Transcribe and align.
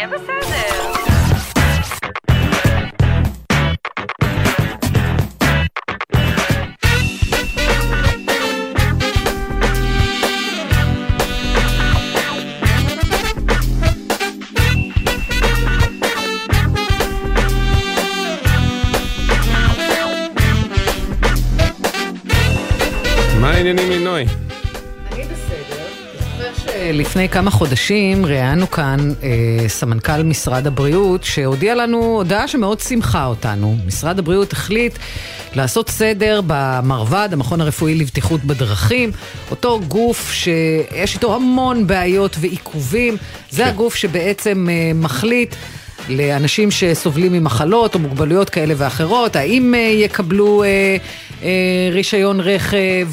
יהיה 0.00 0.08
בסדר. 0.08 0.49
שלפני 27.10 27.28
כמה 27.28 27.50
חודשים 27.50 28.26
ראיינו 28.26 28.70
כאן 28.70 29.12
אה, 29.22 29.68
סמנכ"ל 29.68 30.22
משרד 30.22 30.66
הבריאות 30.66 31.24
שהודיע 31.24 31.74
לנו 31.74 31.96
הודעה 31.96 32.48
שמאוד 32.48 32.80
שימחה 32.80 33.26
אותנו. 33.26 33.76
משרד 33.86 34.18
הבריאות 34.18 34.52
החליט 34.52 34.98
לעשות 35.54 35.88
סדר 35.88 36.40
במרב"ד, 36.46 37.28
המכון 37.32 37.60
הרפואי 37.60 37.94
לבטיחות 37.94 38.44
בדרכים, 38.44 39.12
אותו 39.50 39.80
גוף 39.88 40.32
שיש 40.32 41.14
איתו 41.14 41.34
המון 41.34 41.86
בעיות 41.86 42.36
ועיכובים. 42.40 43.16
זה 43.50 43.62
כן. 43.62 43.68
הגוף 43.68 43.94
שבעצם 43.94 44.68
אה, 44.70 44.92
מחליט 44.94 45.54
לאנשים 46.08 46.70
שסובלים 46.70 47.32
ממחלות 47.32 47.94
או 47.94 47.98
מוגבלויות 47.98 48.50
כאלה 48.50 48.74
ואחרות, 48.76 49.36
האם 49.36 49.74
אה, 49.74 49.78
יקבלו 49.80 50.62
אה, 50.62 50.96
אה, 51.42 51.48
רישיון 51.92 52.40
רכב 52.40 53.08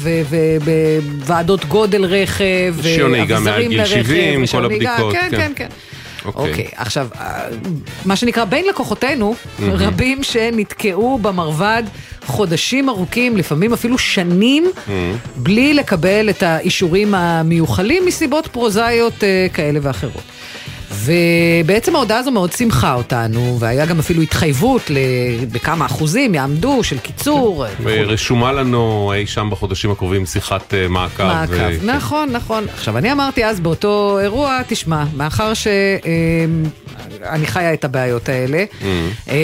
וועדות 1.26 1.64
גודל 1.64 2.04
רכב, 2.04 2.74
רישיון 2.82 3.10
נהיגה 3.10 3.40
מעל 3.40 3.68
גיל 3.68 3.80
לרכב, 3.80 4.04
70, 4.04 4.40
רישיון 4.40 4.62
כל 4.62 4.72
הבדיקות, 4.72 5.12
כן, 5.12 5.28
כן. 5.30 5.36
כן, 5.36 5.52
כן. 5.56 5.68
אוקיי. 6.24 6.50
אוקיי, 6.50 6.68
עכשיו, 6.76 7.08
אה, 7.20 7.44
מה 8.04 8.16
שנקרא, 8.16 8.44
בין 8.44 8.64
לקוחותינו, 8.66 9.34
רבים 9.60 10.22
שנתקעו 10.22 11.18
במרבד 11.18 11.82
חודשים 12.26 12.88
ארוכים, 12.88 13.36
לפעמים 13.36 13.72
אפילו 13.72 13.98
שנים, 13.98 14.70
בלי 15.36 15.74
לקבל 15.74 16.30
את 16.30 16.42
האישורים 16.42 17.14
המיוחלים 17.14 18.06
מסיבות 18.06 18.46
פרוזאיות 18.46 19.24
אה, 19.24 19.46
כאלה 19.52 19.78
ואחרות. 19.82 20.22
ובעצם 21.04 21.96
ההודעה 21.96 22.18
הזו 22.18 22.30
מאוד 22.30 22.52
שימחה 22.52 22.94
אותנו, 22.94 23.56
והיה 23.60 23.86
גם 23.86 23.98
אפילו 23.98 24.22
התחייבות 24.22 24.90
בכמה 25.52 25.86
אחוזים 25.86 26.34
יעמדו 26.34 26.84
של 26.84 26.98
קיצור. 26.98 27.64
וכו'. 27.72 27.82
ורשומה 27.84 28.52
לנו 28.52 29.12
אי 29.14 29.26
שם 29.26 29.48
בחודשים 29.50 29.90
הקרובים 29.90 30.26
שיחת 30.26 30.74
אה, 30.74 30.88
מעקב. 30.88 31.22
מעקב, 31.24 31.52
אה, 31.54 31.76
נכון, 31.84 32.28
נכון. 32.32 32.66
עכשיו, 32.74 32.98
אני 32.98 33.12
אמרתי 33.12 33.44
אז 33.44 33.60
באותו 33.60 34.18
אירוע, 34.22 34.60
תשמע, 34.68 35.04
מאחר 35.16 35.52
שאני 35.54 37.46
חיה 37.46 37.72
את 37.74 37.84
הבעיות 37.84 38.28
האלה, 38.28 38.64
אה, 39.28 39.34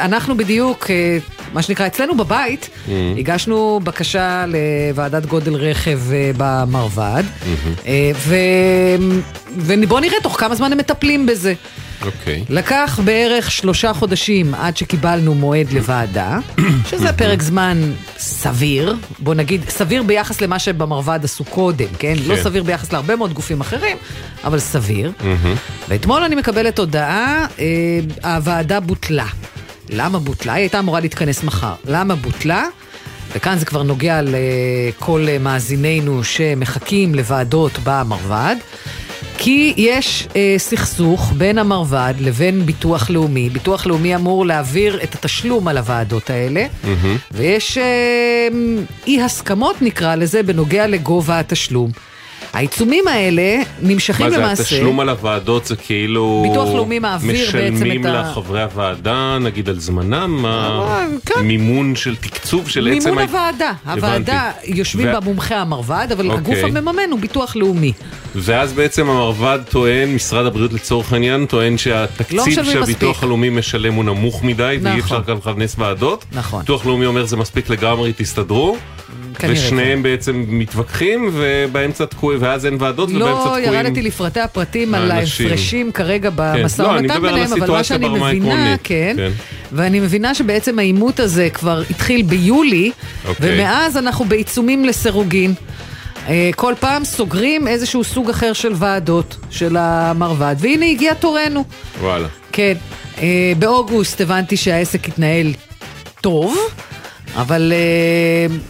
אנחנו 0.00 0.36
בדיוק, 0.36 0.90
אה, 0.90 1.18
מה 1.52 1.62
שנקרא, 1.62 1.86
אצלנו 1.86 2.16
בבית, 2.16 2.68
הגשנו 3.18 3.80
בקשה 3.84 4.44
לוועדת 4.46 5.26
גודל 5.26 5.54
רכב 5.54 6.00
אה, 6.12 6.30
במרב"ד, 6.36 7.22
אה, 7.86 8.10
ו- 8.14 8.38
ובוא 9.56 10.00
נראה 10.00 10.16
תוך 10.22 10.40
כמה 10.40 10.54
זמן 10.54 10.72
הם 10.72 10.78
מטפלים 10.78 11.03
בזה. 11.26 11.54
אוקיי. 12.02 12.44
לקח 12.48 13.00
בערך 13.04 13.50
שלושה 13.50 13.92
חודשים 13.92 14.54
עד 14.54 14.76
שקיבלנו 14.76 15.34
מועד 15.34 15.72
לוועדה, 15.72 16.38
שזה 16.90 17.12
פרק 17.12 17.42
זמן 17.42 17.92
סביר, 18.18 18.96
בוא 19.18 19.34
נגיד, 19.34 19.68
סביר 19.68 20.02
ביחס 20.02 20.40
למה 20.40 20.58
שבמרב"ד 20.58 21.20
עשו 21.24 21.44
קודם, 21.44 21.86
כן? 21.98 22.14
לא 22.26 22.36
כן. 22.36 22.42
סביר 22.42 22.62
ביחס 22.62 22.92
להרבה 22.92 23.16
מאוד 23.16 23.32
גופים 23.32 23.60
אחרים, 23.60 23.96
אבל 24.44 24.58
סביר. 24.58 25.12
ואתמול 25.88 26.22
אני 26.22 26.34
מקבלת 26.34 26.78
הודעה, 26.78 27.46
אה, 27.58 28.34
הוועדה 28.34 28.80
בוטלה. 28.80 29.26
למה 29.90 30.18
בוטלה? 30.18 30.52
היא 30.52 30.62
הייתה 30.62 30.78
אמורה 30.78 31.00
להתכנס 31.00 31.42
מחר. 31.44 31.74
למה 31.84 32.14
בוטלה? 32.14 32.66
וכאן 33.34 33.58
זה 33.58 33.64
כבר 33.64 33.82
נוגע 33.82 34.20
לכל 34.22 35.26
אה, 35.28 35.38
מאזינינו 35.38 36.24
שמחכים 36.24 37.14
לוועדות 37.14 37.72
במרב"ד. 37.84 38.56
כי 39.38 39.74
יש 39.76 40.28
אה, 40.36 40.54
סכסוך 40.58 41.32
בין 41.36 41.58
המרב"ד 41.58 42.14
לבין 42.20 42.66
ביטוח 42.66 43.10
לאומי. 43.10 43.50
ביטוח 43.50 43.86
לאומי 43.86 44.14
אמור 44.14 44.46
להעביר 44.46 45.02
את 45.02 45.14
התשלום 45.14 45.68
על 45.68 45.78
הוועדות 45.78 46.30
האלה, 46.30 46.66
ויש 47.32 47.78
אה, 47.78 48.48
אי 49.06 49.22
הסכמות 49.22 49.82
נקרא 49.82 50.14
לזה 50.14 50.42
בנוגע 50.42 50.86
לגובה 50.86 51.40
התשלום. 51.40 51.90
העיצומים 52.52 53.08
האלה 53.08 53.42
נמשכים 53.82 54.26
מה 54.26 54.30
זה, 54.30 54.38
למעשה... 54.38 54.62
התשלום 54.62 55.00
על 55.00 55.08
הוועדות 55.08 55.66
זה 55.66 55.76
כאילו... 55.76 56.44
ביטוח 56.48 56.74
לאומי 56.74 56.98
מעביר 56.98 57.32
בעצם 57.52 57.74
משלמים 57.74 58.06
את 58.06 58.10
ה- 58.10 58.20
לחברי 58.30 58.62
הוועדה, 58.62 59.38
נגיד 59.40 59.68
על 59.68 59.78
זמנם? 59.80 60.42
מה- 60.42 60.86
אה, 60.88 61.06
כן. 61.26 61.40
מימון 61.40 61.96
של 61.96 62.16
תקצוב 62.16 62.68
של 62.68 62.88
עצם... 62.88 63.08
מימון 63.08 63.22
הוועדה. 63.24 63.72
הוועדה. 63.86 64.50
יושבים 64.64 65.08
ו- 65.08 65.12
בה 65.12 65.20
מומחי 65.20 65.54
המרב"ד, 65.54 66.08
אבל 66.12 66.30
הגוף 66.30 66.48
אוקיי. 66.48 66.64
המממן 66.64 67.10
הוא 67.10 67.20
ביטוח 67.20 67.56
לאומי. 67.56 67.92
ואז 68.36 68.72
בעצם 68.72 69.10
המרב"ד 69.10 69.58
טוען, 69.70 70.14
משרד 70.14 70.46
הבריאות 70.46 70.72
לצורך 70.72 71.12
העניין, 71.12 71.46
טוען 71.46 71.72
לא 71.72 71.78
שהתקציב 71.78 72.40
משלמים 72.46 72.72
שהביטוח. 72.72 73.22
הלאומי 73.22 73.50
משלם 73.50 73.94
הוא 73.94 74.04
נמוך 74.04 74.42
מדי, 74.44 74.62
ואי 74.82 74.96
נכון. 74.98 74.98
אפשר 75.18 75.32
גם 75.32 75.36
לכנס 75.38 75.74
ועדות. 75.78 76.24
נכון. 76.32 76.60
ביטוח 76.60 76.86
לאומי 76.86 77.06
אומר 77.06 77.24
זה 77.26 77.36
מספיק 77.36 77.70
לגמרי, 77.70 78.12
תסתדרו. 78.16 78.76
כנראה 79.38 79.56
ושניהם 79.56 80.02
בעצם 80.02 80.44
מתווכחים, 80.48 81.30
ובאמצע 81.32 82.04
תקועים, 82.04 82.42
ואז 82.42 82.66
אין 82.66 82.76
ועדות, 82.80 83.08
ובאמצע 83.08 83.28
לא 83.28 83.42
תקועים. 83.44 83.72
ירדתי 83.72 84.02
לפרטי 84.02 84.40
הפרטים 84.40 84.94
על. 84.94 85.10
ההפרשים 85.10 85.92
כרגע 85.92 86.30
במשא 86.34 86.82
לא, 86.82 86.98
אני 86.98 87.00
ומתן 87.00 87.14
על 87.14 87.20
ביניהם, 87.20 87.52
אבל 87.52 87.70
מה 87.70 87.84
שאני 87.84 88.08
מבינה, 88.08 88.76
כן, 88.84 89.14
כן. 89.16 89.32
ואני 89.72 90.00
מבינה 90.00 90.34
שבעצם 90.34 90.78
העימות 90.78 91.20
הזה 91.20 91.48
כבר 91.50 91.82
התחיל 91.90 92.22
ביולי, 92.22 92.90
אוקיי. 93.28 93.54
ומאז 93.54 93.96
אנחנו 93.96 94.24
בעיצומים 94.24 94.84
לסירוגין. 94.84 95.54
אה, 96.28 96.50
כל 96.56 96.74
פעם 96.80 97.04
סוגרים 97.04 97.68
איזשהו 97.68 98.04
סוג 98.04 98.30
אחר 98.30 98.52
של 98.52 98.72
ועדות 98.76 99.36
של 99.50 99.76
המרב"ד, 99.76 100.56
והנה 100.58 100.86
הגיע 100.86 101.14
תורנו. 101.14 101.64
וואלה. 102.00 102.28
כן, 102.52 102.74
אה, 103.18 103.52
באוגוסט 103.58 104.20
הבנתי 104.20 104.56
שהעסק 104.56 105.08
התנהל 105.08 105.52
טוב, 106.20 106.56
אבל 107.36 107.72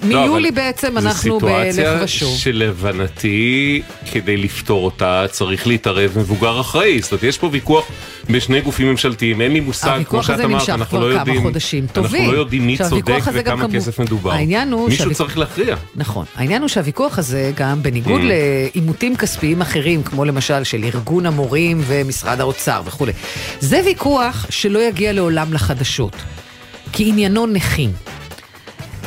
לא, 0.03 0.09
מיולי 0.09 0.49
אבל 0.49 0.57
בעצם 0.57 0.99
אנחנו 0.99 1.39
בלך 1.41 1.71
זו 1.71 1.83
ושוב. 2.03 2.29
סיטואציה 2.29 2.39
שלהבנתי, 2.39 3.83
כדי 4.13 4.37
לפתור 4.37 4.85
אותה, 4.85 5.25
צריך 5.31 5.67
להתערב 5.67 6.13
מבוגר 6.19 6.61
אחראי. 6.61 7.03
זאת 7.03 7.13
אומרת, 7.13 7.23
יש 7.23 7.39
פה 7.39 7.49
ויכוח 7.53 7.85
בשני 8.31 8.61
גופים 8.61 8.91
ממשלתיים, 8.91 9.41
אין 9.41 9.53
לי 9.53 9.61
מושג, 9.61 10.01
כמו 10.09 10.23
שאת 10.23 10.41
אמרת, 10.41 10.51
נמשך 10.51 10.69
אנחנו 10.69 11.01
לא 11.01 11.07
יודעים, 11.07 11.43
חודשים 11.43 11.87
טובים. 11.93 12.21
אנחנו 12.21 12.33
לא 12.33 12.39
יודעים 12.39 12.67
מי 12.67 12.77
צודק 12.89 13.15
וכמה 13.33 13.65
כמו- 13.69 13.75
כסף 13.75 13.99
מדובר. 14.01 14.33
העניין 14.33 14.73
הוא 14.73 14.89
מישהו 14.89 14.99
שהוויכוח- 14.99 15.19
צריך 15.27 15.39
להכריע. 15.39 15.77
נכון. 15.97 16.25
העניין 16.37 16.63
הוא 16.63 16.69
שהוויכוח 16.69 17.19
הזה 17.19 17.53
גם, 17.57 17.83
בניגוד 17.83 18.21
Mm. 18.21 18.25
לעימותים 18.75 19.17
כספיים 19.17 19.61
אחרים, 19.61 20.03
כמו 20.03 20.25
למשל 20.25 20.65
של 20.65 20.85
ארגון 20.85 21.27
המורים 21.27 21.83
ומשרד 21.87 22.41
האוצר 22.41 22.83
וכולי, 22.85 23.13
זה 23.61 23.81
ויכוח 23.85 24.47
שלא 24.51 24.79
יגיע 24.89 25.13
לעולם 25.13 25.53
לחדשות. 25.53 26.17
כי 26.93 27.09
עניינו 27.09 27.47
נכים. 27.47 27.91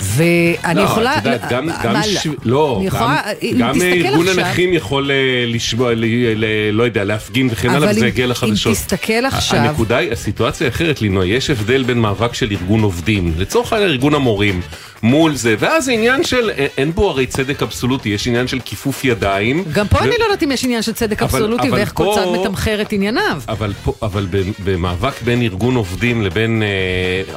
ואני 0.01 0.75
לא, 0.79 0.81
יכולה... 0.81 1.17
את 1.17 1.25
יודעת, 1.25 1.49
גם, 1.51 1.65
מה, 1.65 1.73
גם, 1.83 2.01
ש... 2.03 2.27
לא, 2.45 2.77
גם, 2.81 2.87
יכולה, 2.87 3.21
אם 3.41 3.55
גם 3.59 3.71
תסתכל 3.73 3.85
ארגון 4.07 4.27
עכשיו- 4.27 4.45
הנכים 4.45 4.73
יכול 4.73 5.11
אה, 5.11 5.15
לשמוע, 5.47 5.93
ל, 5.93 6.05
ל, 6.35 6.45
לא 6.71 6.83
יודע, 6.83 7.03
להפגין 7.03 7.47
וכן 7.51 7.69
הלאה, 7.69 7.77
אבל 7.77 7.89
וזה 7.89 7.99
אם- 8.05 8.07
יגיע 8.09 8.25
אם 8.25 8.29
לחדשות. 8.31 8.73
תסתכל 8.73 9.25
עכשיו- 9.25 9.59
הנקודה 9.59 9.97
היא, 9.97 10.11
הסיטואציה 10.11 10.67
אחרת, 10.67 11.01
לינוי, 11.01 11.27
יש 11.27 11.49
הבדל 11.49 11.83
בין 11.83 11.99
מאבק 11.99 12.33
של 12.33 12.47
ארגון 12.51 12.81
עובדים, 12.81 13.33
לצורך 13.37 13.73
העניין 13.73 13.91
ארגון 13.91 14.13
המורים, 14.13 14.61
מול 15.03 15.35
זה, 15.35 15.55
ואז 15.59 15.85
זה 15.85 15.91
עניין 15.91 16.23
של, 16.23 16.49
אין- 16.49 16.67
אין 16.77 16.91
בו 16.91 17.09
הרי 17.09 17.25
צדק 17.27 17.61
אבסולוטי, 17.63 18.09
יש 18.09 18.27
עניין 18.27 18.47
של 18.47 18.59
כיפוף 18.65 19.05
ידיים. 19.05 19.63
גם 19.73 19.87
פה 19.87 19.97
ו- 19.97 19.99
אני 20.03 20.15
לא 20.19 20.23
יודעת 20.23 20.43
אם 20.43 20.51
יש 20.51 20.63
עניין 20.63 20.81
של 20.81 20.93
צדק 20.93 21.23
אבל- 21.23 21.37
אבסולוטי 21.39 21.67
אבל 21.69 21.77
ואיך 21.77 21.91
כל 21.93 22.03
פה- 22.03 22.15
צד 22.15 22.39
מתמחר 22.41 22.81
את 22.81 22.91
ענייניו. 22.93 23.41
אבל, 23.49 23.73
פה, 23.83 23.93
אבל 24.01 24.27
במאבק 24.63 25.21
בין 25.21 25.41
ארגון 25.41 25.75
עובדים 25.75 26.21
לבין 26.21 26.63
אה, 26.63 26.67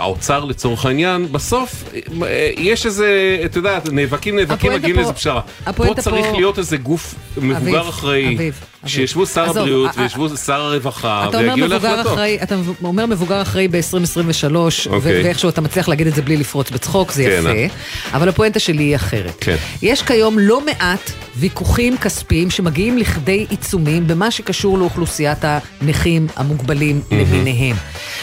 האוצר 0.03 0.45
לצורך 0.45 0.87
העניין, 0.87 1.33
בסוף 1.33 1.85
אה, 2.23 2.51
יש 2.59 2.87
איזה, 2.87 3.07
אתה 3.45 3.59
יודע, 3.59 3.79
נאבקים 3.93 4.37
נאבקים, 4.37 4.73
מגיעים 4.73 4.97
לאיזה 4.97 5.13
פשרה. 5.13 5.41
פה 5.77 5.95
צריך 6.01 6.27
פה- 6.27 6.37
להיות 6.37 6.59
איזה 6.59 6.77
גוף 6.77 7.15
מבוגר 7.37 7.56
אביב, 7.56 7.89
אחראי, 7.89 8.35
אביב. 8.35 8.61
שישבו 8.87 9.27
שר 9.27 9.50
הבריאות 9.50 9.99
אה, 9.99 10.03
וישבו 10.03 10.37
שר 10.37 10.61
הרווחה 10.61 11.29
ויגיעו 11.32 11.69
להחלטות. 11.69 12.19
אתה 12.43 12.55
אומר 12.82 13.06
מבוגר 13.06 13.43
אחראי 13.43 13.69
ב-2023, 13.69 14.55
אוקיי. 14.91 15.23
ואיכשהו 15.23 15.49
אתה 15.49 15.61
מצליח 15.61 15.88
להגיד 15.88 16.06
את 16.06 16.15
זה 16.15 16.23
בלי 16.23 16.37
לפרוץ 16.37 16.71
בצחוק, 16.71 17.12
זה 17.12 17.25
כן, 17.25 17.41
יפה, 17.41 17.75
אבל 18.17 18.29
הפואנטה 18.29 18.59
שלי 18.59 18.82
היא 18.82 18.97
אחרת. 18.97 19.35
כן. 19.41 19.56
יש 19.82 20.03
כיום 20.03 20.38
לא 20.38 20.65
מעט 20.65 21.11
ויכוחים 21.37 21.97
כספיים 21.97 22.50
שמגיעים 22.50 22.99
לכדי 22.99 23.47
עיצומים 23.50 24.06
במה 24.06 24.31
שקשור 24.31 24.79
לאוכלוסיית 24.79 25.38
הנכים 25.43 26.27
המוגבלים 26.37 27.00
למיניהם. 27.11 27.77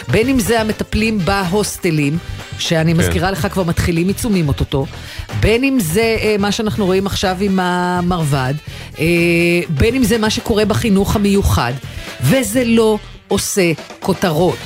בין 0.08 0.28
אם 0.28 0.40
זה 0.40 0.60
המטפלים 0.60 1.18
בהוסטלים, 1.18 2.18
שאני 2.58 2.94
כן. 2.94 3.00
מזכירה 3.00 3.30
לך 3.30 3.46
כבר 3.52 3.64
מתחילים 3.64 4.08
עיצומים 4.08 4.48
אוטוטו, 4.48 4.86
בין 5.40 5.64
אם 5.64 5.78
זה 5.80 6.16
אה, 6.20 6.36
מה 6.38 6.52
שאנחנו 6.52 6.86
רואים 6.86 7.06
עכשיו 7.06 7.36
עם 7.40 7.60
המרב"ד, 7.60 8.54
אה, 8.98 9.04
בין 9.68 9.94
אם 9.94 10.04
זה 10.04 10.18
מה 10.18 10.30
שקורה 10.48 10.64
בחינוך 10.64 11.16
המיוחד, 11.16 11.72
וזה 12.20 12.62
לא 12.64 12.98
עושה 13.28 13.72
כותרות. 14.00 14.56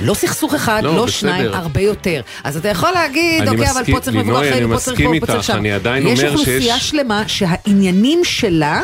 לא 0.00 0.14
סכסוך 0.14 0.54
אחד, 0.54 0.80
לא, 0.84 0.94
לא, 0.96 1.04
בסדר. 1.04 1.10
שניים, 1.18 1.48
הרבה 1.54 1.80
יותר. 1.80 2.20
אז 2.44 2.56
אתה 2.56 2.68
יכול 2.68 2.90
להגיד, 2.90 3.48
אוקיי, 3.48 3.70
אבל 3.70 3.80
מסכים- 3.80 3.94
פה 3.94 4.00
צריך 4.00 4.16
לינוי, 4.16 4.32
מבוגר 4.32 4.48
אני 4.56 4.64
אחר, 4.64 4.74
פה 4.74 4.80
צריך 4.80 4.96
מסכים 5.00 5.20
פה, 5.20 5.26
פה 5.26 5.32
צריך 5.32 5.44
שם. 5.44 5.56
אני 5.56 5.72
עדיין 5.72 6.06
יש 6.06 6.18
אומר 6.20 6.30
אוכלוסייה 6.30 6.78
שיש- 6.78 6.90
שלמה 6.90 7.22
שהעניינים 7.26 8.24
שלה... 8.24 8.82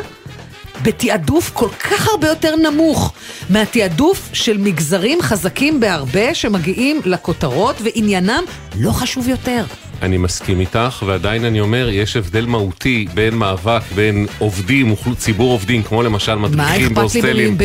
בתעדוף 0.82 1.50
כל 1.54 1.68
כך 1.80 2.08
הרבה 2.08 2.28
יותר 2.28 2.56
נמוך 2.56 3.12
מהתעדוף 3.50 4.28
של 4.32 4.58
מגזרים 4.58 5.22
חזקים 5.22 5.80
בהרבה 5.80 6.34
שמגיעים 6.34 7.00
לכותרות 7.04 7.76
ועניינם 7.80 8.44
לא 8.78 8.90
חשוב 8.92 9.28
יותר. 9.28 9.64
אני 10.02 10.18
מסכים 10.18 10.60
איתך, 10.60 11.02
ועדיין 11.06 11.44
אני 11.44 11.60
אומר, 11.60 11.88
יש 11.92 12.16
הבדל 12.16 12.46
מהותי 12.46 13.06
בין 13.14 13.34
מאבק 13.34 13.82
בין 13.94 14.26
עובדים, 14.38 14.94
ציבור 15.16 15.52
עובדים, 15.52 15.82
כמו 15.82 16.02
למשל 16.02 16.34
מדריכים 16.34 16.94
בהוסטלים, 16.94 17.56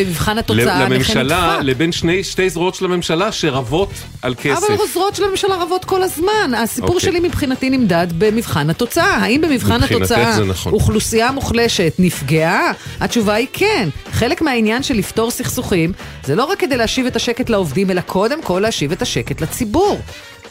לממשלה? 0.48 1.58
לבין 1.62 1.92
שני, 1.92 2.24
שתי 2.24 2.50
זרועות 2.50 2.74
של 2.74 2.84
הממשלה 2.84 3.32
שרבות 3.32 3.90
על 4.22 4.34
כסף. 4.34 4.64
אבל 4.68 4.74
עוזרות 4.78 5.14
של 5.14 5.24
הממשלה 5.24 5.56
רבות 5.56 5.84
כל 5.84 6.02
הזמן. 6.02 6.54
הסיפור 6.56 6.94
אוקיי. 6.94 7.10
שלי 7.10 7.20
מבחינתי 7.20 7.70
נמדד 7.70 8.06
במבחן 8.18 8.70
התוצאה. 8.70 9.16
האם 9.16 9.40
במבחן 9.40 9.82
התוצאה 9.82 10.40
נכון. 10.40 10.72
אוכלוסייה 10.72 11.32
מוחלשת 11.32 11.92
נפגעה? 11.98 12.72
התשובה 13.00 13.34
היא 13.34 13.46
כן. 13.52 13.88
חלק 14.12 14.42
מהעניין 14.42 14.82
של 14.82 14.94
לפתור 14.94 15.30
סכסוכים 15.30 15.92
זה 16.24 16.34
לא 16.34 16.44
רק 16.44 16.58
כדי 16.58 16.76
להשיב 16.76 17.06
את 17.06 17.16
השקט 17.16 17.50
לעובדים, 17.50 17.90
אלא 17.90 18.00
קודם 18.00 18.42
כל 18.42 18.60
להשיב 18.62 18.92
את 18.92 19.02
השקט 19.02 19.40
לציבור. 19.40 20.00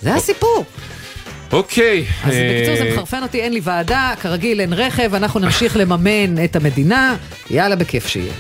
זה 0.02 0.14
הסיפור. 0.14 0.66
אוקיי. 1.54 2.06
אז 2.24 2.34
אה, 2.34 2.56
בקיצור 2.56 2.76
זה 2.76 2.92
מחרפן 2.94 3.24
אותי, 3.24 3.42
אין 3.42 3.54
לי 3.54 3.60
ועדה, 3.64 4.14
כרגיל 4.22 4.62
אין 4.62 4.74
רכב, 4.74 5.16
אנחנו 5.16 5.40
נמשיך 5.40 5.78
לממן 5.78 6.44
את 6.44 6.56
המדינה, 6.56 7.16
יאללה 7.50 7.76
בכיף 7.76 8.08
שיהיה. 8.08 8.34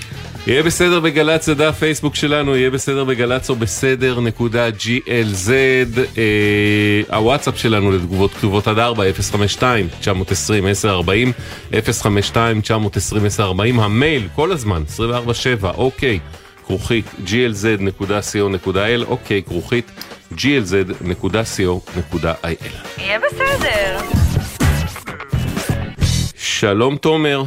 יהיה 0.47 0.63
בסדר 0.63 0.99
בגל"צ, 0.99 1.45
זה 1.45 1.55
דף 1.55 1.75
פייסבוק 1.79 2.15
שלנו, 2.15 2.55
יהיה 2.55 2.69
בסדר 2.69 3.03
בגל"צ 3.03 3.49
או 3.49 3.55
בסדר 3.55 4.19
נקודה 4.19 4.69
glz. 4.69 5.51
אה, 6.17 7.17
הוואטסאפ 7.17 7.57
שלנו 7.57 7.91
לתגובות 7.91 8.33
כתובות 8.33 8.67
עד 8.67 8.79
4, 8.79 9.03
052-920-1040, 9.59 9.63
052-920-1040, 11.71 11.75
המייל 13.61 14.27
כל 14.35 14.51
הזמן, 14.51 14.83
24/7, 14.97 15.01
אוקיי, 15.65 16.19
כרוכית 16.67 17.05
glz.co.il, 17.25 19.05
אוקיי, 19.07 19.41
כרוכית 19.43 19.91
glz.co.il. 20.37 21.41
יהיה 23.01 23.19
בסדר. 23.19 23.97
שלום 26.37 26.97
תומר, 26.97 27.43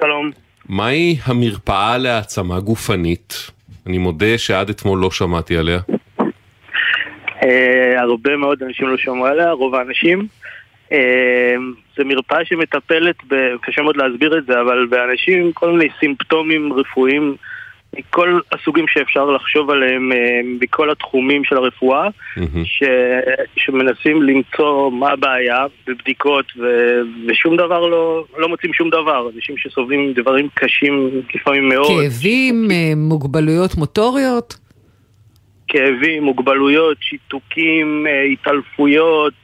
שלום. 0.00 0.30
מהי 0.68 1.16
המרפאה 1.24 1.98
להעצמה 1.98 2.60
גופנית? 2.60 3.50
אני 3.86 3.98
מודה 3.98 4.38
שעד 4.38 4.70
אתמול 4.70 4.98
לא 4.98 5.10
שמעתי 5.10 5.56
עליה. 5.56 5.78
אה, 7.42 8.00
הרבה 8.00 8.36
מאוד 8.36 8.62
אנשים 8.62 8.88
לא 8.88 8.96
שמעו 8.96 9.26
עליה, 9.26 9.50
רוב 9.50 9.74
האנשים. 9.74 10.26
אה, 10.92 11.54
זו 11.96 12.04
מרפאה 12.04 12.44
שמטפלת, 12.44 13.16
ב, 13.28 13.34
קשה 13.62 13.82
מאוד 13.82 13.96
להסביר 13.96 14.38
את 14.38 14.46
זה, 14.46 14.60
אבל 14.60 14.86
באנשים 14.86 15.44
עם 15.44 15.52
כל 15.52 15.72
מיני 15.72 15.90
סימפטומים 16.00 16.72
רפואיים 16.72 17.36
מכל 17.98 18.40
הסוגים 18.52 18.84
שאפשר 18.88 19.24
לחשוב 19.24 19.70
עליהם, 19.70 20.12
אה, 20.12 20.40
בכל 20.60 20.90
התחומים 20.90 21.44
של 21.44 21.56
הרפואה, 21.56 22.08
מהמם. 22.36 22.64
ש, 22.64 22.82
שמנסים 23.56 24.22
למצוא 24.22 24.90
מה 24.90 25.10
הבעיה 25.10 25.66
בבדיקות, 25.86 26.44
ו, 26.58 26.64
ושום 27.28 27.56
דבר 27.56 27.86
לא, 27.86 28.24
לא 28.38 28.48
מוצאים 28.48 28.72
שום 28.72 28.90
דבר. 28.90 29.28
אנשים 29.36 29.56
שסובלים 29.58 30.10
מדברים 30.10 30.48
קשים 30.54 31.10
לפעמים 31.34 31.68
מאוד. 31.68 31.86
כאבים, 31.86 32.68
אה, 32.70 32.92
מוגבלויות 32.96 33.74
מוטוריות? 33.74 34.54
כאבים, 35.68 36.22
מוגבלויות, 36.22 36.96
שיתוקים, 37.00 38.06
אה, 38.08 38.22
התעלפויות, 38.22 39.34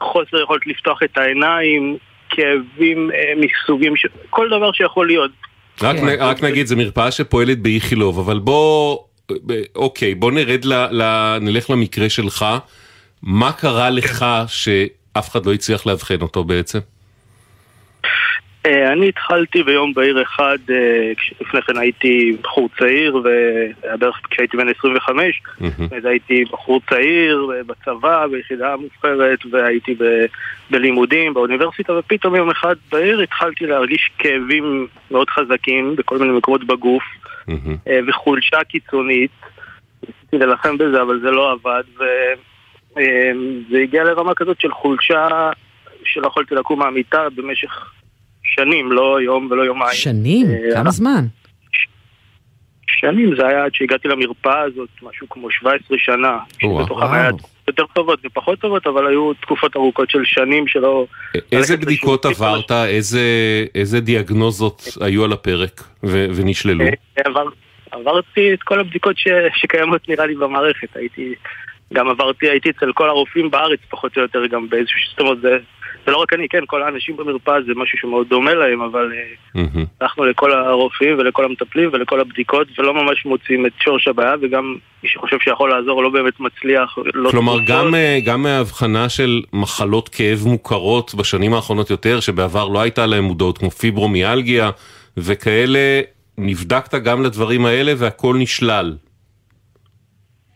חוסר 0.00 0.42
יכולת 0.42 0.66
לפתוח 0.66 1.02
את 1.02 1.18
העיניים, 1.18 1.96
כאבים 2.30 3.10
מסוגים, 3.36 3.96
ש... 3.96 4.06
כל 4.30 4.48
דבר 4.48 4.72
שיכול 4.72 5.06
להיות. 5.06 5.30
רק, 5.82 5.96
כן. 5.96 6.04
נ, 6.06 6.08
רק 6.08 6.42
נגיד, 6.42 6.66
זו 6.66 6.76
מרפאה 6.76 7.10
שפועלת 7.10 7.58
באיכילוב, 7.58 8.18
אבל 8.18 8.38
בוא, 8.38 8.98
אוקיי, 9.74 10.14
בוא 10.14 10.32
נרד, 10.32 10.64
ל, 10.64 10.72
ל, 11.02 11.38
נלך 11.40 11.70
למקרה 11.70 12.08
שלך. 12.08 12.46
מה 13.22 13.52
קרה 13.52 13.90
לך 13.90 14.26
שאף 14.46 15.30
אחד 15.30 15.46
לא 15.46 15.52
הצליח 15.52 15.86
לאבחן 15.86 16.20
אותו 16.22 16.44
בעצם? 16.44 16.78
אה, 18.66 18.92
אני 18.92 19.08
התחלתי 19.08 19.62
ביום 19.62 19.94
בהיר 19.94 20.22
אחד, 20.22 20.58
אה, 20.70 21.12
כשלפני 21.16 21.62
כן 21.62 21.76
הייתי 21.78 22.36
בחור 22.42 22.68
צעיר, 22.78 23.22
בערך 23.98 24.20
כשהייתי 24.30 24.56
בן 24.56 24.68
25, 24.78 25.42
מהמם. 25.60 25.88
אז 25.96 26.04
הייתי 26.04 26.44
בחור 26.52 26.80
צעיר 26.90 27.50
אה, 27.54 27.62
בצבא, 27.62 28.26
ביחידה 28.26 28.76
מובחרת, 28.76 29.38
והייתי 29.50 29.96
בלימודים, 30.70 31.34
באוניברסיטה, 31.34 31.92
ופתאום 31.92 32.34
יום 32.34 32.50
אחד 32.50 32.74
בעיר 32.92 33.20
התחלתי 33.20 33.66
להרגיש 33.66 34.10
כאבים 34.18 34.86
מאוד 35.10 35.30
חזקים 35.30 35.96
בכל 35.96 36.18
מיני 36.18 36.32
מקומות 36.32 36.64
בגוף. 36.64 37.02
וחולשה 38.08 38.64
קיצונית. 38.64 39.30
ניסיתי 40.02 40.38
להילחם 40.38 40.78
בזה, 40.78 41.02
אבל 41.02 41.20
זה 41.20 41.30
לא 41.30 41.52
עבד, 41.52 41.82
וזה 42.92 43.78
הגיע 43.82 44.04
לרמה 44.04 44.34
כזאת 44.34 44.60
של 44.60 44.72
חולשה 44.72 45.50
שלא 46.04 46.26
יכולתי 46.26 46.54
לקום 46.54 46.78
מהמיטה 46.78 47.28
במשך 47.34 47.92
שנים, 48.56 48.92
לא 48.92 49.20
יום 49.20 49.48
ולא 49.50 49.62
יומיים. 49.62 49.94
שנים? 49.94 50.46
אה, 50.46 50.74
כמה 50.74 50.90
זמן? 50.90 51.24
שנים 52.86 53.36
זה 53.36 53.46
היה 53.46 53.64
עד 53.64 53.74
שהגעתי 53.74 54.08
למרפאה 54.08 54.60
הזאת, 54.60 54.88
משהו 55.02 55.28
כמו 55.30 55.50
17 55.50 55.98
שנה. 55.98 56.38
וואו. 56.62 56.80
שבתוכן 56.82 57.06
היה. 57.14 57.30
יותר 57.68 57.84
טובות 57.92 58.20
ופחות 58.24 58.58
טובות, 58.58 58.86
אבל 58.86 59.06
היו 59.06 59.34
תקופות 59.34 59.76
ארוכות 59.76 60.10
של 60.10 60.24
שנים 60.24 60.66
שלא... 60.66 61.06
איזה 61.34 61.72
ללכת 61.72 61.84
בדיקות 61.84 62.24
עברת? 62.24 62.70
איזה, 62.70 63.20
איזה 63.74 64.00
דיאגנוזות 64.00 64.82
היו 65.00 65.24
על 65.24 65.32
הפרק 65.32 65.82
ו, 66.04 66.26
ונשללו? 66.34 66.84
אה, 66.84 66.90
עבר, 67.24 67.44
עברתי 67.90 68.54
את 68.54 68.62
כל 68.62 68.80
הבדיקות 68.80 69.18
ש, 69.18 69.28
שקיימות 69.54 70.08
נראה 70.08 70.26
לי 70.26 70.34
במערכת, 70.34 70.96
הייתי, 70.96 71.34
גם 71.92 72.08
עברתי, 72.08 72.48
הייתי 72.48 72.70
אצל 72.70 72.92
כל 72.92 73.08
הרופאים 73.08 73.50
בארץ 73.50 73.80
פחות 73.90 74.16
או 74.16 74.22
יותר 74.22 74.46
גם 74.46 74.68
באיזשהו, 74.68 74.98
זאת 75.10 75.20
אומרת 75.20 75.40
זה, 75.40 75.58
זה 76.06 76.12
לא 76.12 76.16
רק 76.16 76.32
אני, 76.32 76.48
כן, 76.48 76.58
כל 76.66 76.82
האנשים 76.82 77.16
במרפאה 77.16 77.62
זה 77.66 77.72
משהו 77.76 77.98
שמאוד 77.98 78.28
דומה 78.28 78.54
להם, 78.54 78.80
אבל 78.80 79.12
אה. 79.56 79.62
הלכנו 80.00 80.24
לכל 80.24 80.52
הרופאים 80.52 81.18
ולכל 81.18 81.44
המטפלים 81.44 81.90
ולכל 81.92 82.20
הבדיקות 82.20 82.68
ולא 82.78 82.94
ממש 82.94 83.26
מוצאים 83.26 83.66
את 83.66 83.72
שורש 83.80 84.08
הבעיה 84.08 84.34
וגם 84.42 84.76
מי 85.02 85.08
שחושב 85.08 85.36
שיכול 85.40 85.70
לעזור 85.70 86.02
לא 86.02 86.08
באמת 86.08 86.40
מצליח. 86.40 86.98
לא 87.14 87.30
כלומר. 87.30 87.56
גם, 87.66 87.94
אה, 87.94 88.18
גם 88.26 88.42
מההבחנה 88.42 89.08
של 89.08 89.42
מחלות 89.52 90.08
כאב 90.08 90.38
מוכרות 90.46 91.14
בשנים 91.14 91.54
האחרונות 91.54 91.90
יותר, 91.90 92.20
שבעבר 92.20 92.68
לא 92.68 92.80
הייתה 92.80 93.06
להם 93.06 93.24
מודעות, 93.24 93.58
כמו 93.58 93.70
פיברומיאלגיה 93.70 94.70
וכאלה, 95.16 96.00
נבדקת 96.38 96.94
גם 96.94 97.22
לדברים 97.22 97.66
האלה 97.66 97.92
והכל 97.96 98.36
נשלל. 98.38 98.96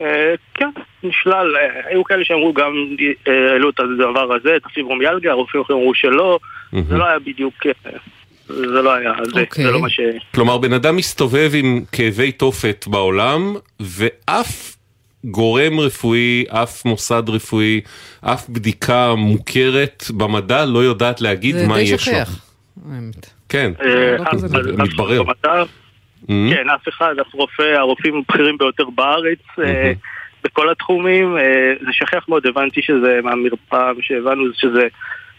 אה, 0.00 0.35
כן, 0.55 0.71
נשלל, 1.02 1.57
אה, 1.57 1.81
היו 1.85 2.05
כאלה 2.05 2.25
שאמרו 2.25 2.52
גם, 2.52 2.73
אה, 3.28 3.52
העלו 3.52 3.71
את 3.71 3.81
הדבר 3.81 4.35
הזה, 4.35 4.57
את 4.57 4.67
הפיברומיאלגיה, 4.67 5.31
הרופאים 5.31 5.62
אחרים 5.62 5.78
אמרו 5.78 5.95
שלא, 5.95 6.38
זה 6.73 6.97
לא 6.97 7.07
היה 7.07 7.19
בדיוק, 7.19 7.55
אה, 7.67 7.90
זה 8.49 8.83
לא 8.83 8.95
היה, 8.95 9.12
זה, 9.35 9.40
אוקיי. 9.40 9.64
זה 9.64 9.71
לא 9.71 9.81
מה 9.81 9.88
ש... 9.88 10.00
כלומר, 10.35 10.59
בן 10.59 10.73
אדם 10.73 10.97
מסתובב 10.97 11.50
עם 11.55 11.85
כאבי 11.93 12.33
תופת 12.33 12.85
בעולם, 12.88 13.55
ואף 13.81 14.76
גורם 15.25 15.81
רפואי, 15.81 16.45
אף 16.49 16.85
מוסד 16.85 17.23
רפואי, 17.28 17.81
אף 18.21 18.49
בדיקה 18.49 19.14
מוכרת 19.14 20.05
במדע 20.17 20.64
לא 20.64 20.78
יודעת 20.78 21.21
להגיד 21.21 21.57
זה 21.57 21.67
מה 21.67 21.75
די 21.75 21.83
יש 21.83 21.90
לו. 21.90 21.99
שכיח. 21.99 22.47
האמת. 22.90 23.31
כן, 23.49 23.73
לא 24.64 24.85
מתברר. 24.85 25.23
כן, 26.28 26.71
אף 26.75 26.88
אחד, 26.88 27.14
אף 27.21 27.35
רופא, 27.35 27.62
הרופאים 27.62 28.14
הבכירים 28.17 28.59
ביותר 28.59 28.85
בארץ, 28.95 29.38
בכל 30.45 30.71
התחומים, 30.71 31.37
אה, 31.37 31.73
זה 31.80 31.92
שכיח 31.92 32.28
מאוד, 32.28 32.47
הבנתי 32.47 32.83
שזה 32.83 33.21
מהמרפאה, 33.23 33.92
מה 33.92 34.02
שהבנו 34.02 34.49
זה 34.49 34.54
שזה 34.57 34.88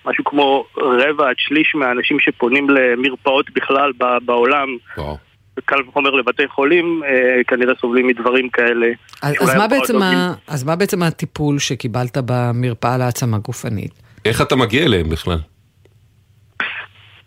משהו 0.05 0.23
כמו 0.23 0.65
רבע 0.77 1.29
עד 1.29 1.35
שליש 1.37 1.75
מהאנשים 1.75 2.19
שפונים 2.19 2.69
למרפאות 2.69 3.49
בכלל 3.49 3.91
ב- 3.97 4.25
בעולם, 4.25 4.67
וואו. 4.97 5.17
קל 5.65 5.81
וחומר 5.87 6.09
לבתי 6.09 6.47
חולים, 6.47 7.01
אה, 7.05 7.43
כנראה 7.47 7.73
סובלים 7.81 8.07
מדברים 8.07 8.49
כאלה. 8.49 8.87
אז, 9.21 9.35
אז, 9.41 9.55
מה 9.55 9.67
בעצם 9.67 10.01
ה, 10.01 10.33
אז 10.47 10.63
מה 10.63 10.75
בעצם 10.75 11.03
הטיפול 11.03 11.59
שקיבלת 11.59 12.17
במרפאה 12.25 12.97
להעצמה 12.97 13.37
גופנית? 13.37 13.91
איך 14.25 14.41
אתה 14.41 14.55
מגיע 14.55 14.85
אליהם 14.85 15.09
בכלל? 15.09 15.37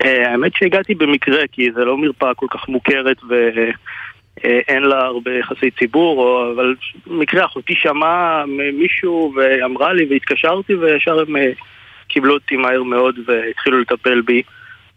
אה, 0.05 0.31
האמת 0.31 0.53
שהגעתי 0.55 0.95
במקרה, 0.95 1.43
כי 1.53 1.73
זה 1.75 1.85
לא 1.85 1.99
מרפאה 1.99 2.35
כל 2.35 2.47
כך 2.51 2.69
מוכרת 2.69 3.17
ואין 4.37 4.83
לה 4.83 5.05
הרבה 5.05 5.31
יחסי 5.31 5.71
ציבור, 5.71 6.19
או, 6.19 6.53
אבל 6.55 6.75
במקרה 7.07 7.45
אחותי 7.45 7.75
שמעה 7.77 8.45
ממישהו 8.47 9.35
ואמרה 9.37 9.93
לי 9.93 10.07
והתקשרתי 10.11 10.75
וישר 10.75 11.21
הם 11.21 11.37
אה, 11.37 11.51
קיבלו 12.09 12.35
אותי 12.35 12.57
מהר 12.57 12.83
מאוד 12.83 13.19
והתחילו 13.27 13.81
לטפל 13.81 14.21
בי 14.21 14.43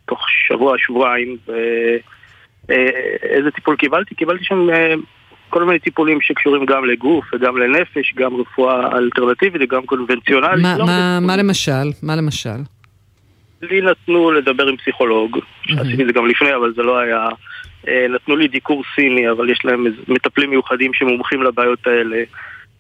תוך 0.06 0.26
שבוע, 0.48 0.76
שבועיים. 0.78 1.38
ו... 1.48 1.52
איזה 3.24 3.52
טיפול 3.52 3.76
קיבלתי? 3.76 4.16
קיבלתי 4.16 4.44
שם 4.44 4.68
כל 5.50 5.64
מיני 5.64 5.80
טיפולים 5.80 6.22
שקשורים 6.22 6.66
גם 6.66 6.86
לגוף 6.86 7.26
וגם 7.34 7.58
לנפש, 7.58 8.14
גם 8.16 8.36
רפואה 8.36 8.98
אלטרנטיבית 8.98 9.62
וגם 9.62 9.86
קונבנציונלית. 9.86 10.62
מה, 10.62 10.78
לא 10.78 10.86
מה, 10.86 11.20
מה 11.22 11.38
למשל? 11.38 11.88
מה 12.04 12.16
למשל? 12.16 12.60
לי 13.70 13.82
נתנו 13.82 14.32
לדבר 14.32 14.68
עם 14.68 14.78
פסיכולוג, 14.78 15.40
שעשיתי 15.68 16.02
את 16.02 16.08
זה 16.08 16.14
גם 16.14 16.28
לפני, 16.28 16.56
אבל 16.56 16.74
זה 16.74 16.84
לא 16.84 16.98
היה... 16.98 17.28
אה, 17.88 18.06
נתנו 18.10 18.36
לי 18.36 18.48
דיקור 18.48 18.84
סיני, 18.96 19.32
אבל 19.32 19.50
יש 19.50 19.66
להם 19.66 19.86
מטפלים 20.08 20.50
מיוחדים 20.50 20.94
שמומחים 20.94 21.44
לבעיות 21.44 21.88
האלה. 21.88 22.24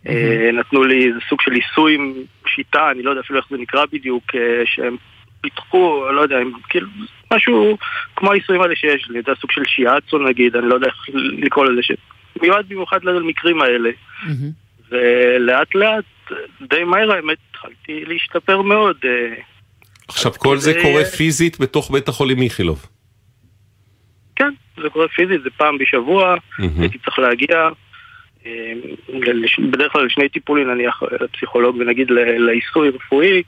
אה, 0.08 0.50
נתנו 0.54 0.84
לי 0.84 1.08
איזה 1.08 1.20
סוג 1.30 1.42
של 1.42 1.51
עיסוי 1.51 1.96
עם 1.96 2.13
שיטה, 2.48 2.92
אני 2.92 3.04
לא 3.04 3.10
יודע 3.10 3.22
אפילו 3.22 3.39
איך 3.39 3.48
זה 3.50 3.58
נקרא 3.58 3.86
בדיוק, 3.92 4.24
אה, 4.36 4.62
שהם 4.65 4.96
פיתחו, 5.42 6.06
לא 6.12 6.22
יודע, 6.22 6.38
כאילו, 6.70 6.88
משהו 7.34 7.77
כמו 8.15 8.32
העיסויים 8.32 8.62
האלה 8.62 8.75
שיש 8.75 9.10
לי, 9.10 9.22
זה 9.25 9.32
הסוג 9.32 9.51
של 9.51 9.62
שיאצו 9.65 10.18
נגיד, 10.18 10.56
אני 10.56 10.70
לא 10.70 10.75
יודע 10.75 10.88
איך 10.88 10.96
לקרוא 11.38 11.65
לזה, 11.65 11.82
שמיועד 11.82 12.70
במיוחד 12.70 13.04
למקרים 13.04 13.62
האלה. 13.62 13.89
ולאט 14.89 15.75
לאט, 15.75 16.06
די 16.62 16.84
מהר 16.84 17.12
האמת, 17.12 17.38
התחלתי 17.51 18.06
להשתפר 18.06 18.62
מאוד. 18.62 18.98
עכשיו 20.07 20.33
כל 20.33 20.57
זה 20.57 20.74
קורה 20.81 21.05
פיזית 21.05 21.59
בתוך 21.59 21.91
בית 21.91 22.07
החולים 22.07 22.41
איכילוב. 22.41 22.85
כן, 24.35 24.53
זה 24.83 24.89
קורה 24.89 25.07
פיזית, 25.07 25.43
זה 25.43 25.50
פעם 25.57 25.77
בשבוע, 25.77 26.35
הייתי 26.79 26.97
צריך 26.97 27.19
להגיע, 27.19 27.69
אה, 28.45 28.74
בדרך 29.71 29.91
כלל 29.91 30.05
לשני 30.05 30.29
טיפולים, 30.29 30.67
נניח 30.67 31.03
לפסיכולוג 31.21 31.75
ונגיד 31.75 32.07
לעיסוי 32.38 32.89
רפואי. 32.89 33.43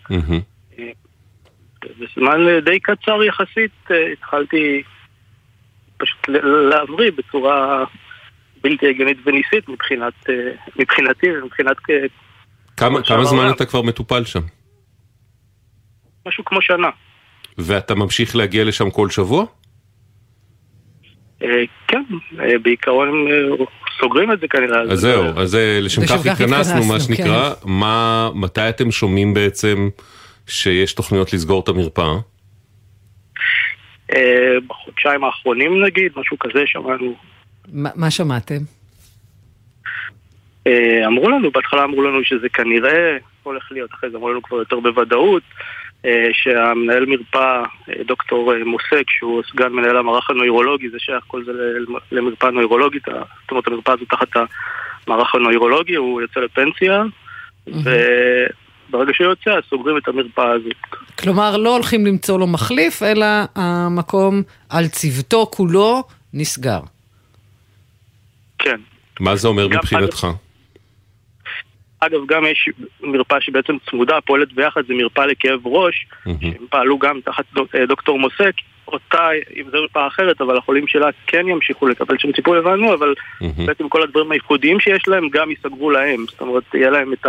בזמן 1.99 2.47
אה, 2.47 2.59
די 2.61 2.79
קצר 2.79 3.23
יחסית 3.23 3.71
אה, 3.91 4.11
התחלתי 4.11 4.83
פשוט 5.97 6.27
להבריא 6.69 7.11
בצורה 7.17 7.83
בלתי 8.63 8.89
הגיונית 8.89 9.17
וניסית 9.25 9.69
מבחינת, 9.69 10.13
מבחינתי 10.79 11.27
ומבחינת... 11.31 11.77
כמה, 12.77 13.03
כמה 13.03 13.25
זמן 13.25 13.51
אתה 13.55 13.65
כבר 13.65 13.81
מטופל 13.81 14.25
שם? 14.25 14.39
משהו 16.27 16.45
כמו 16.45 16.61
שנה. 16.61 16.89
ואתה 17.57 17.95
ממשיך 17.95 18.35
להגיע 18.35 18.63
לשם 18.63 18.89
כל 18.89 19.09
שבוע? 19.09 19.45
אה, 21.43 21.63
כן, 21.87 22.03
אה, 22.39 22.59
בעיקרון 22.61 23.27
אה, 23.31 23.65
סוגרים 24.01 24.31
את 24.31 24.39
זה 24.39 24.47
כנראה. 24.47 24.81
אז 24.81 24.99
זהו, 24.99 25.39
אז 25.39 25.57
לשם 25.81 26.01
כך 26.05 26.25
התכנסנו, 26.25 26.85
מה 26.85 26.99
שנקרא. 26.99 27.53
כן. 27.53 27.69
מה, 27.69 28.29
מתי 28.35 28.69
אתם 28.69 28.91
שומעים 28.91 29.33
בעצם 29.33 29.89
שיש 30.47 30.93
תוכניות 30.93 31.33
לסגור 31.33 31.61
את 31.63 31.67
המרפאה? 31.67 32.13
בחודשיים 34.67 35.23
האחרונים 35.23 35.83
נגיד, 35.85 36.11
משהו 36.15 36.39
כזה 36.39 36.63
שמענו. 36.65 37.15
מה 37.95 38.11
שמעתם? 38.11 38.57
אמרו 41.05 41.29
לנו, 41.29 41.51
בהתחלה 41.51 41.83
אמרו 41.83 42.01
לנו 42.01 42.23
שזה 42.23 42.49
כנראה 42.49 43.17
הולך 43.43 43.71
להיות, 43.71 43.89
אחרי 43.93 44.09
זה 44.09 44.17
אמרו 44.17 44.29
לנו 44.29 44.41
כבר 44.41 44.57
יותר 44.57 44.79
בוודאות. 44.79 45.43
אה, 46.05 46.27
שהמנהל 46.33 47.05
מרפאה, 47.05 47.63
אה, 47.89 48.03
דוקטור 48.07 48.53
אה, 48.53 48.63
מוסק, 48.65 49.09
שהוא 49.09 49.43
סגן 49.51 49.67
מנהל 49.67 49.97
המערך 49.97 50.29
הנוירולוגי, 50.29 50.89
זה 50.89 50.97
שייך 50.99 51.23
כל 51.27 51.43
זה 51.45 51.51
למרפאה 52.11 52.51
נוירולוגית, 52.51 53.03
זאת 53.05 53.51
אומרת 53.51 53.67
המרפאה 53.67 53.93
הזו 53.93 54.05
תחת 54.05 54.27
המערך 55.07 55.35
הנוירולוגי, 55.35 55.95
הוא 55.95 56.21
יוצא 56.21 56.39
לפנסיה, 56.39 57.03
וברגע 57.67 59.13
שהוא 59.13 59.27
יוצא, 59.27 59.49
אז 59.49 59.63
סוגרים 59.69 59.97
את 59.97 60.07
המרפאה 60.07 60.51
הזאת. 60.51 60.73
כלומר, 61.19 61.57
לא 61.57 61.75
הולכים 61.75 62.05
למצוא 62.05 62.39
לו 62.39 62.47
מחליף, 62.47 63.03
אלא 63.03 63.25
המקום 63.55 64.41
על 64.69 64.87
צוותו 64.87 65.45
כולו 65.51 66.03
נסגר. 66.33 66.79
כן. 68.59 68.79
מה 69.19 69.35
זה 69.35 69.47
אומר 69.47 69.67
מבחינתך? 69.67 70.27
אגב, 72.07 72.19
גם 72.27 72.45
יש 72.45 72.69
מרפאה 73.01 73.41
שבעצם 73.41 73.73
צמודה, 73.89 74.21
פועלת 74.21 74.53
ביחד, 74.53 74.81
זה 74.87 74.93
מרפאה 74.93 75.25
לכאב 75.25 75.67
ראש, 75.67 76.05
שהם 76.23 76.65
פעלו 76.69 76.99
גם 76.99 77.19
תחת 77.25 77.45
אה, 77.75 77.85
דוקטור 77.85 78.19
מוסק, 78.19 78.53
אותה, 78.87 79.29
אם 79.55 79.63
זו 79.71 79.77
מרפאה 79.81 80.07
אחרת, 80.07 80.41
אבל 80.41 80.57
החולים 80.57 80.87
שלה 80.87 81.09
כן 81.27 81.47
ימשיכו 81.47 81.87
לקבל 81.87 82.17
שם 82.17 82.31
טיפול, 82.31 82.57
הבנו, 82.57 82.93
אבל 82.93 83.13
בעצם 83.65 83.89
כל 83.89 84.01
הדברים 84.01 84.31
הייחודיים 84.31 84.79
שיש 84.79 85.07
להם 85.07 85.29
גם 85.29 85.49
ייסגרו 85.49 85.91
להם, 85.91 86.25
זאת 86.29 86.41
אומרת, 86.41 86.63
יהיה 86.73 86.89
להם 86.89 87.13
את 87.13 87.25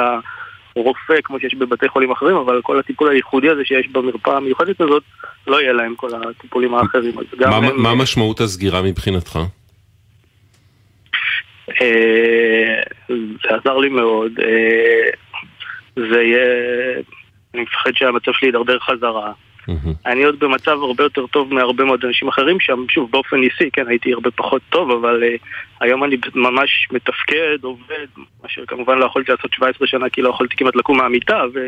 הרופא 0.77 1.15
כמו 1.25 1.41
שיש 1.41 1.55
בבתי 1.55 1.89
חולים 1.89 2.11
אחרים, 2.11 2.37
אבל 2.37 2.61
כל 2.63 2.79
הטיפול 2.79 3.11
הייחודי 3.11 3.49
הזה 3.49 3.65
שיש 3.65 3.89
במרפאה 3.89 4.37
המיוחדת 4.37 4.81
הזאת, 4.81 5.03
לא 5.47 5.61
יהיה 5.61 5.73
להם 5.73 5.95
כל 5.95 6.09
הטיפולים 6.15 6.75
האחרים. 6.75 7.15
מה 7.77 7.95
משמעות 7.95 8.41
הסגירה 8.41 8.83
מבחינתך? 8.83 9.39
אה, 11.83 12.83
זה 13.09 13.57
עזר 13.61 13.77
לי 13.77 13.89
מאוד. 13.89 14.33
אה, 14.41 15.11
זה 15.97 16.23
יהיה... 16.23 16.47
אני 17.55 17.63
מפחד 17.63 17.91
שהמצב 17.95 18.33
שלי 18.33 18.49
ידרדר 18.49 18.79
חזרה. 18.79 19.33
אני 20.07 20.25
עוד 20.25 20.39
במצב 20.39 20.71
הרבה 20.83 21.05
יותר 21.05 21.27
טוב 21.27 21.55
מהרבה 21.55 21.85
מאוד 21.85 22.05
אנשים 22.05 22.29
אחרים 22.29 22.61
שם, 22.61 22.85
שוב, 22.89 23.11
באופן 23.11 23.37
ניסי, 23.37 23.71
כן, 23.73 23.89
הייתי 23.89 24.13
הרבה 24.13 24.31
פחות 24.31 24.63
טוב, 24.71 24.91
אבל 24.91 25.23
uh, 25.23 25.45
היום 25.81 26.05
אני 26.05 26.17
ממש 26.35 26.89
מתפקד, 26.93 27.59
עובד, 27.63 28.07
מה 28.17 28.49
שכמובן 28.49 28.99
לא 28.99 29.05
יכולתי 29.07 29.33
לעשות 29.33 29.53
17 29.53 29.87
שנה, 29.87 30.09
כי 30.09 30.23
לא 30.23 30.29
יכולתי 30.29 30.57
כמעט 30.57 30.77
לקום 30.77 30.99
מהמיטה, 30.99 31.43
ו... 31.55 31.67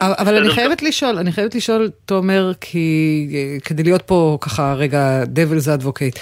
אבל 0.00 0.36
אני 0.36 0.50
חייבת 0.50 0.82
לשאול, 0.82 1.18
אני 1.18 1.32
חייבת 1.32 1.54
לשאול, 1.54 1.90
תומר, 2.06 2.52
כי 2.60 3.26
כדי 3.64 3.82
להיות 3.82 4.02
פה 4.02 4.38
ככה 4.40 4.74
רגע 4.74 5.22
devil's 5.22 5.80
advocate. 5.80 6.18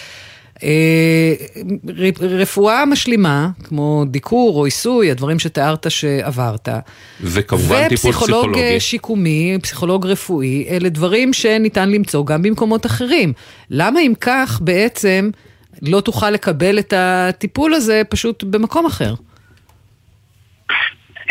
אה, 0.62 1.34
רפואה 2.20 2.86
משלימה, 2.86 3.48
כמו 3.64 4.04
דיקור 4.06 4.58
או 4.58 4.64
עיסוי, 4.64 5.10
הדברים 5.10 5.38
שתיארת 5.38 5.90
שעברת. 5.90 6.68
וכמובן 7.20 7.88
טיפול 7.88 8.12
פסיכולוגי. 8.12 8.48
ופסיכולוג 8.48 8.78
שיקומי, 8.78 9.58
פסיכולוג 9.62 10.06
רפואי, 10.06 10.66
אלה 10.70 10.88
דברים 10.88 11.32
שניתן 11.32 11.90
למצוא 11.90 12.26
גם 12.26 12.42
במקומות 12.42 12.86
אחרים. 12.86 13.32
למה 13.70 14.00
אם 14.00 14.12
כך 14.20 14.60
בעצם 14.64 15.30
לא 15.82 16.00
תוכל 16.00 16.30
לקבל 16.30 16.78
את 16.78 16.92
הטיפול 16.96 17.74
הזה 17.74 18.02
פשוט 18.08 18.42
במקום 18.42 18.86
אחר? 18.86 19.14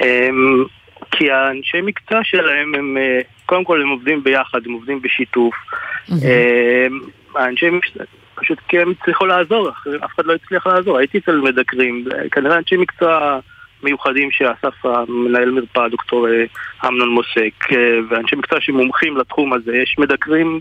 אמ, 0.03 0.63
כי 1.11 1.31
האנשי 1.31 1.81
מקצוע 1.81 2.19
שלהם 2.23 2.75
הם, 2.75 2.97
אה, 2.97 3.19
קודם 3.45 3.63
כל 3.63 3.81
הם 3.81 3.89
עובדים 3.89 4.23
ביחד, 4.23 4.59
הם 4.65 4.71
עובדים 4.71 5.01
בשיתוף. 5.01 5.53
אמ, 6.11 6.99
האנשי. 7.35 7.65
פשוט 8.41 8.59
כי 8.67 8.79
הם 8.79 8.91
הצליחו 9.01 9.25
לעזור, 9.25 9.69
אף 10.05 10.11
אחד 10.15 10.25
לא 10.25 10.33
הצליח 10.33 10.67
לעזור. 10.67 10.97
הייתי 10.97 11.17
אצל 11.17 11.37
מדקרים, 11.37 12.05
כנראה 12.31 12.57
אנשי 12.57 12.77
מקצוע 12.77 13.39
מיוחדים 13.83 14.29
שאסף 14.31 14.85
המנהל 14.85 15.51
מרפאה, 15.51 15.89
דוקטור 15.89 16.27
אה, 16.27 16.43
אמנון 16.87 17.09
מוסק, 17.09 17.71
אה, 17.71 17.77
ואנשי 18.09 18.35
מקצוע 18.35 18.61
שמומחים 18.61 19.17
לתחום 19.17 19.53
הזה. 19.53 19.71
יש 19.75 19.95
מדקרים 19.99 20.59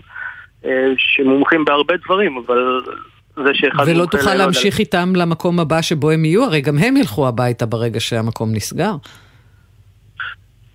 אה, 0.65 0.87
שמומחים 0.97 1.65
בהרבה 1.65 1.93
דברים, 2.05 2.37
אבל 2.37 2.81
זה 3.35 3.53
שאחד... 3.53 3.83
ולא 3.87 4.05
תוכל 4.05 4.33
להמשיך 4.33 4.75
על... 4.75 4.79
איתם 4.79 5.13
למקום 5.15 5.59
הבא 5.59 5.81
שבו 5.81 6.11
הם 6.11 6.25
יהיו, 6.25 6.43
הרי 6.43 6.61
גם 6.61 6.77
הם 6.77 6.97
ילכו 6.97 7.27
הביתה 7.27 7.65
ברגע 7.65 7.99
שהמקום 7.99 8.49
נסגר. 8.53 8.91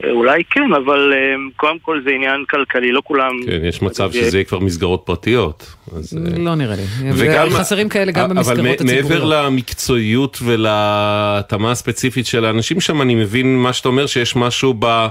אולי 0.02 0.44
כן, 0.50 0.72
אבל 0.84 1.12
אה, 1.12 1.34
קודם 1.56 1.78
כל 1.78 2.00
זה 2.04 2.10
עניין 2.10 2.44
כלכלי, 2.50 2.92
לא 2.92 3.02
כולם... 3.04 3.30
כן, 3.46 3.64
יש 3.64 3.82
מצב 3.82 4.12
שזה 4.12 4.36
יהיה 4.36 4.44
כבר 4.44 4.58
מסגרות 4.58 5.02
פרטיות. 5.04 5.74
אז... 5.96 6.18
אה, 6.18 6.38
לא 6.38 6.54
נראה 6.54 6.76
לי. 6.76 6.82
וגם, 7.14 7.50
חסרים 7.50 7.88
כאלה 7.88 8.12
גם 8.12 8.28
במסגרות 8.28 8.80
הציבוריות. 8.80 8.80
אבל 8.80 9.18
מעבר 9.18 9.24
למקצועיות 9.24 10.38
ולהתאמה 10.42 11.70
הספציפית 11.70 12.26
של 12.26 12.44
האנשים 12.44 12.80
שם, 12.80 13.02
אני 13.02 13.14
מבין 13.14 13.58
מה 13.58 13.72
שאתה 13.72 13.88
אומר, 13.88 14.06
שיש 14.06 14.36
משהו 14.36 14.74
ב... 14.78 15.06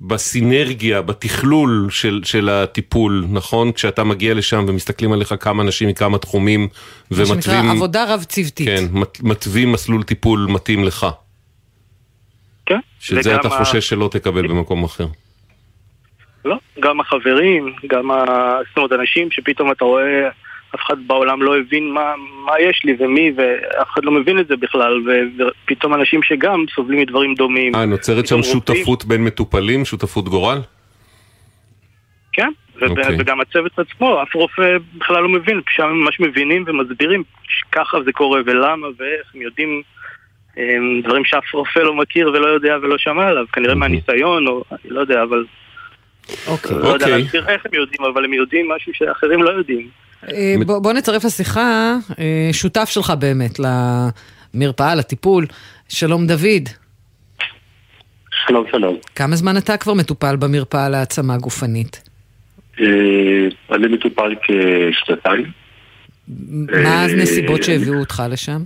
בסינרגיה, 0.00 1.02
בתכלול 1.02 1.88
של, 1.90 2.20
של 2.24 2.48
הטיפול, 2.48 3.26
נכון? 3.30 3.72
כשאתה 3.72 4.04
מגיע 4.04 4.34
לשם 4.34 4.64
ומסתכלים 4.68 5.12
עליך 5.12 5.34
כמה 5.40 5.62
אנשים 5.62 5.88
מכמה 5.88 6.18
תחומים 6.18 6.68
ומתווים... 7.10 7.36
מה 7.36 7.42
שנקרא 7.42 7.70
עבודה 7.70 8.14
רב-צוותית. 8.14 8.68
כן, 8.68 8.84
מתווים 9.22 9.72
מסלול 9.72 10.02
טיפול 10.02 10.46
מתאים 10.50 10.84
לך. 10.84 11.06
כן. 12.66 12.78
שזה 13.00 13.36
אתה 13.36 13.48
חושש 13.48 13.88
שלא 13.88 14.08
תקבל 14.12 14.46
במקום 14.46 14.84
אחר. 14.84 15.06
לא, 16.44 16.56
גם 16.80 17.00
החברים, 17.00 17.74
גם 17.86 18.10
ה... 18.10 18.24
זאת 18.68 18.76
אומרת, 18.76 18.92
אנשים 18.92 19.30
שפתאום 19.30 19.72
אתה 19.72 19.84
רואה, 19.84 20.28
אף 20.74 20.80
אחד 20.86 20.96
בעולם 21.06 21.42
לא 21.42 21.58
הבין 21.58 21.90
מה, 21.90 22.14
מה 22.46 22.52
יש 22.60 22.82
לי 22.84 22.96
ומי, 22.98 23.32
ואף 23.36 23.88
אחד 23.94 24.04
לא 24.04 24.12
מבין 24.12 24.38
את 24.38 24.46
זה 24.46 24.56
בכלל, 24.56 25.08
ו... 25.08 25.10
ופתאום 25.38 25.94
אנשים 25.94 26.22
שגם 26.22 26.64
סובלים 26.74 27.00
מדברים 27.00 27.34
דומים. 27.34 27.74
אה, 27.74 27.86
נוצרת 27.86 28.26
שם 28.26 28.42
שותפות 28.42 29.04
בין 29.04 29.24
מטופלים, 29.24 29.84
שותפות 29.84 30.28
גורל? 30.28 30.58
כן, 32.32 32.48
okay. 32.76 32.90
אוקיי. 32.90 33.16
וגם 33.18 33.40
הצוות 33.40 33.78
עצמו, 33.78 34.22
אף 34.22 34.34
רופא 34.34 34.76
בכלל 34.94 35.22
לא 35.22 35.28
מבין, 35.28 35.60
שם 35.68 35.86
ממש 35.86 36.20
מבינים 36.20 36.64
ומסבירים 36.66 37.22
שככה 37.48 37.98
זה 38.04 38.12
קורה 38.12 38.40
ולמה 38.46 38.86
ואיך, 38.86 39.34
הם 39.34 39.42
יודעים 39.42 39.82
דברים 41.02 41.24
שאף 41.24 41.54
רופא 41.54 41.78
לא 41.78 41.94
מכיר 41.94 42.28
ולא 42.28 42.46
יודע 42.46 42.76
ולא 42.82 42.98
שמע 42.98 43.26
עליו, 43.26 43.44
כנראה 43.52 43.74
מהניסיון, 43.74 44.46
או 44.46 44.64
אני 44.72 44.90
לא 44.90 45.00
יודע, 45.00 45.22
אבל... 45.22 45.44
אוקיי. 46.46 46.76
לא 46.78 46.88
יודע 46.88 47.06
אוקיי. 47.06 47.22
להסביר 47.22 47.48
איך 47.48 47.66
הם 47.66 47.74
יודעים, 47.74 48.04
אבל 48.12 48.24
הם 48.24 48.32
יודעים 48.32 48.68
משהו 48.76 48.92
שאחרים 48.94 49.42
לא 49.42 49.50
יודעים. 49.50 49.88
אה, 50.32 50.54
בוא, 50.66 50.78
בוא 50.78 50.92
נצרף 50.92 51.24
לשיחה 51.24 51.96
אה, 52.18 52.48
שותף 52.52 52.88
שלך 52.88 53.12
באמת 53.18 53.58
למרפאה, 54.54 54.94
לטיפול, 54.94 55.46
שלום 55.88 56.26
דוד. 56.26 56.68
שלום, 58.46 58.64
שלום. 58.70 58.96
כמה 59.14 59.36
זמן 59.36 59.56
אתה 59.56 59.76
כבר 59.76 59.94
מטופל 59.94 60.36
במרפאה 60.36 60.88
להעצמה 60.88 61.36
גופנית? 61.36 62.08
אה, 62.80 62.86
אני 63.72 63.86
מטופל 63.88 64.34
כשנתיים. 64.42 65.44
מה 66.84 67.02
הנסיבות 67.02 67.62
שהביאו 67.62 67.94
אותך 67.94 68.22
לשם? 68.30 68.62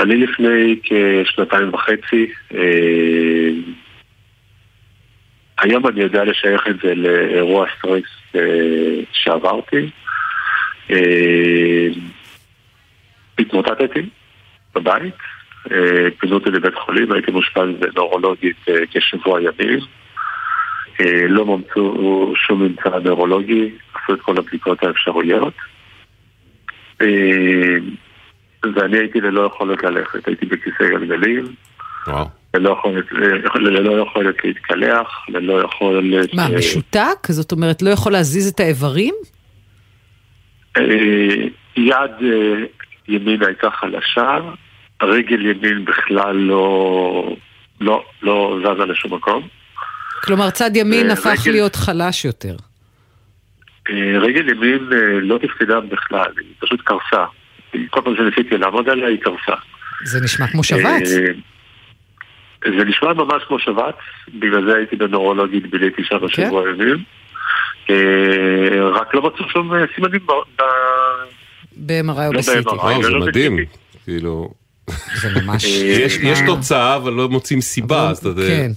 אני 0.00 0.16
לפני 0.16 0.80
כשנתיים 0.82 1.74
וחצי, 1.74 2.32
היום 5.58 5.86
אני 5.86 6.00
יודע 6.00 6.24
לשייך 6.24 6.68
את 6.68 6.76
זה 6.82 6.94
לאירוע 6.94 7.66
סטרס 7.78 8.34
שעברתי. 9.12 9.90
התמוטטתי 13.38 14.00
בבית, 14.74 15.14
פינו 16.18 16.34
אותי 16.34 16.50
לבית 16.50 16.74
חולים, 16.74 17.12
הייתי 17.12 17.30
מאושפז 17.30 17.68
נורולוגית 17.96 18.64
כשבוע 18.90 19.40
ימים. 19.42 19.78
לא 21.28 21.46
ממצאו 21.46 22.32
שום 22.36 22.62
ממצא 22.62 22.98
נורולוגי, 23.04 23.70
עשו 23.94 24.14
את 24.14 24.20
כל 24.20 24.38
הבדיקות 24.38 24.82
האפשרויות. 24.82 25.54
ואני 28.74 28.98
הייתי 28.98 29.20
ללא 29.20 29.46
יכולת 29.46 29.82
ללכת, 29.82 30.28
הייתי 30.28 30.46
בכיסא 30.46 30.84
גלגלים. 30.90 31.44
וואו. 32.06 32.26
ללא 32.54 32.70
יכולת, 32.78 33.04
ללא 33.54 34.02
יכולת 34.02 34.44
להתקלח, 34.44 35.08
ללא 35.28 35.62
יכולת... 35.62 36.34
מה, 36.34 36.48
משותק? 36.48 37.26
זאת 37.28 37.52
אומרת, 37.52 37.82
לא 37.82 37.90
יכול 37.90 38.12
להזיז 38.12 38.48
את 38.48 38.60
האיברים? 38.60 39.14
יד 41.76 42.10
ימין 43.08 43.42
הייתה 43.42 43.70
חלשה, 43.70 44.38
רגל 45.02 45.46
ימין 45.46 45.84
בכלל 45.84 46.36
לא, 46.36 47.36
לא, 47.80 48.04
לא 48.22 48.58
זזה 48.60 48.84
לשום 48.84 49.14
מקום. 49.14 49.48
כלומר, 50.24 50.50
צד 50.50 50.70
ימין 50.76 51.10
הפך 51.10 51.40
רגל... 51.42 51.50
להיות 51.50 51.76
חלש 51.76 52.24
יותר. 52.24 52.56
רגל 54.20 54.48
ימין 54.48 54.88
לא 55.22 55.38
תפקדה 55.38 55.80
בכלל, 55.80 56.32
היא 56.40 56.54
פשוט 56.58 56.80
קרסה. 56.80 57.24
כל 57.90 58.00
פעם 58.04 58.14
שניסיתי 58.16 58.58
לעמוד 58.58 58.88
עליה, 58.88 59.08
היא 59.08 59.18
קרסה. 59.18 59.60
זה 60.04 60.20
נשמע 60.20 60.46
כמו 60.46 60.64
שבץ. 60.64 61.08
זה 62.78 62.84
נשמע 62.84 63.12
ממש 63.12 63.42
כמו 63.48 63.58
שבץ, 63.58 63.94
בגלל 64.34 64.64
זה 64.64 64.76
הייתי 64.76 64.96
בנורולוגית, 64.96 65.70
ביליתי 65.70 66.04
שם 66.04 66.18
כן. 66.18 66.28
שבוע 66.28 66.62
ימים. 66.70 66.96
רק 68.92 69.14
לא 69.14 69.22
מצאו 69.22 69.48
שום 69.48 69.72
סימנים 69.94 70.20
ב... 70.26 70.32
ב-MRI 71.76 72.26
או 72.26 72.32
ב-CT. 72.32 73.02
זה 73.02 73.10
מדהים. 73.10 73.58
כאילו... 74.04 74.54
זה 75.14 75.28
ממש... 75.40 75.64
יש 76.22 76.38
תוצאה, 76.46 76.96
אבל 76.96 77.12
לא 77.12 77.28
מוצאים 77.28 77.60
סיבה, 77.60 78.10
אז 78.10 78.18
אתה 78.18 78.28
יודע... 78.28 78.46
כן. 78.46 78.70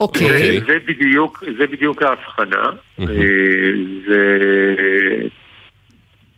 אוקיי. 0.00 0.60
זה 0.60 0.76
בדיוק, 0.86 1.44
זה 1.58 1.66
בדיוק 1.66 2.02
ההבחנה. 2.02 2.70
זה... 4.06 4.18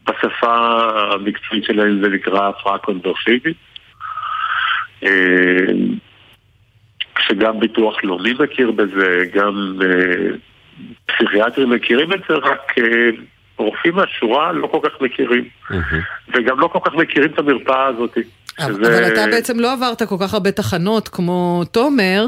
בשפה 0.08 0.80
המקצועית 1.12 1.64
שלהם 1.64 2.00
זה 2.02 2.08
נקרא 2.08 2.48
הפרעה 2.48 2.78
קונדורסיבית. 2.78 3.56
שגם 7.28 7.60
ביטוח 7.60 8.04
לאומי 8.04 8.32
מכיר 8.38 8.70
בזה, 8.70 9.24
גם 9.34 9.78
פסיכיאטרים 11.06 11.70
מכירים 11.70 12.12
את 12.12 12.20
זה, 12.28 12.34
רק 12.34 12.72
רופאים 13.56 13.94
מהשורה 13.94 14.52
לא 14.52 14.66
כל 14.66 14.78
כך 14.82 15.00
מכירים. 15.00 15.44
וגם 16.34 16.60
לא 16.60 16.66
כל 16.66 16.78
כך 16.84 16.94
מכירים 16.94 17.30
את 17.30 17.38
המרפאה 17.38 17.86
הזאת. 17.86 18.18
אבל 18.58 19.04
אתה 19.12 19.26
בעצם 19.30 19.60
לא 19.60 19.72
עברת 19.72 20.02
כל 20.02 20.16
כך 20.20 20.34
הרבה 20.34 20.52
תחנות 20.52 21.08
כמו 21.08 21.62
תומר. 21.72 22.26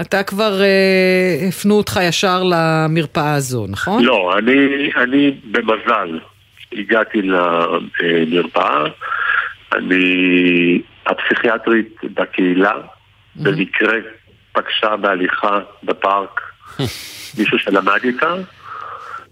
אתה 0.00 0.22
כבר 0.22 0.60
אה, 0.62 1.48
הפנו 1.48 1.74
אותך 1.74 2.00
ישר 2.02 2.42
למרפאה 2.42 3.34
הזו, 3.34 3.66
נכון? 3.68 4.04
לא, 4.04 4.34
אני, 4.38 4.90
אני 4.96 5.34
במזל 5.50 6.18
הגעתי 6.78 7.22
למרפאה. 7.22 8.84
אני 9.72 10.80
הפסיכיאטרית 11.06 11.96
בקהילה, 12.14 12.72
במקרה 13.36 13.94
פגשה 14.52 14.96
בהליכה 14.96 15.58
בפארק 15.82 16.40
מישהו 17.38 17.58
שלמד 17.58 18.00
איתה. 18.04 18.34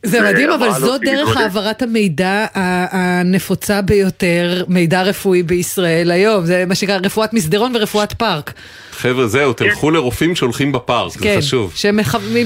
זה 0.05 0.21
מדהים, 0.21 0.51
אבל 0.51 0.71
זו 0.71 0.99
דרך 0.99 1.37
העברת 1.37 1.83
המידע 1.83 2.47
הנפוצה 2.91 3.83
ביותר, 3.83 4.65
מידע 4.69 5.03
רפואי 5.03 5.43
בישראל 5.43 6.11
היום. 6.11 6.45
זה 6.45 6.65
מה 6.67 6.75
שנקרא 6.75 6.99
רפואת 7.05 7.33
מסדרון 7.33 7.77
ורפואת 7.77 8.13
פארק. 8.13 8.53
חבר'ה, 8.91 9.27
זהו, 9.27 9.53
תלכו 9.53 9.91
לרופאים 9.91 10.35
שהולכים 10.35 10.73
בפארק, 10.73 11.13
זה 11.13 11.25
כן, 11.25 11.37
חשוב. 11.39 11.73
שהם 11.75 11.97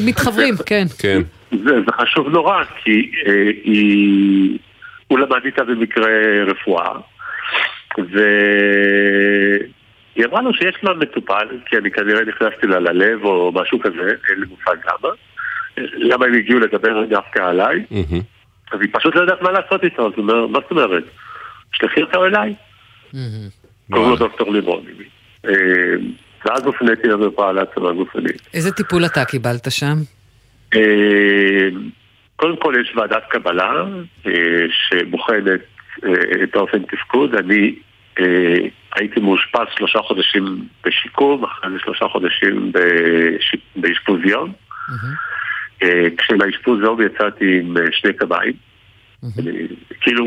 מתחברים, 0.04 0.54
כן. 0.66 0.86
כן. 1.02 1.22
זה 1.50 1.72
חשוב 2.02 2.28
נורא, 2.28 2.64
כי 2.84 3.10
הוא 5.08 5.18
למד 5.18 5.44
איתה 5.44 5.64
במקרה 5.64 6.08
רפואה, 6.46 6.92
והיא 7.98 8.26
אמרה 10.26 10.42
לו 10.42 10.54
שיש 10.54 10.76
לה 10.82 10.94
מטופל, 10.94 11.48
כי 11.66 11.76
אני 11.76 11.90
כנראה 11.90 12.24
נכנסתי 12.24 12.66
לה 12.66 12.78
ללב 12.78 13.24
או 13.24 13.52
משהו 13.54 13.80
כזה, 13.80 14.14
אין 14.30 14.40
לי 14.40 14.46
מושג 14.46 14.76
למה. 14.84 15.14
למה 15.94 16.26
הם 16.26 16.34
הגיעו 16.34 16.60
לדבר 16.60 17.04
דווקא 17.04 17.38
עליי? 17.38 17.84
אז 18.72 18.80
היא 18.80 18.88
פשוט 18.92 19.14
לא 19.14 19.20
יודעת 19.20 19.42
מה 19.42 19.50
לעשות 19.50 19.84
איתו, 19.84 20.06
אז 20.06 20.12
הוא 20.16 20.22
אומר, 20.22 20.46
מה 20.46 20.58
זאת 20.60 20.70
אומרת? 20.70 21.04
שלחי 21.72 22.02
אותו 22.02 22.26
אליי. 22.26 22.54
קוראים 23.90 24.10
לו 24.10 24.16
דוקטור 24.16 24.52
לימון. 24.52 24.84
ואז 26.44 26.64
הופניתי 26.64 27.08
למרפאה 27.08 27.52
להצמה 27.52 27.92
גופנית. 27.92 28.48
איזה 28.54 28.72
טיפול 28.72 29.04
אתה 29.04 29.24
קיבלת 29.24 29.70
שם? 29.70 29.94
קודם 32.38 32.56
כל 32.56 32.74
יש 32.80 32.96
ועדת 32.96 33.22
קבלה 33.30 33.84
שבוחנת 34.70 35.60
את 36.42 36.54
האופן 36.56 36.82
תפקוד. 36.82 37.34
אני 37.34 37.74
הייתי 38.94 39.20
מאושפז 39.20 39.66
שלושה 39.76 39.98
חודשים 39.98 40.64
בשיקום, 40.84 41.44
אחרי 41.44 41.70
זה 41.70 41.78
שלושה 41.78 42.04
חודשים 42.08 42.72
באשפוז 43.76 44.20
יום. 44.24 44.52
כשמהאשפוז 46.18 46.80
יום 46.82 47.02
יצאתי 47.02 47.58
עם 47.58 47.74
שני 47.92 48.12
קביים. 48.12 48.52
כאילו 50.00 50.26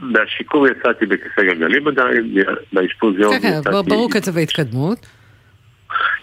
מהשיקום 0.00 0.66
יצאתי 0.66 1.06
בכיסא 1.06 1.42
גלגלים 1.42 1.88
עדיין, 1.88 2.34
מהאשפוז 2.72 3.14
יום 3.18 3.32
יצאתי... 3.32 3.64
כן, 3.64 3.70
כן, 3.70 3.88
ברור 3.88 4.10
קצב 4.10 4.36
ההתקדמות. 4.36 5.19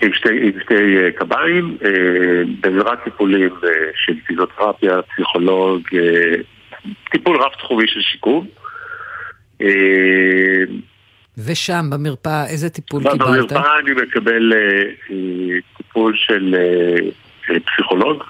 עם 0.02 0.14
שתי 0.14 0.52
קביים, 1.16 1.78
בעזרת 2.62 3.04
טיפולים 3.04 3.50
של 3.96 4.14
פיזיותרפיה, 4.28 5.02
פסיכולוג, 5.02 5.82
טיפול 7.12 7.38
רב 7.38 7.52
תחומי 7.60 7.88
של 7.88 8.02
שיקום. 8.02 8.48
ושם 11.46 11.86
במרפאה 11.90 12.46
איזה 12.48 12.70
טיפול 12.70 13.04
קיבלת? 13.04 13.20
במרפאה 13.22 13.80
אני 13.80 13.92
מקבל 13.92 14.54
טיפול 15.78 16.16
של 16.16 16.56
פסיכולוג 17.66 18.24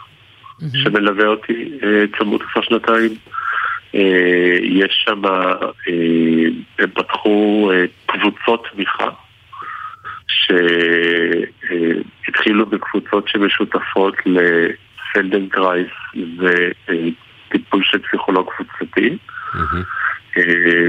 שמלווה 0.73 1.25
אותי 1.27 1.71
צמוד 2.17 2.41
כבר 2.43 2.61
שנתיים. 2.61 3.11
יש 4.63 5.05
שם, 5.05 5.21
הם 6.79 6.89
פתחו 6.93 7.71
קבוצות 8.05 8.67
תמיכה 8.73 9.09
שהתחילו 12.27 12.65
בקבוצות 12.65 13.27
שמשותפות 13.27 14.15
לפלדנקרייס 14.25 15.91
וטיפול 16.37 17.83
של 17.83 17.99
פסיכולוג 17.99 18.49
קבוצתי. 18.49 19.17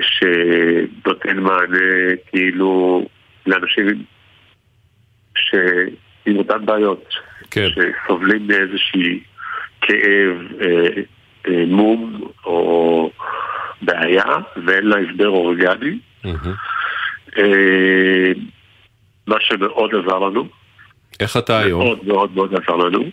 שנותן 0.01 1.39
מענה 1.39 2.17
כאילו 2.27 3.07
לאנשים 3.47 4.05
שעם 5.37 6.37
אותן 6.37 6.67
בעיות, 6.67 7.15
כן. 7.51 7.69
שסובלים 7.69 8.47
מאיזושהי 8.47 9.21
כאב, 9.81 10.37
אה, 10.61 11.03
אה, 11.49 11.65
מום 11.67 12.31
או 12.45 13.11
בעיה 13.83 14.25
ואין 14.67 14.87
לה 14.87 14.97
הסבר 14.99 15.29
אורגני. 15.29 15.99
אה, 17.39 18.33
מה 19.29 19.37
שמאוד 19.41 19.91
עזר 19.95 20.19
לנו. 20.19 20.49
איך 21.21 21.37
אתה 21.37 21.59
היום? 21.59 21.85
מאוד 21.85 21.99
מאוד 22.07 22.31
מאוד 22.35 22.55
עזר 22.55 22.77
לנו. 22.77 23.05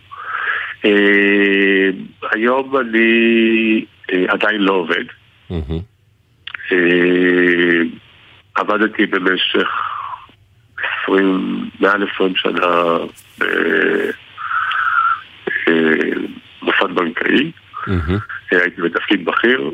אה, 0.85 1.89
היום 2.31 2.77
אני 2.77 3.85
אה, 4.11 4.25
עדיין 4.27 4.61
לא 4.61 4.73
עובד. 4.73 5.05
אה, 6.71 7.81
עבדתי 8.55 9.05
במשך 9.05 9.67
20, 11.03 11.69
מעל 11.79 12.07
20 12.15 12.33
שנה 12.35 12.97
במוסד 16.61 16.95
בנקאי. 16.95 17.51
הייתי 18.51 18.81
בתפקיד 18.81 19.25
בכיר. 19.25 19.71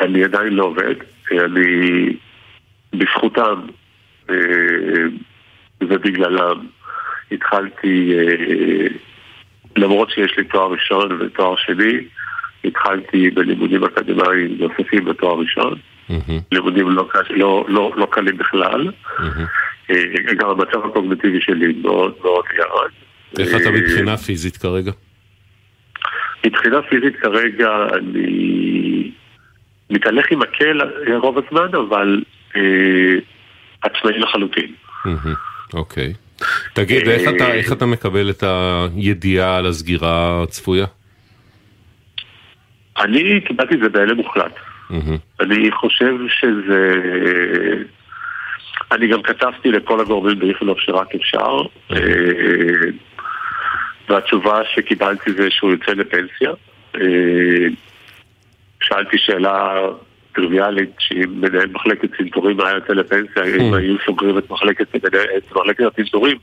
אני 0.00 0.24
עדיין 0.24 0.52
לא 0.52 0.64
עובד, 0.64 0.94
אני 1.30 2.12
בזכותם 2.92 3.60
ובגללם 5.80 6.66
התחלתי, 7.32 8.12
למרות 9.76 10.10
שיש 10.10 10.38
לי 10.38 10.44
תואר 10.44 10.72
ראשון 10.72 11.18
ותואר 11.20 11.56
שני, 11.56 11.92
התחלתי 12.64 13.30
בלימודים 13.30 13.84
אקדמיים 13.84 14.56
נוספים 14.58 15.04
בתואר 15.04 15.38
ראשון. 15.38 15.78
לימודים 16.52 16.90
לא, 16.90 17.08
לא, 17.30 17.64
לא, 17.68 17.92
לא 17.96 18.08
קלים 18.10 18.36
בכלל. 18.36 18.90
גם 20.38 20.50
המצב 20.50 20.84
הקוגנטיבי 20.84 21.40
שלי 21.40 21.74
מאוד 21.82 22.14
מאוד 22.22 22.44
ירד. 22.58 22.90
איך 23.38 23.62
אתה 23.62 23.70
מבחינה 23.70 24.16
פיזית 24.16 24.56
כרגע? 24.56 24.92
מבחינה 26.46 26.82
פיזית 26.82 27.16
כרגע 27.16 27.86
אני 27.94 29.10
מתהלך 29.90 30.26
עם 30.30 30.38
מקל 30.38 30.80
רוב 31.16 31.38
הזמן, 31.38 31.68
אבל 31.74 32.22
אה, 32.56 33.14
עצמאי 33.82 34.18
לחלוטין. 34.18 34.74
אוקיי. 35.74 36.12
תגיד, 36.72 37.08
איך 37.08 37.22
אתה, 37.36 37.52
איך 37.52 37.72
אתה 37.72 37.86
מקבל 37.86 38.30
את 38.30 38.42
הידיעה 38.42 39.56
על 39.56 39.66
הסגירה 39.66 40.42
הצפויה? 40.42 40.86
אני 42.98 43.40
קיבלתי 43.40 43.74
את 43.74 43.80
זה 43.82 43.88
בהלם 43.88 44.16
מוחלט. 44.16 44.54
אני 45.40 45.70
חושב 45.72 46.14
שזה... 46.28 46.94
אני 48.92 49.08
גם 49.08 49.22
כתבתי 49.22 49.70
לכל 49.70 50.00
הגורמים 50.00 50.38
באיכילוב 50.38 50.80
שרק 50.80 51.14
אפשר, 51.14 51.62
והתשובה 54.08 54.60
שקיבלתי 54.74 55.32
זה 55.32 55.50
שהוא 55.50 55.70
יוצא 55.70 55.92
לפנסיה. 55.92 56.50
שאלתי 58.82 59.18
שאלה 59.18 59.80
טריוויאלית, 60.34 60.90
שאם 60.98 61.40
מנהל 61.40 61.68
מחלקת 61.72 62.08
צנתורים 62.16 62.60
היה 62.60 62.74
יוצא 62.74 62.92
לפנסיה, 62.92 63.44
אם 63.44 63.74
היו 63.74 63.96
סוגרים 64.06 64.38
את 64.38 64.50
מחלקת 64.50 64.86
הצנתורים, 65.86 66.36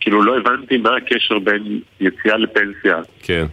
כאילו 0.00 0.22
לא 0.22 0.36
הבנתי 0.36 0.76
מה 0.76 0.96
הקשר 0.96 1.38
בין 1.38 1.80
יציאה 2.00 2.36
לפנסיה. 2.36 2.98
כן. 3.22 3.46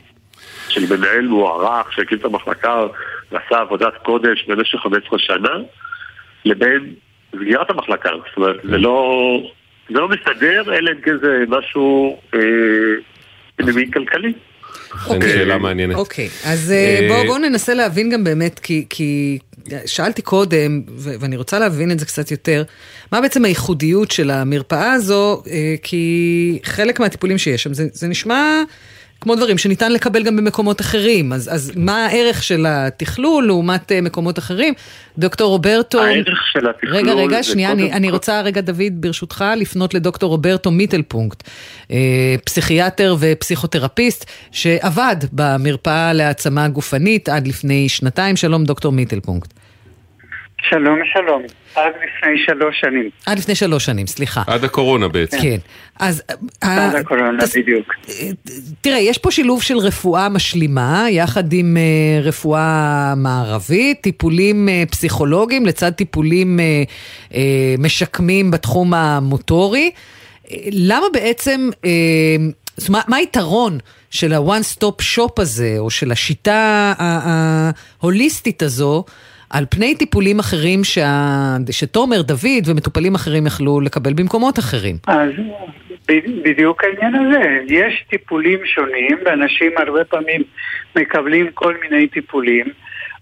של 0.70 0.96
מנהל 0.96 1.28
מוערך 1.28 1.94
שהקים 1.94 2.18
את 2.18 2.26
המחלקה 2.26 2.84
ועשה 3.32 3.60
עבודת 3.60 3.94
קודש 4.04 4.46
במשך 4.48 4.80
15 4.80 5.20
שנה, 5.20 5.50
לבין 6.46 6.94
סגירת 7.36 7.70
המחלקה. 7.70 8.10
זאת 8.10 8.38
אומרת, 8.38 8.56
זה 8.64 8.78
לא, 8.78 9.22
זה 9.90 10.00
לא 10.00 10.10
מסתדר, 10.10 10.76
אלא 10.76 10.92
אם 10.92 11.02
כן 11.02 11.18
זה 11.18 11.44
משהו 11.48 12.20
פנימי 13.56 13.86
אה, 13.86 13.92
כלכלי. 13.94 14.34
אוקיי, 15.06 15.34
שאלה 15.34 15.58
מעניינת. 15.58 15.96
אוקיי, 15.96 16.30
אז 16.44 16.72
אה, 16.72 17.08
בואו 17.10 17.26
בוא 17.28 17.38
ננסה 17.38 17.74
להבין 17.74 18.10
גם 18.10 18.24
באמת, 18.24 18.60
כי, 18.60 18.86
כי 18.90 19.40
שאלתי 19.86 20.22
קודם, 20.22 20.82
ואני 20.98 21.38
רוצה 21.38 21.60
להבין 21.60 21.92
את 21.92 22.00
זה 22.00 22.06
קצת 22.06 22.32
יותר, 22.32 22.64
מה 23.12 23.22
בעצם 23.22 23.46
הייחודיות 23.46 24.12
של 24.12 24.32
המרפאה 24.32 24.92
הזו, 24.92 25.44
אה, 25.52 25.76
כי 25.84 26.60
חלק 26.64 27.00
מהטיפולים 27.00 27.38
שיש 27.38 27.64
שם, 27.64 27.74
זה, 27.74 27.88
זה 27.94 28.08
נשמע 28.08 28.64
כמו 29.22 29.36
דברים 29.36 29.58
שניתן 29.58 29.92
לקבל 29.92 30.24
גם 30.24 30.38
במקומות 30.38 30.82
אחרים. 30.82 31.34
אז, 31.34 31.50
אז 31.54 31.72
מה 31.76 32.06
הערך 32.06 32.44
של 32.44 32.66
התכלול 32.68 33.46
לעומת 33.48 33.92
uh, 33.92 33.96
מקומות 34.02 34.40
אחרים? 34.40 34.74
דוקטור 35.18 35.50
רוברטו... 35.50 36.04
הערך 36.04 36.40
של 36.52 36.70
התכלול... 36.70 36.96
רגע, 36.96 37.14
רגע, 37.14 37.44
שנייה, 37.44 37.72
אני, 37.72 37.94
אני 37.94 38.12
רוצה 38.12 38.42
רגע, 38.42 38.62
דוד, 38.62 38.94
ברשותך, 38.94 39.46
לפנות 39.58 39.94
לדוקטור 39.94 40.30
רוברטו 40.30 40.72
מיטלפונקט, 40.72 41.44
אה, 41.92 42.36
פסיכיאטר 42.46 43.16
ופסיכותרפיסט, 43.20 44.26
שעבד 44.52 45.16
במרפאה 45.34 46.14
להעצמה 46.14 46.68
גופנית 46.68 47.30
עד 47.30 47.48
לפני 47.48 47.90
שנתיים. 47.90 48.36
שלום, 48.36 48.64
דוקטור 48.64 48.92
מיטלפונקט. 48.92 49.57
שלום, 50.62 51.00
שלום. 51.14 51.42
עד 51.76 51.94
לפני 51.96 52.46
שלוש 52.46 52.80
שנים. 52.80 53.10
עד 53.26 53.38
לפני 53.40 53.56
שלוש 53.56 53.86
שנים, 53.86 54.08
סליחה. 54.08 54.42
עד 54.48 54.64
הקורונה 54.64 55.08
בעצם. 55.08 55.38
כן. 55.42 55.58
אז... 56.00 56.24
עד 56.62 56.96
הקורונה, 56.96 57.44
תס... 57.44 57.56
בדיוק. 57.58 57.94
תראה, 58.82 59.00
יש 59.00 59.18
פה 59.18 59.32
שילוב 59.32 59.62
של 59.62 59.78
רפואה 59.78 60.30
משלימה, 60.30 61.06
יחד 61.10 61.54
עם 61.54 61.78
uh, 61.78 62.26
רפואה 62.26 63.14
מערבית, 63.18 64.02
טיפולים 64.02 64.70
uh, 64.70 64.92
פסיכולוגיים, 64.92 65.66
לצד 65.66 65.92
טיפולים 65.92 66.60
uh, 67.30 67.36
משקמים 67.80 68.52
בתחום 68.52 68.94
המוטורי. 68.94 69.92
למה 70.72 71.06
בעצם... 71.14 71.70
זאת 72.78 72.90
אומרת, 72.90 73.10
מה 73.10 73.18
היתרון 73.18 73.78
של 74.10 74.34
ה-one 74.34 74.78
stop 74.78 75.02
shop 75.16 75.42
הזה, 75.42 75.76
או 75.78 75.90
של 75.90 76.12
השיטה 76.12 76.94
ההוליסטית 77.00 78.62
הזו, 78.62 79.04
על 79.50 79.66
פני 79.70 79.96
טיפולים 79.96 80.40
אחרים 80.40 80.84
שה... 80.84 81.58
שתומר, 81.72 82.22
דוד 82.22 82.64
ומטופלים 82.66 83.16
אחרים 83.16 83.48
יכלו 83.48 83.82
לקבל 83.82 84.14
במקומות 84.14 84.60
אחרים. 84.60 84.96
אז 85.08 85.30
בדיוק 86.44 86.84
העניין 86.84 87.16
הזה. 87.16 87.58
יש 87.68 88.04
טיפולים 88.10 88.60
שונים, 88.66 89.18
ואנשים 89.26 89.72
הרבה 89.78 90.04
פעמים 90.04 90.42
מקבלים 90.96 91.48
כל 91.54 91.76
מיני 91.82 92.08
טיפולים, 92.08 92.66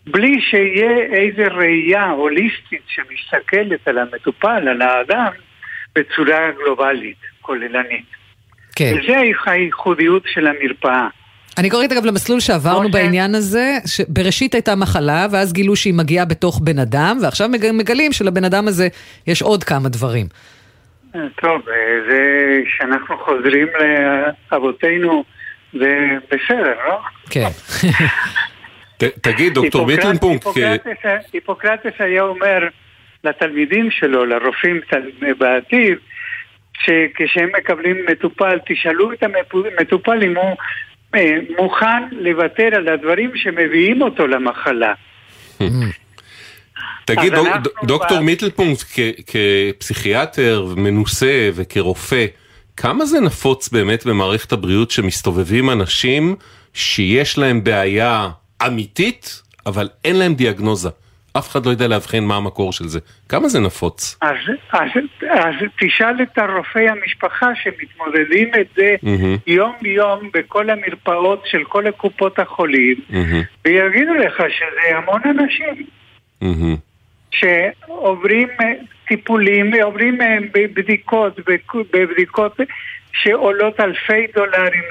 בלי 0.08 0.42
שיהיה 0.42 0.98
איזו 0.98 1.56
ראייה 1.56 2.10
הוליסטית 2.10 2.82
שמסתכלת 2.88 3.88
על 3.88 3.98
המטופל, 3.98 4.68
על 4.68 4.82
האדם, 4.82 5.32
בצורה 5.96 6.52
גלובלית, 6.58 7.18
כוללנית. 7.42 8.06
כן. 8.76 8.94
וזה 8.96 9.16
הייחודיות 9.46 10.24
של 10.28 10.48
המרפאה. 10.48 11.08
אני 11.58 11.70
קוראת 11.70 11.92
אגב 11.92 12.06
למסלול 12.06 12.40
שעברנו 12.40 12.90
בעניין 12.90 13.36
הזה, 13.36 13.78
שבראשית 13.86 14.54
הייתה 14.54 14.76
מחלה, 14.76 15.28
ואז 15.32 15.54
גילו 15.54 15.76
שהיא 15.76 15.94
מגיעה 15.94 16.26
בתוך 16.26 16.60
בן 16.64 16.80
אדם, 16.80 17.18
ועכשיו 17.22 17.50
מגלים 17.74 18.12
שלבן 18.12 18.44
אדם 18.44 18.68
הזה 18.68 18.88
יש 19.28 19.42
עוד 19.42 19.64
כמה 19.64 19.90
דברים. 19.90 20.28
אה, 21.16 21.20
טוב, 21.42 21.70
אה, 21.70 21.76
זה 22.10 22.22
שאנחנו 22.78 23.18
חוזרים 23.18 23.68
לאבותינו, 24.52 25.24
זה 25.74 26.08
בסדר, 26.32 26.76
לא? 26.88 27.00
כן. 27.30 27.50
תגיד, 28.98 29.54
דוקטור 29.54 29.86
מיטלנפונק... 29.86 30.44
היפוקרטס 31.34 31.94
היה 32.00 32.22
אומר 32.22 32.68
לתלמידים 33.24 33.92
שלו, 33.92 34.26
לרופאים 34.26 34.82
בעתיד, 35.38 35.98
שכשהם 36.80 37.50
מקבלים 37.58 37.98
מטופל, 38.12 38.60
תשאלו 38.66 39.14
את 39.14 39.24
המטופל 39.24 40.24
אם 40.24 40.38
הוא 40.38 40.56
מוכן 41.60 42.04
לוותר 42.12 42.70
על 42.76 42.88
הדברים 42.88 43.32
שמביאים 43.36 44.02
אותו 44.02 44.28
למחלה. 44.28 44.94
תגיד, 47.06 47.34
דוקטור 47.84 48.20
מיטלפונקט, 48.20 48.84
כפסיכיאטר 49.28 50.74
מנוסה 50.78 51.50
וכרופא, 51.54 52.26
כמה 52.78 53.06
זה 53.06 53.20
נפוץ 53.20 53.70
באמת 53.70 54.06
במערכת 54.06 54.52
הבריאות 54.52 54.92
שמסתובבים 54.92 55.70
אנשים 55.70 56.36
שיש 56.74 57.38
להם 57.38 57.64
בעיה 57.64 58.30
אמיתית, 58.68 59.42
אבל 59.66 59.90
אין 60.06 60.16
להם 60.16 60.34
דיאגנוזה? 60.34 60.90
אף 61.38 61.50
אחד 61.50 61.66
לא 61.66 61.72
יודע 61.72 61.88
לאבחן 61.88 62.24
מה 62.24 62.36
המקור 62.36 62.74
של 62.74 62.88
זה. 62.88 63.00
כמה 63.30 63.48
זה 63.48 63.60
נפוץ? 63.60 64.18
אז, 64.22 64.36
אז, 64.72 64.90
אז 65.30 65.56
תשאל 65.80 66.22
את 66.22 66.38
הרופאי 66.38 66.90
המשפחה 66.90 67.50
שמתמודדים 67.56 68.52
את 68.62 68.68
זה 68.76 68.96
mm-hmm. 69.04 69.40
יום-יום 69.48 70.30
בכל 70.34 70.70
המרפאות 70.70 71.44
של 71.46 71.64
כל 71.64 71.88
הקופות 71.88 72.40
החולים, 72.40 72.96
mm-hmm. 73.10 73.66
ויגידו 73.66 74.14
לך 74.14 74.44
שזה 74.50 74.98
המון 74.98 75.22
אנשים. 75.26 75.86
Mm-hmm. 76.44 76.80
שעוברים 77.32 78.48
אה, 78.62 78.74
טיפולים 79.08 79.74
ועוברים 79.74 80.22
אה, 80.22 80.38
בבדיקות, 80.54 81.40
בבדיקות 81.94 82.60
שעולות 83.12 83.80
אלפי 83.80 84.28
דולרים 84.36 84.84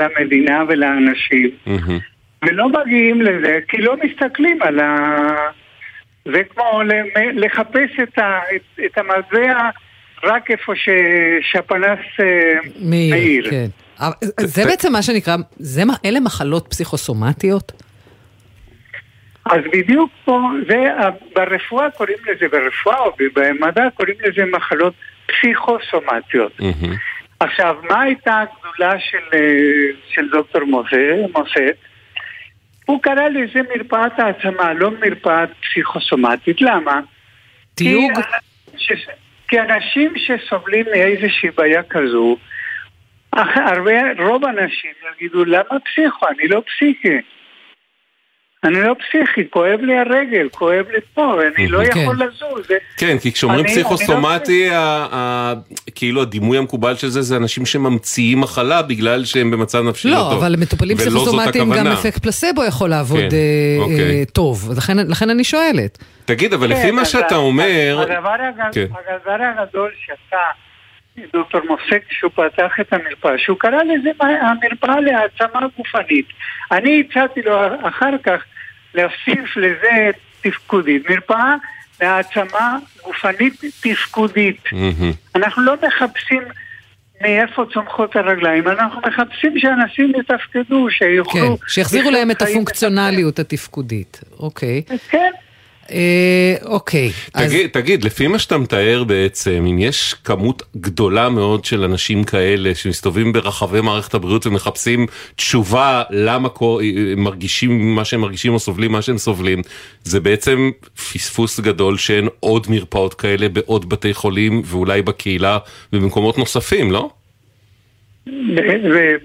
למדינה 0.00 0.62
ולאנשים. 0.68 1.50
Mm-hmm. 1.66 2.46
ולא 2.46 2.68
מגיעים 2.68 3.22
לזה 3.22 3.58
כי 3.68 3.76
לא 3.76 3.96
מסתכלים 4.04 4.62
על 4.62 4.80
ה... 4.80 4.96
זה 6.24 6.42
כמו 6.54 6.82
לחפש 7.34 7.90
את, 8.02 8.18
ה, 8.18 8.38
את, 8.56 8.80
את 8.86 8.98
המזע 8.98 9.70
רק 10.24 10.50
איפה 10.50 10.72
שהפנס 11.40 11.98
אה, 12.20 12.58
מאיר. 12.80 13.50
כן. 13.50 13.66
זה 14.40 14.64
בעצם 14.64 14.92
מה 14.92 15.02
שנקרא, 15.02 15.36
זה, 15.56 15.82
אלה 16.04 16.20
מחלות 16.20 16.66
פסיכוסומטיות? 16.68 17.72
אז 19.44 19.60
בדיוק 19.72 20.10
פה, 20.24 20.40
זה, 20.68 20.86
ברפואה 21.34 21.90
קוראים 21.90 22.18
לזה, 22.26 22.48
ברפואה 22.48 22.98
או 22.98 23.12
במדע 23.34 23.84
קוראים 23.94 24.16
לזה 24.20 24.44
מחלות 24.52 24.94
פסיכוסומטיות. 25.26 26.52
Mm-hmm. 26.60 26.86
עכשיו, 27.40 27.76
מה 27.90 28.00
הייתה 28.00 28.42
הגדולה 28.42 29.00
של, 29.00 29.18
אה, 29.34 29.40
של 30.08 30.28
דוקטור 30.32 30.64
מוסט? 30.64 30.92
הוא 32.90 33.02
קרא 33.02 33.28
לזה 33.28 33.60
מרפאת 33.74 34.18
העצמה, 34.18 34.72
לא 34.72 34.90
מרפאת 34.90 35.48
פסיכוסומטית. 35.60 36.60
למה? 36.60 37.00
תיוג? 37.74 38.12
כי, 38.76 38.94
כי 39.48 39.60
אנשים 39.60 40.12
שסובלים 40.16 40.86
מאיזושהי 40.90 41.50
בעיה 41.50 41.82
כזו, 41.82 42.36
הרבה, 43.32 43.92
רוב 44.18 44.44
האנשים 44.44 44.90
יגידו, 45.12 45.44
למה 45.44 45.80
פסיכו? 45.84 46.26
אני 46.28 46.48
לא 46.48 46.62
פסיכי. 46.66 47.16
אני 48.64 48.82
לא 48.82 48.94
פסיכי, 48.94 49.50
כואב 49.50 49.80
לי 49.80 49.98
הרגל, 49.98 50.48
כואב 50.52 50.84
לי 50.92 50.98
פה, 51.14 51.34
אני 51.56 51.66
לא 51.68 51.80
כן. 51.84 51.98
יכול 52.00 52.16
לזוז. 52.22 52.66
כן, 52.96 53.18
כי 53.18 53.32
כשאומרים 53.32 53.64
אני- 53.64 53.68
פסיכוסומטי, 53.74 54.62
אני 54.62 54.70
לא- 54.70 54.76
ה- 54.76 55.06
ה- 55.12 55.54
כאילו 55.94 56.22
הדימוי 56.22 56.58
המקובל 56.58 56.96
של 56.96 57.08
זה, 57.08 57.22
זה 57.22 57.36
אנשים 57.36 57.66
שממציאים 57.66 58.40
מחלה 58.40 58.82
בגלל 58.82 59.24
שהם 59.24 59.50
במצב 59.50 59.82
נפשי 59.82 60.08
לא 60.08 60.14
לא, 60.16 60.20
טוב. 60.30 60.32
אבל 60.42 60.52
למטופלים 60.52 60.96
ולא 61.00 61.10
זאת 61.10 61.18
פסיכוסומטיים 61.18 61.72
גם. 61.72 61.86
אפקט 61.86 62.22
פלסבו 62.22 62.64
יכול 62.64 62.90
לעבוד 62.90 63.18
כן, 63.20 63.28
אה, 63.36 63.82
אוקיי. 63.82 64.00
אה, 64.20 64.22
טוב, 64.32 64.70
לכן- 64.76 64.98
לכן 65.08 65.30
אני 65.30 65.44
שואלת. 65.44 65.98
תגיד, 66.24 66.52
אבל 66.54 66.68
כן, 66.74 66.80
לפי 66.80 66.90
מה 66.90 67.02
אז 67.02 67.08
שאתה 67.08 67.36
אומר... 67.36 68.00
הדבר 68.02 68.34
כן. 68.72 68.86
הגדול 69.58 69.90
שעשה 70.06 70.42
דוקטור 71.32 71.60
מוסק, 71.68 72.02
שהוא 72.10 72.30
פתח 72.34 72.72
את 72.80 72.92
המרפאה, 72.92 73.38
שהוא 73.38 73.58
קרא 73.58 73.82
לזה 73.82 74.10
המרפאה 74.20 75.00
להעצמה 75.00 75.60
גופנית. 75.76 76.26
אני 76.72 77.02
הצעתי 77.08 77.42
לו 77.42 77.60
אחר 77.88 78.18
כך 78.22 78.44
להוסיף 78.94 79.56
לזה 79.56 80.10
תפקודית. 80.40 81.10
מרפאה 81.10 81.54
להעצמה 82.00 82.78
גופנית 83.04 83.64
תפקודית. 83.80 84.72
מהמם. 84.72 85.12
אנחנו 85.34 85.62
לא 85.62 85.74
מחפשים 85.86 86.42
מאיפה 87.22 87.64
צומחות 87.72 88.16
הרגליים, 88.16 88.68
אנחנו 88.68 89.00
מחפשים 89.06 89.58
שאנשים 89.58 90.12
יתפקדו, 90.20 90.86
כן, 90.86 90.90
שיוכלו... 90.90 91.58
שיחזירו 91.68 92.10
להם 92.10 92.30
את 92.30 92.42
הפונקציונליות 92.42 93.38
התפקודית. 93.38 94.20
אוקיי. 94.38 94.82
כן. 95.10 95.30
אה, 95.90 96.54
אוקיי. 96.64 97.10
אז- 97.34 97.50
תגיד, 97.50 97.70
תגיד, 97.70 98.04
לפי 98.04 98.26
מה 98.26 98.38
שאתה 98.38 98.58
מתאר 98.58 99.04
בעצם, 99.04 99.64
אם 99.70 99.78
יש 99.78 100.14
כמות 100.24 100.62
גדולה 100.76 101.28
מאוד 101.28 101.64
של 101.64 101.84
אנשים 101.84 102.24
כאלה 102.24 102.74
שמסתובבים 102.74 103.32
ברחבי 103.32 103.80
מערכת 103.80 104.14
הבריאות 104.14 104.46
ומחפשים 104.46 105.06
תשובה 105.36 106.02
למה 106.10 106.48
מרגישים 107.16 107.94
מה 107.94 108.04
שהם 108.04 108.20
מרגישים 108.20 108.54
או 108.54 108.58
סובלים 108.58 108.92
מה 108.92 109.02
שהם 109.02 109.18
סובלים, 109.18 109.62
זה 110.04 110.20
בעצם 110.20 110.70
פספוס 111.12 111.60
גדול 111.60 111.98
שאין 111.98 112.28
עוד 112.40 112.66
מרפאות 112.70 113.14
כאלה 113.14 113.48
בעוד 113.48 113.88
בתי 113.88 114.14
חולים 114.14 114.62
ואולי 114.64 115.02
בקהילה 115.02 115.58
ובמקומות 115.92 116.38
נוספים, 116.38 116.90
לא? 116.90 117.10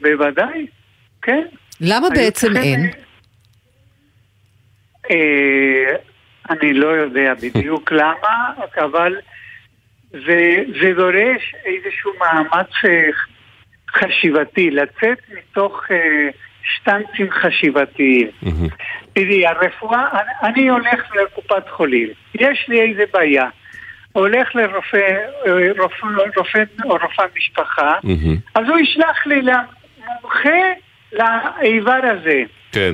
בוודאי, 0.02 0.66
כן. 1.22 1.42
למה 1.82 2.10
בעצם 2.10 2.58
אין? 2.58 2.92
אני 6.50 6.74
לא 6.74 6.88
יודע 6.88 7.34
בדיוק 7.34 7.92
למה, 8.00 8.54
אבל 8.78 9.16
זה, 10.12 10.64
זה 10.82 10.94
דורש 10.96 11.56
איזשהו 11.66 12.12
מאמץ 12.20 12.70
אה, 12.86 13.10
חשיבתי, 13.90 14.72
לצאת 14.72 15.18
מתוך 15.38 15.82
אה, 15.92 16.30
שטנצים 16.64 17.32
חשיבתיים. 17.32 18.28
תראי, 19.14 19.48
הרפואה, 19.48 20.08
אני, 20.12 20.50
אני 20.54 20.70
הולך 20.70 21.16
לקופת 21.16 21.70
חולים, 21.70 22.10
יש 22.36 22.66
לי 22.68 22.82
איזה 22.82 23.04
בעיה. 23.14 23.50
הולך 24.14 24.56
לרופא 24.56 24.98
אה, 25.48 25.52
רופא, 25.78 26.08
רופא 26.38 26.64
או 26.84 26.90
רופא 26.90 27.24
משפחה. 27.38 27.94
אז 28.56 28.70
הוא 28.70 28.80
ישלח 28.80 29.26
לי 29.26 29.42
למומחה 29.42 30.60
לאיבר 31.14 32.00
הזה. 32.04 32.44
כן, 32.72 32.94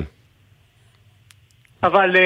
אבל... 1.82 2.16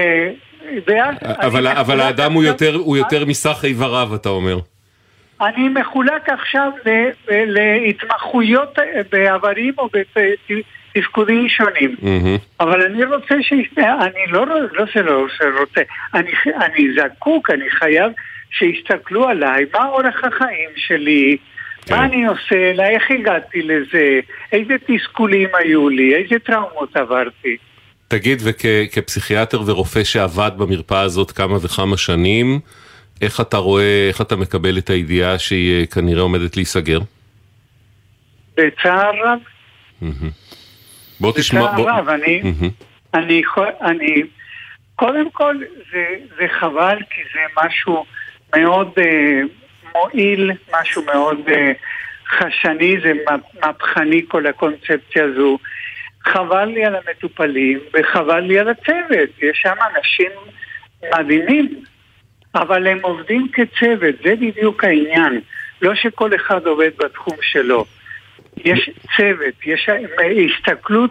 אבל, 1.22 1.66
אבל 1.66 2.00
האדם 2.00 2.32
הוא 2.32 2.44
יותר, 2.44 2.74
הוא 2.74 2.96
יותר 2.96 3.24
מסך 3.24 3.64
איבריו, 3.64 4.08
אתה 4.14 4.28
אומר. 4.28 4.58
אני 5.40 5.68
מחולק 5.68 6.28
עכשיו 6.28 6.70
ל- 6.86 7.10
להתמחויות 7.28 8.78
בעברים 9.12 9.72
או 9.78 9.88
בתפקודים 10.94 11.48
שונים. 11.48 11.96
אבל 12.60 12.82
אני 12.82 13.04
רוצה 13.04 13.34
ש... 13.42 13.52
אני 13.78 14.26
לא, 14.28 14.46
לא 14.72 14.86
שלא 14.86 15.26
רוצה, 15.60 15.80
אני, 16.14 16.30
אני 16.60 16.88
זקוק, 16.96 17.50
אני 17.50 17.70
חייב 17.70 18.12
שיסתכלו 18.50 19.28
עליי, 19.28 19.64
מה 19.74 19.86
אורח 19.88 20.24
החיים 20.24 20.70
שלי, 20.76 21.36
כן. 21.86 21.94
מה 21.94 22.04
אני 22.04 22.26
עושה, 22.26 22.72
איך 22.90 23.10
הגעתי 23.10 23.62
לזה, 23.62 24.20
איזה 24.52 24.74
תסכולים 24.86 25.48
היו 25.54 25.88
לי, 25.88 26.14
איזה 26.14 26.38
טראומות 26.38 26.96
עברתי. 26.96 27.56
תגיד, 28.08 28.42
וכפסיכיאטר 28.44 29.60
ורופא 29.66 30.04
שעבד 30.04 30.50
במרפאה 30.56 31.00
הזאת 31.00 31.30
כמה 31.30 31.56
וכמה 31.62 31.96
שנים, 31.96 32.60
איך 33.22 33.40
אתה 33.40 33.56
רואה, 33.56 34.08
איך 34.08 34.20
אתה 34.20 34.36
מקבל 34.36 34.78
את 34.78 34.90
הידיעה 34.90 35.38
שהיא 35.38 35.80
אה, 35.80 35.86
כנראה 35.86 36.22
עומדת 36.22 36.56
להיסגר? 36.56 37.00
בצער 38.56 39.12
רב, 39.24 39.38
בוא 41.20 41.32
תשמע, 41.36 41.62
בצער 41.62 41.76
בוא... 41.76 41.90
רב, 41.90 42.08
אני. 42.08 42.42
אני, 43.14 43.42
אני, 43.80 44.22
קודם 44.96 45.30
כל 45.30 45.56
זה, 45.92 46.06
זה 46.38 46.46
חבל 46.60 46.98
כי 47.10 47.20
זה 47.34 47.40
משהו 47.64 48.04
מאוד 48.56 48.90
אה, 48.98 49.40
מועיל, 49.94 50.52
משהו 50.80 51.02
מאוד 51.04 51.38
אה, 51.48 51.72
חשני, 52.28 52.96
זה 53.02 53.12
מהפכני 53.62 54.22
כל 54.28 54.46
הקונספציה 54.46 55.24
הזו. 55.24 55.58
חבל 56.26 56.64
לי 56.64 56.84
על 56.84 56.94
המטופלים 56.96 57.78
וחבל 57.94 58.40
לי 58.40 58.58
על 58.58 58.68
הצוות, 58.68 59.30
יש 59.42 59.58
שם 59.62 59.74
אנשים 59.96 60.30
מדהימים, 61.18 61.82
אבל 62.54 62.86
הם 62.86 62.98
עובדים 63.02 63.48
כצוות, 63.52 64.14
זה 64.24 64.36
בדיוק 64.36 64.84
העניין. 64.84 65.40
לא 65.82 65.94
שכל 65.94 66.34
אחד 66.34 66.66
עובד 66.66 66.90
בתחום 66.98 67.36
שלו. 67.40 67.84
יש 68.56 68.90
צוות, 69.16 69.54
יש 69.66 69.88
הסתכלות 70.46 71.10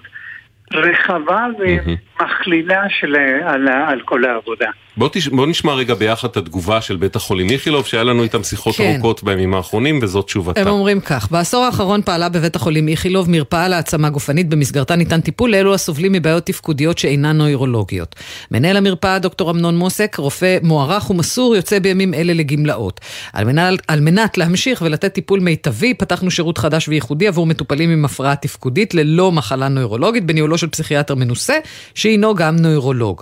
רחבה 0.73 1.47
ומכלילה 1.59 2.89
של, 2.89 3.15
על, 3.45 3.67
על 3.67 4.01
כל 4.01 4.25
העבודה. 4.25 4.69
בוא, 4.97 5.09
תש... 5.11 5.27
בוא 5.27 5.47
נשמע 5.47 5.73
רגע 5.73 5.93
ביחד 5.93 6.27
את 6.27 6.37
התגובה 6.37 6.81
של 6.81 6.95
בית 6.95 7.15
החולים 7.15 7.49
איכילוב, 7.49 7.85
שהיה 7.85 8.03
לנו 8.03 8.23
איתם 8.23 8.43
שיחות 8.43 8.75
כן. 8.75 8.93
ארוכות 8.93 9.23
בימים 9.23 9.53
האחרונים, 9.53 9.99
וזאת 10.01 10.25
תשובתה. 10.25 10.61
הם 10.61 10.67
אומרים 10.67 10.99
כך, 10.99 11.31
בעשור 11.31 11.63
האחרון 11.63 12.01
פעלה 12.01 12.29
בבית 12.29 12.55
החולים 12.55 12.87
איכילוב 12.87 13.29
מרפאה 13.29 13.67
להעצמה 13.67 14.09
גופנית, 14.09 14.49
במסגרתה 14.49 14.95
ניתן 14.95 15.21
טיפול 15.21 15.51
לאלו 15.51 15.73
הסובלים 15.73 16.11
מבעיות 16.11 16.45
תפקודיות 16.45 16.97
שאינן 16.97 17.37
נוירולוגיות. 17.37 18.15
מנהל 18.51 18.77
המרפאה 18.77 19.19
דוקטור 19.19 19.51
אמנון 19.51 19.77
מוסק, 19.77 20.15
רופא 20.19 20.57
מוערך 20.63 21.09
ומסור, 21.09 21.55
יוצא 21.55 21.79
בימים 21.79 22.13
אלה 22.13 22.33
לגמלאות. 22.33 23.01
על 23.33 23.45
מנת, 23.45 23.79
על 23.87 23.99
מנת 23.99 24.37
להמשיך 24.37 24.81
ולתת 24.81 25.13
טיפול 25.13 25.39
מיטבי, 25.39 25.93
פתחנו 25.93 26.31
שירות 26.31 26.57
חדש 26.57 26.87
וייחודי 26.87 27.27
עבור 27.27 27.45
מטופלים 27.45 27.89
עם 27.89 28.05
הפרעה 28.05 28.35
תפקודית 28.35 28.93
ללא 28.93 29.31
מחלה 29.31 29.67
נוירולוגית, 29.67 30.25
בניהולו 30.25 30.57
של 30.57 30.67
פסיכיאטר 30.67 31.15
מנוסה, 31.15 31.57
שהינו 31.95 32.35
גם 32.35 32.55
נוירולוג. 32.55 33.21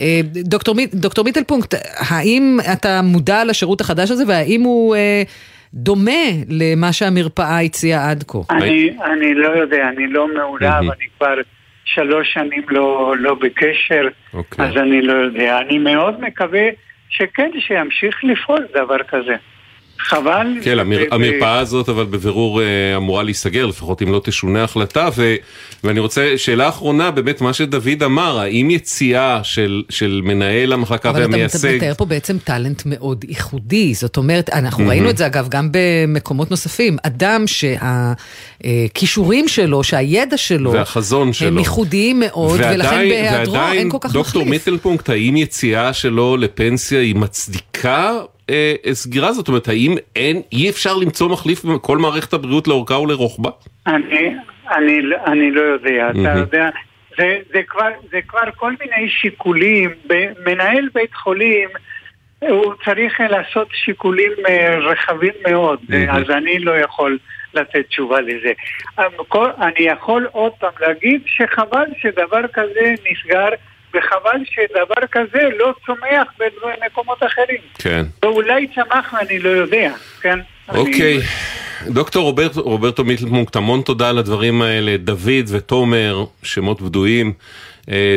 אה, 0.00 0.20
דוקטור, 0.24 0.74
דוקטור 0.94 1.24
מיטלפונקט, 1.24 1.74
האם 2.10 2.58
אתה 2.72 3.02
מודע 3.02 3.44
לשירות 3.44 3.80
החדש 3.80 4.10
הזה, 4.10 4.24
והאם 4.26 4.60
הוא 4.62 4.96
אה, 4.96 5.22
דומה 5.74 6.22
למה 6.48 6.92
שהמרפאה 6.92 7.60
הציעה 7.60 8.10
עד 8.10 8.24
כה? 8.28 8.38
אני, 8.50 8.96
אני 9.04 9.34
לא 9.34 9.48
יודע, 9.48 9.88
אני 9.88 10.06
לא 10.06 10.28
מהמם. 10.34 10.90
אני 10.90 11.04
כבר 11.18 11.34
שלוש 11.84 12.32
שנים 12.32 12.62
לא, 12.68 13.14
לא 13.18 13.34
בקשר, 13.34 14.08
אוקיי. 14.34 14.66
אז 14.66 14.76
אני 14.76 15.02
לא 15.02 15.12
יודע. 15.12 15.58
אני 15.58 15.78
מאוד 15.78 16.20
מקווה 16.20 16.68
שכן, 17.08 17.50
שימשיך 17.58 18.24
לפעול 18.24 18.66
דבר 18.74 18.98
כזה. 19.08 19.36
חבל. 20.08 20.46
כן, 20.62 20.78
המר... 20.78 20.98
ו- 21.10 21.14
המרפאה 21.14 21.58
הזאת 21.58 21.88
אבל 21.88 22.04
בבירור 22.04 22.62
אה, 22.62 22.96
אמורה 22.96 23.22
להיסגר, 23.22 23.66
לפחות 23.66 24.02
אם 24.02 24.12
לא 24.12 24.20
תשונה 24.24 24.64
החלטה, 24.64 25.08
ו... 25.16 25.34
ואני 25.84 26.00
רוצה, 26.00 26.32
שאלה 26.36 26.68
אחרונה, 26.68 27.10
באמת 27.10 27.40
מה 27.40 27.52
שדוד 27.52 28.02
אמר, 28.04 28.38
האם 28.38 28.70
יציאה 28.70 29.40
של, 29.42 29.82
של 29.88 30.20
מנהל 30.24 30.72
המחלקה 30.72 31.10
אבל 31.10 31.22
אתה 31.22 31.30
והמייסד, 31.30 31.76
מתאר 31.76 31.94
פה 31.94 32.04
בעצם 32.04 32.38
טאלנט 32.44 32.82
מאוד 32.86 33.24
ייחודי, 33.28 33.94
זאת 33.94 34.16
אומרת, 34.16 34.50
אנחנו 34.50 34.88
ראינו 34.88 35.10
את 35.10 35.16
זה 35.16 35.26
אגב 35.26 35.48
גם 35.48 35.68
במקומות 35.72 36.50
נוספים, 36.50 36.96
אדם 37.02 37.44
שהכישורים 38.60 39.48
שלו, 39.48 39.84
שהידע 39.84 40.36
שלו, 40.36 40.72
והחזון 40.72 41.32
שלו, 41.32 41.48
הם 41.48 41.58
ייחודיים 41.58 42.20
מאוד, 42.20 42.60
ולכן 42.60 43.08
בהיעדרו 43.08 43.56
אין 43.72 43.90
כל 43.90 43.98
כך 44.00 44.12
דוקטור 44.12 44.42
מחליף. 44.42 44.66
מיטלפונקט, 44.66 45.08
האם 45.08 45.36
יציאה 45.36 45.92
שלו 45.92 46.36
לפנסיה 46.36 47.00
היא 47.00 47.14
מצדיקה 47.14 48.18
אה, 48.50 48.94
סגירה? 48.94 49.32
זאת 49.32 49.48
אומרת, 49.48 49.68
האם 49.68 49.94
אין, 50.16 50.42
אי 50.52 50.70
אפשר 50.70 50.96
למצוא 50.96 51.28
מחליף 51.28 51.64
בכל 51.64 51.98
מערכת 51.98 52.32
הבריאות 52.32 52.68
לאורכה 52.68 52.98
ולרוחבה? 52.98 53.50
אני, 53.86 54.34
אני, 54.76 54.98
אני 55.26 55.50
לא 55.50 55.60
יודע, 55.60 56.10
אתה. 56.10 56.38
יודע, 56.38 56.68
זה, 57.18 57.38
זה, 57.52 57.60
כבר, 57.68 57.88
זה 58.10 58.18
כבר 58.28 58.40
כל 58.56 58.72
מיני 58.80 59.08
שיקולים, 59.08 59.90
מנהל 60.46 60.88
בית 60.94 61.14
חולים 61.14 61.68
הוא 62.48 62.74
צריך 62.84 63.20
לעשות 63.30 63.68
שיקולים 63.72 64.32
אה, 64.48 64.78
רחבים 64.78 65.32
מאוד. 65.48 65.78
אז 66.10 66.30
אני 66.30 66.58
לא 66.58 66.72
יכול 66.78 67.18
לתת 67.54 67.86
תשובה 67.88 68.20
לזה. 68.20 68.52
כל- 69.28 69.50
אני 69.60 69.86
יכול 69.86 70.28
עוד 70.32 70.52
פעם 70.58 70.70
להגיד 70.80 71.22
שחבל 71.26 71.84
שדבר 72.00 72.46
כזה 72.52 72.80
נסגר 73.10 73.48
וחבל 73.94 74.40
שדבר 74.44 75.06
כזה 75.12 75.48
לא 75.58 75.72
צומח 75.86 76.26
במקומות 76.38 77.18
אחרים. 77.22 77.60
כן. 77.78 78.06
ואולי 78.22 78.66
צמח 78.74 79.12
ואני 79.12 79.38
לא 79.38 79.48
יודע, 79.48 79.92
כן? 80.20 80.38
אוקיי. 80.68 81.16
אני- 81.16 81.24
דוקטור 81.94 82.22
רוברט, 82.22 82.56
רוברטו 82.56 83.04
מיטלפונקט, 83.04 83.56
המון 83.56 83.82
תודה 83.82 84.08
על 84.08 84.18
הדברים 84.18 84.62
האלה. 84.62 84.96
דוד 84.96 85.20
ותומר, 85.48 86.24
שמות 86.42 86.82
בדויים. 86.82 87.32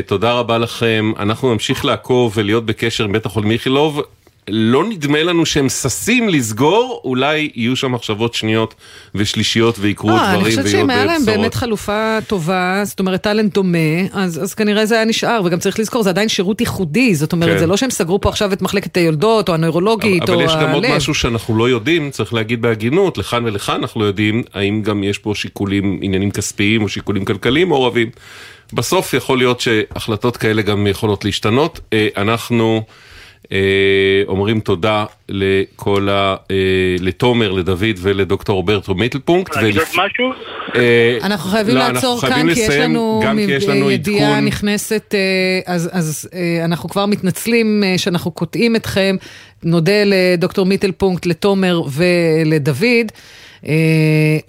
תודה 0.05 0.33
רבה 0.33 0.57
לכם, 0.57 1.11
אנחנו 1.19 1.53
נמשיך 1.53 1.85
לעקוב 1.85 2.33
ולהיות 2.37 2.65
בקשר 2.65 3.03
עם 3.03 3.11
בית 3.11 3.25
החולים 3.25 3.51
איכילוב. 3.51 4.01
לא 4.47 4.83
נדמה 4.83 5.23
לנו 5.23 5.45
שהם 5.45 5.69
ששים 5.69 6.29
לסגור, 6.29 7.01
אולי 7.03 7.49
יהיו 7.55 7.75
שם 7.75 7.91
מחשבות 7.91 8.33
שניות 8.33 8.75
ושלישיות 9.15 9.75
ויקרו 9.79 10.09
לא, 10.09 10.15
דברים 10.15 10.29
ויהיו 10.29 10.41
בשורות. 10.41 10.57
אני 10.59 10.65
חושבת 10.65 10.79
שאם 10.79 10.89
היה 10.89 11.05
להם 11.05 11.25
באמת 11.25 11.53
חלופה 11.53 12.17
טובה, 12.27 12.81
זאת 12.83 12.99
אומרת 12.99 13.21
טאלנט 13.21 13.53
דומה, 13.53 13.77
אז, 14.13 14.43
אז 14.43 14.53
כנראה 14.53 14.85
זה 14.85 14.95
היה 14.95 15.05
נשאר, 15.05 15.41
וגם 15.45 15.59
צריך 15.59 15.79
לזכור, 15.79 16.03
זה 16.03 16.09
עדיין 16.09 16.29
שירות 16.29 16.61
ייחודי, 16.61 17.15
זאת 17.15 17.31
אומרת, 17.31 17.53
כן. 17.53 17.57
זה 17.57 17.67
לא 17.67 17.77
שהם 17.77 17.89
סגרו 17.89 18.21
פה 18.21 18.29
עכשיו 18.29 18.53
את 18.53 18.61
מחלקת 18.61 18.97
היולדות, 18.97 19.49
או 19.49 19.53
הנוירולוגית, 19.53 20.23
אבל, 20.23 20.33
או 20.33 20.39
הלב. 20.39 20.49
אבל 20.49 20.59
יש 20.59 20.67
גם. 20.67 20.73
עוד 20.73 20.85
משהו 20.95 21.13
שאנחנו 21.13 21.57
לא 21.57 21.69
יודעים, 21.69 22.11
צריך 22.11 22.33
להגיד 22.33 22.61
בהגינות, 22.61 23.17
לכאן 23.17 23.45
ולכאן 23.45 23.75
אנחנו 23.81 24.01
לא 24.01 24.05
יודעים, 24.05 24.43
האם 24.53 24.81
גם 24.81 25.03
יש 25.03 25.17
פה 25.17 25.33
שיקולים, 25.35 25.99
עניינים 26.01 26.31
כספיים 26.31 26.83
או 26.83 26.89
שיקולים 26.89 27.25
כלכליים 27.25 27.69
מעורבים. 27.69 28.09
בסוף 28.73 29.13
יכול 29.13 29.37
להיות 29.37 29.59
שהחלטות 29.59 30.37
כאלה 30.37 30.61
גם 30.61 30.87
יכולות 30.87 31.25
להשתנות. 31.25 31.79
אה, 31.93 32.07
אנחנו... 32.17 32.83
אה, 33.51 33.57
אומרים 34.27 34.59
תודה 34.59 35.05
לכל 35.29 36.09
ה... 36.09 36.35
אה, 36.51 36.55
לתומר, 36.99 37.51
לדוד 37.51 37.97
ולדוקטור 37.97 38.55
רוברטו 38.55 38.95
מיטלפונקט. 38.95 39.55
להגיד 39.55 39.77
עוד 39.77 39.87
משהו? 39.87 40.31
אה, 40.75 41.17
אנחנו 41.23 41.49
חייבים 41.49 41.75
לא, 41.75 41.87
לעצור 41.87 42.21
כאן, 42.21 42.53
כי 43.45 43.51
יש 43.51 43.67
לנו 43.67 43.91
ידיעה 43.91 44.41
נכנסת, 44.41 45.15
אז 45.65 46.29
אנחנו 46.65 46.89
כבר 46.89 47.05
מתנצלים 47.05 47.83
שאנחנו 47.97 48.31
קוטעים 48.31 48.75
אתכם. 48.75 49.15
נודה 49.63 50.03
לדוקטור 50.05 50.65
מיטלפונקט, 50.65 51.25
לתומר 51.25 51.81
ולדוד. 51.91 53.11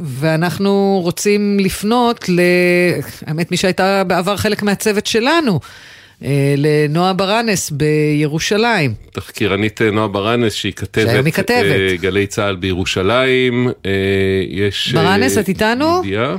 ואנחנו 0.00 1.00
רוצים 1.02 1.58
לפנות, 1.60 2.24
האמת 3.26 3.50
מי 3.50 3.56
שהייתה 3.56 4.04
בעבר 4.04 4.36
חלק 4.36 4.62
מהצוות 4.62 5.06
שלנו, 5.06 5.60
לנועה 6.56 7.12
ברנס 7.12 7.70
בירושלים. 7.70 8.94
תחקירנית 9.12 9.82
אה, 9.82 9.90
נועה 9.90 10.08
ברנס 10.08 10.52
שהיא 10.52 10.72
כתבת. 10.72 11.08
אה, 11.54 11.96
גלי 11.96 12.26
צה"ל 12.26 12.56
בירושלים. 12.56 13.68
יש... 14.48 14.92
ברנס, 14.94 15.38
את 15.38 15.48
איתנו? 15.48 16.00
ידיעה. 16.04 16.36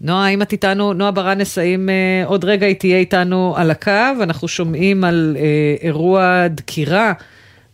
נועה, 0.00 0.26
האם 0.26 0.42
את 0.42 0.52
איתנו? 0.52 0.92
נועה 0.92 1.10
ברנס, 1.10 1.58
האם 1.58 1.88
אה, 1.88 2.26
עוד 2.26 2.44
רגע 2.44 2.66
היא 2.66 2.76
תהיה 2.76 2.98
איתנו 2.98 3.54
על 3.56 3.70
הקו? 3.70 3.90
אנחנו 4.20 4.48
שומעים 4.48 5.04
על 5.04 5.36
אה, 5.38 5.76
אירוע 5.82 6.48
דקירה 6.48 7.12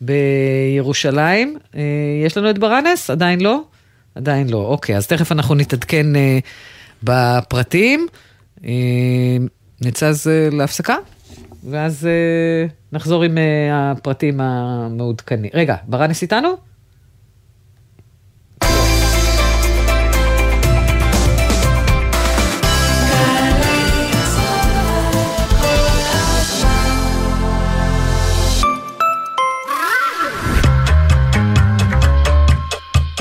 בירושלים. 0.00 1.59
אה, 1.76 1.81
יש 2.26 2.37
לנו 2.37 2.50
את 2.50 2.59
ברנס? 2.59 3.11
עדיין 3.11 3.40
לא? 3.40 3.62
עדיין 4.14 4.48
לא. 4.50 4.59
אוקיי, 4.59 4.96
אז 4.96 5.07
תכף 5.07 5.33
אנחנו 5.33 5.55
נתעדכן 5.55 6.16
אה, 6.16 6.38
בפרטים. 7.03 8.07
אה, 8.64 8.70
נצא 9.81 10.07
אז 10.07 10.29
אה, 10.29 10.49
להפסקה, 10.53 10.97
ואז 11.71 12.07
אה, 12.07 12.66
נחזור 12.93 13.23
עם 13.23 13.38
אה, 13.38 13.90
הפרטים 13.90 14.40
המעודכנים. 14.40 15.51
רגע, 15.55 15.77
ברנס 15.87 16.23
איתנו? 16.23 16.49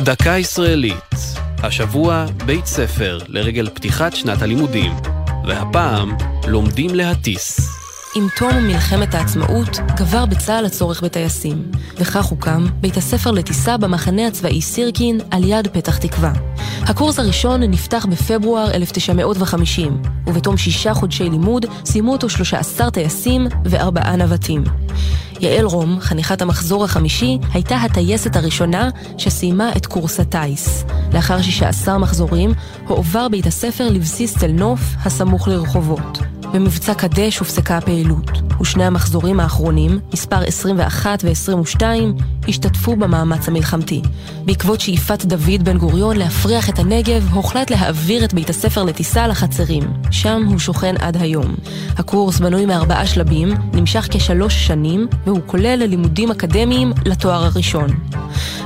דקה 0.03 0.37
ישראלית, 0.37 1.15
השבוע 1.63 2.25
בית 2.45 2.65
ספר 2.65 3.19
לרגל 3.27 3.69
פתיחת 3.69 4.15
שנת 4.15 4.41
הלימודים. 4.41 4.91
והפעם 5.49 6.17
לומדים 6.49 6.95
להטיס. 6.95 7.69
עם 8.15 8.27
תום 8.37 8.67
מלחמת 8.67 9.15
העצמאות 9.15 9.79
גבר 9.95 10.25
בצה"ל 10.25 10.65
הצורך 10.65 11.03
בטייסים, 11.03 11.71
וכך 11.97 12.25
הוקם 12.25 12.65
בית 12.81 12.97
הספר 12.97 13.31
לטיסה 13.31 13.77
במחנה 13.77 14.27
הצבאי 14.27 14.61
סירקין 14.61 15.19
על 15.31 15.43
יד 15.43 15.67
פתח 15.67 15.97
תקווה. 15.97 16.33
הקורס 16.81 17.19
הראשון 17.19 17.63
נפתח 17.63 18.05
בפברואר 18.09 18.71
1950, 18.73 20.01
ובתום 20.27 20.57
שישה 20.57 20.93
חודשי 20.93 21.29
לימוד 21.29 21.65
סיימו 21.85 22.11
אותו 22.11 22.29
13 22.29 22.91
טייסים 22.91 23.47
וארבעה 23.65 24.15
נווטים. 24.15 24.63
יעל 25.39 25.65
רום, 25.65 25.99
חניכת 25.99 26.41
המחזור 26.41 26.83
החמישי, 26.83 27.37
הייתה 27.53 27.75
הטייסת 27.75 28.35
הראשונה 28.35 28.89
שסיימה 29.17 29.71
את 29.77 29.85
קורס 29.85 30.19
הטיס. 30.19 30.83
לאחר 31.13 31.41
16 31.41 31.97
מחזורים, 31.97 32.53
הועבר 32.87 33.27
בית 33.27 33.45
הספר 33.45 33.89
לבסיס 33.89 34.37
תל 34.37 34.51
נוף, 34.51 34.79
הסמוך 35.05 35.47
לרחובות. 35.47 36.28
במבצע 36.53 36.93
קדש 36.93 37.37
הופסקה 37.37 37.77
הפעילות, 37.77 38.31
ושני 38.61 38.85
המחזורים 38.85 39.39
האחרונים, 39.39 39.99
מספר 40.13 40.43
21 40.43 41.23
ו-22, 41.23 41.81
השתתפו 42.47 42.95
במאמץ 42.95 43.47
המלחמתי. 43.47 44.01
בעקבות 44.45 44.81
שאיפת 44.81 45.25
דוד 45.25 45.63
בן 45.63 45.77
גוריון 45.77 46.17
להפריח 46.17 46.69
את 46.69 46.79
הנגב, 46.79 47.33
הוחלט 47.33 47.71
להעביר 47.71 48.25
את 48.25 48.33
בית 48.33 48.49
הספר 48.49 48.83
לטיסה 48.83 49.27
לחצרים. 49.27 49.83
שם 50.11 50.45
הוא 50.49 50.59
שוכן 50.59 50.95
עד 50.99 51.17
היום. 51.17 51.55
הקורס 51.97 52.39
בנוי 52.39 52.65
מארבעה 52.65 53.07
שלבים, 53.07 53.53
נמשך 53.73 54.07
כשלוש 54.11 54.67
שנים, 54.67 55.07
והוא 55.25 55.41
כולל 55.45 55.83
לימודים 55.85 56.31
אקדמיים 56.31 56.91
לתואר 57.05 57.45
הראשון. 57.45 57.89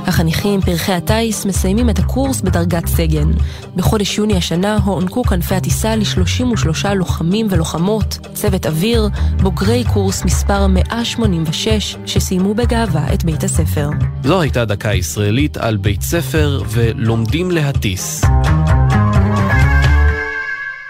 החניכים, 0.06 0.60
פרחי 0.60 0.92
הטיס, 0.92 1.46
מסיימים 1.46 1.90
את 1.90 1.98
הקורס 1.98 2.40
בדרגת 2.40 2.86
סגן. 2.86 3.30
בחודש 3.76 4.18
יוני 4.18 4.36
השנה 4.36 4.78
הוענקו 4.84 5.24
כנפי 5.24 5.54
הטיסה 5.54 5.96
ל-33 5.96 6.88
לוחמים 6.94 7.46
ולוחמות, 7.50 8.18
צוות 8.34 8.66
אוויר, 8.66 9.08
בוגרי 9.42 9.84
קורס 9.92 10.24
מספר 10.24 10.66
186, 10.66 11.96
שסיימו 12.06 12.54
בגאווה 12.54 13.14
את 13.14 13.24
בית 13.24 13.44
הספר. 13.44 13.90
זו 14.24 14.40
הייתה 14.40 14.64
דקה 14.64 14.94
ישראלית 14.94 15.56
על 15.56 15.76
בית 15.76 16.02
ספר 16.02 16.62
ולומדים 16.68 17.50
להטיס. 17.50 18.24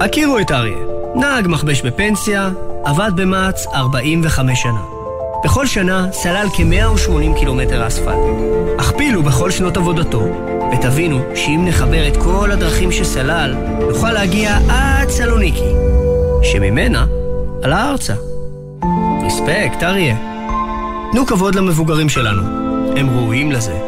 הכירו 0.00 0.38
את 0.38 0.50
אריה. 0.50 0.78
נהג 1.14 1.46
מכבש 1.48 1.82
בפנסיה, 1.82 2.50
עבד 2.84 3.10
במע"צ 3.16 3.66
45 3.66 4.62
שנה. 4.62 4.80
בכל 5.44 5.66
שנה 5.66 6.06
סלל 6.12 6.46
כ-180 6.56 7.38
קילומטר 7.38 7.86
אספלט. 7.86 8.18
הכפילו 8.78 9.22
בכל 9.22 9.50
שנות 9.50 9.76
עבודתו, 9.76 10.22
ותבינו 10.72 11.20
שאם 11.34 11.64
נחבר 11.68 12.08
את 12.08 12.16
כל 12.16 12.50
הדרכים 12.52 12.92
שסלל, 12.92 13.54
נוכל 13.88 14.12
להגיע 14.12 14.58
עד 14.68 15.08
סלוניקי, 15.08 15.72
שממנה 16.42 17.06
עלה 17.62 17.90
ארצה. 17.90 18.14
רספקט, 19.26 19.82
אריה. 19.82 20.16
תנו 21.12 21.26
כבוד 21.26 21.54
למבוגרים 21.54 22.08
שלנו, 22.08 22.42
הם 22.96 23.18
ראויים 23.18 23.52
לזה. 23.52 23.78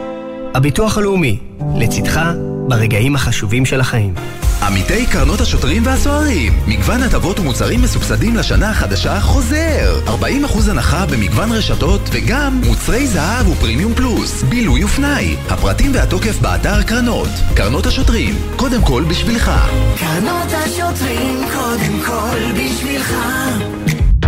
הביטוח 0.55 0.99
הלאומי, 0.99 1.39
לצדך 1.77 2.21
ברגעים 2.69 3.15
החשובים 3.15 3.67
של 3.67 3.81
החיים. 3.81 4.15
עמיתי 4.63 5.07
קרנות 5.07 5.41
השוטרים 5.41 5.87
והסוהרים, 5.87 6.53
מגוון 6.67 7.03
הטבות 7.03 7.41
ומוצרים 7.41 7.83
מסובסדים 7.83 8.37
לשנה 8.37 8.71
החדשה 8.71 9.21
חוזר. 9.21 10.01
40% 10.07 10.71
הנחה 10.71 11.07
במגוון 11.07 11.53
רשתות 11.53 12.01
וגם 12.13 12.61
מוצרי 12.65 13.07
זהב 13.07 13.49
ופרימיום 13.49 13.95
פלוס, 13.95 14.43
בילוי 14.43 14.85
ופנאי. 14.85 15.37
הפרטים 15.49 15.91
והתוקף 15.95 16.39
באתר 16.41 16.83
קרנות. 16.83 17.29
קרנות 17.55 17.87
השוטרים, 17.87 18.35
קודם 18.57 18.83
כל 18.83 19.05
בשבילך. 19.09 19.51
קרנות 19.99 20.53
השוטרים, 20.53 21.41
קודם 21.55 22.01
כל 22.07 22.39
בשבילך. 22.53 23.15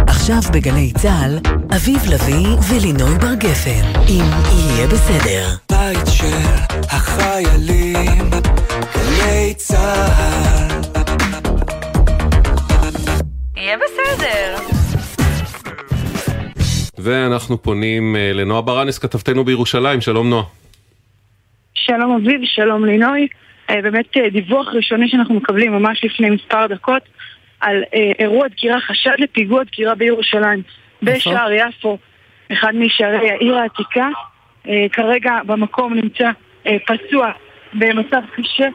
עכשיו 0.07 0.41
בגלי 0.53 0.93
צה"ל, 0.99 1.39
אביב 1.77 2.07
לביא 2.07 2.47
ולינוי 2.69 3.19
בר 3.19 3.35
גפן, 3.35 4.01
אם 4.09 4.25
יהיה 4.53 4.87
בסדר. 4.87 5.55
בית 5.71 6.07
של 6.07 6.39
החיילים, 6.91 8.31
גלי 9.23 9.55
צה"ל. 9.55 10.73
יהיה 13.57 13.77
בסדר. 13.77 14.57
ואנחנו 16.99 17.63
פונים 17.63 18.17
אה, 18.17 18.33
לנועה 18.35 18.63
ברנס, 18.63 18.99
כתבתנו 18.99 19.45
בירושלים, 19.45 20.01
שלום 20.01 20.31
נועה. 20.31 20.45
שלום 21.75 22.13
אביב, 22.13 22.41
שלום 22.45 22.85
לינוי. 22.85 23.29
אה, 23.71 23.83
באמת 23.83 24.17
אה, 24.17 24.31
דיווח 24.31 24.69
ראשוני 24.75 25.09
שאנחנו 25.09 25.35
מקבלים 25.35 25.73
ממש 25.73 26.05
לפני 26.05 26.31
מספר 26.31 26.67
דקות 26.67 27.03
על 27.61 27.83
אירוע 28.19 28.49
דקירה, 28.49 28.81
חשד 28.81 29.15
לפיגוע 29.19 29.65
דקירה 29.65 29.95
בירושלים, 29.95 30.63
בשער 31.03 31.53
יפו, 31.53 31.99
אחד 32.53 32.73
משערי 32.75 33.31
העיר 33.31 33.57
העתיקה. 33.57 34.09
כרגע 34.93 35.33
במקום 35.47 35.95
נמצא 35.95 36.31
פצוע 36.63 37.31
במצב 37.75 38.21
קשה, 38.37 38.69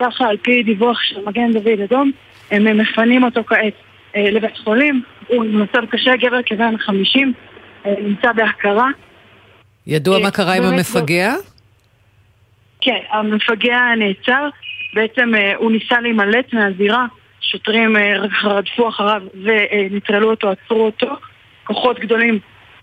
ככה 0.00 0.28
על 0.28 0.36
פי 0.36 0.62
דיווח 0.62 1.02
של 1.02 1.20
מגן 1.26 1.52
דוד 1.52 1.80
אדום. 1.84 2.10
הם 2.50 2.78
מפנים 2.78 3.24
אותו 3.24 3.44
כעת 3.46 3.74
אה, 4.16 4.30
לבית 4.30 4.58
חולים, 4.64 5.02
הוא 5.26 5.44
במצב 5.44 5.86
קשה, 5.90 6.16
גבר 6.16 6.42
כבן 6.46 6.78
50, 6.78 7.32
אה, 7.86 7.92
נמצא 8.00 8.32
בהכרה. 8.32 8.88
ידוע 9.86 10.16
אה, 10.16 10.22
מה 10.22 10.30
קרה 10.30 10.54
עם 10.54 10.62
המפגע? 10.62 11.34
כן, 12.80 12.98
המפגע 13.10 13.78
נעצר, 13.98 14.48
בעצם 14.94 15.32
הוא 15.56 15.72
ניסה 15.72 16.00
להימלט 16.00 16.52
מהזירה, 16.52 17.06
שוטרים 17.40 17.96
רדפו 18.44 18.88
אחריו 18.88 19.22
ונטרלו 19.42 20.30
אותו, 20.30 20.50
עצרו 20.50 20.84
אותו, 20.84 21.16
כוחות 21.64 21.98
גדולים 21.98 22.38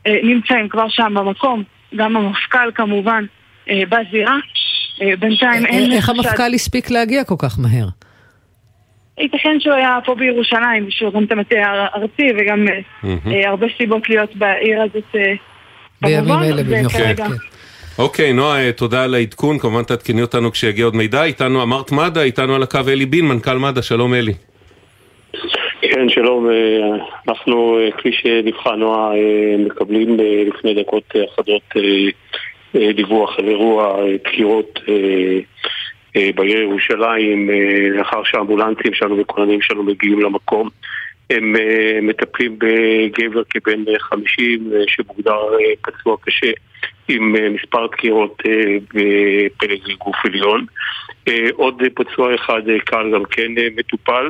נמצאים 0.07 0.69
כבר 0.69 0.89
שם 0.89 1.13
במקום, 1.15 1.63
גם 1.95 2.17
המפכ"ל 2.17 2.71
כמובן 2.75 3.25
בזירה, 3.67 4.37
בינתיים 4.99 5.65
אין... 5.65 5.91
איך 5.91 6.05
חשד. 6.05 6.15
המפכ"ל 6.15 6.53
הספיק 6.53 6.89
להגיע 6.89 7.23
כל 7.23 7.35
כך 7.37 7.59
מהר? 7.59 7.87
ייתכן 9.17 9.59
שהוא 9.59 9.73
היה 9.73 9.99
פה 10.05 10.15
בירושלים, 10.15 10.87
שהוא 10.89 11.13
גם 11.13 11.23
את 11.23 11.31
המטה 11.31 11.55
הארצי 11.59 12.27
וגם 12.37 12.65
אה, 12.67 13.15
אה, 13.31 13.49
הרבה 13.49 13.67
סיבות 13.77 14.09
להיות 14.09 14.35
בעיר 14.35 14.81
הזאת 14.81 15.15
אה, 15.15 15.33
בימים 16.01 16.39
אלה 16.43 16.63
במיוחד, 16.63 17.15
כן. 17.17 17.23
אוקיי, 17.99 18.33
נועה, 18.33 18.65
אה, 18.65 18.71
תודה 18.71 19.03
על 19.03 19.13
העדכון, 19.13 19.59
כמובן 19.59 19.83
תעדכני 19.83 20.21
אותנו 20.21 20.51
כשיגיע 20.51 20.85
עוד 20.85 20.95
מידע. 20.95 21.23
איתנו 21.23 21.63
אמרת 21.63 21.91
מד"א, 21.91 22.19
איתנו 22.19 22.55
על 22.55 22.63
הקו 22.63 22.79
אלי 22.87 23.05
בין, 23.05 23.25
מנכ"ל 23.25 23.57
מד"א, 23.57 23.81
שלום 23.81 24.13
אלי. 24.13 24.33
כן, 25.81 26.09
שלום. 26.09 26.49
אה, 26.49 26.53
אנחנו, 27.27 27.79
אה, 27.79 27.91
כפי 27.91 28.11
שדיווחה 28.11 28.75
נועה, 28.75 29.11
אה, 29.15 29.57
מקבלים 29.65 30.19
אה, 30.19 30.43
לפני 30.47 30.73
דקות 30.73 31.03
אה, 31.15 31.21
אחדות 31.33 31.61
אה, 31.75 31.81
אה, 31.81 32.09
דיווח 32.75 33.39
על 33.39 33.47
אירוע 33.47 33.99
אה, 33.99 34.17
דקירות 34.17 34.79
אה, 34.89 35.39
אה, 36.15 36.29
בעיר 36.35 36.61
ירושלים, 36.61 37.49
אה, 37.49 37.89
לאחר 37.97 38.23
שהאמבולנסים 38.23 38.93
שלנו 38.93 39.17
וכוננים 39.17 39.61
שלנו 39.61 39.83
מגיעים 39.83 40.19
למקום. 40.19 40.69
הם 41.29 41.55
אה, 41.55 41.99
מטפלים 42.01 42.59
בגבר 42.59 43.43
כבן 43.49 43.83
אה, 43.87 43.99
50 43.99 44.71
אה, 44.73 44.79
שמוגדר 44.87 45.31
אה, 45.33 45.73
פצוע 45.81 46.17
קשה 46.21 46.51
עם 47.07 47.35
אה, 47.35 47.49
מספר 47.49 47.87
דקירות 47.87 48.41
אה, 48.45 48.77
בפלג 48.93 49.97
גוף 49.97 50.15
עליון. 50.25 50.65
אה, 51.27 51.47
עוד 51.53 51.81
אה, 51.81 51.87
פצוע 51.95 52.35
אחד 52.35 52.69
אה, 52.69 52.79
קל 52.79 53.11
גם 53.13 53.25
כן 53.25 53.57
אה, 53.57 53.67
מטופל. 53.75 54.29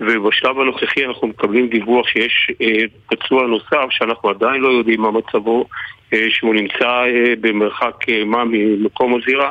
ובשלב 0.00 0.60
הנוכחי 0.60 1.06
אנחנו 1.06 1.28
מקבלים 1.28 1.68
דיווח 1.68 2.08
שיש 2.08 2.50
אה, 2.62 2.84
פצוע 3.06 3.46
נוסף 3.46 3.86
שאנחנו 3.90 4.28
עדיין 4.28 4.60
לא 4.60 4.68
יודעים 4.68 5.00
מה 5.00 5.10
מצבו, 5.10 5.60
אה, 5.60 5.66
שהוא 6.28 6.54
נמצא 6.54 6.88
אה, 6.88 7.34
במרחק 7.40 8.08
אה, 8.08 8.24
מה 8.24 8.44
ממקום 8.44 9.14
הזירה. 9.14 9.50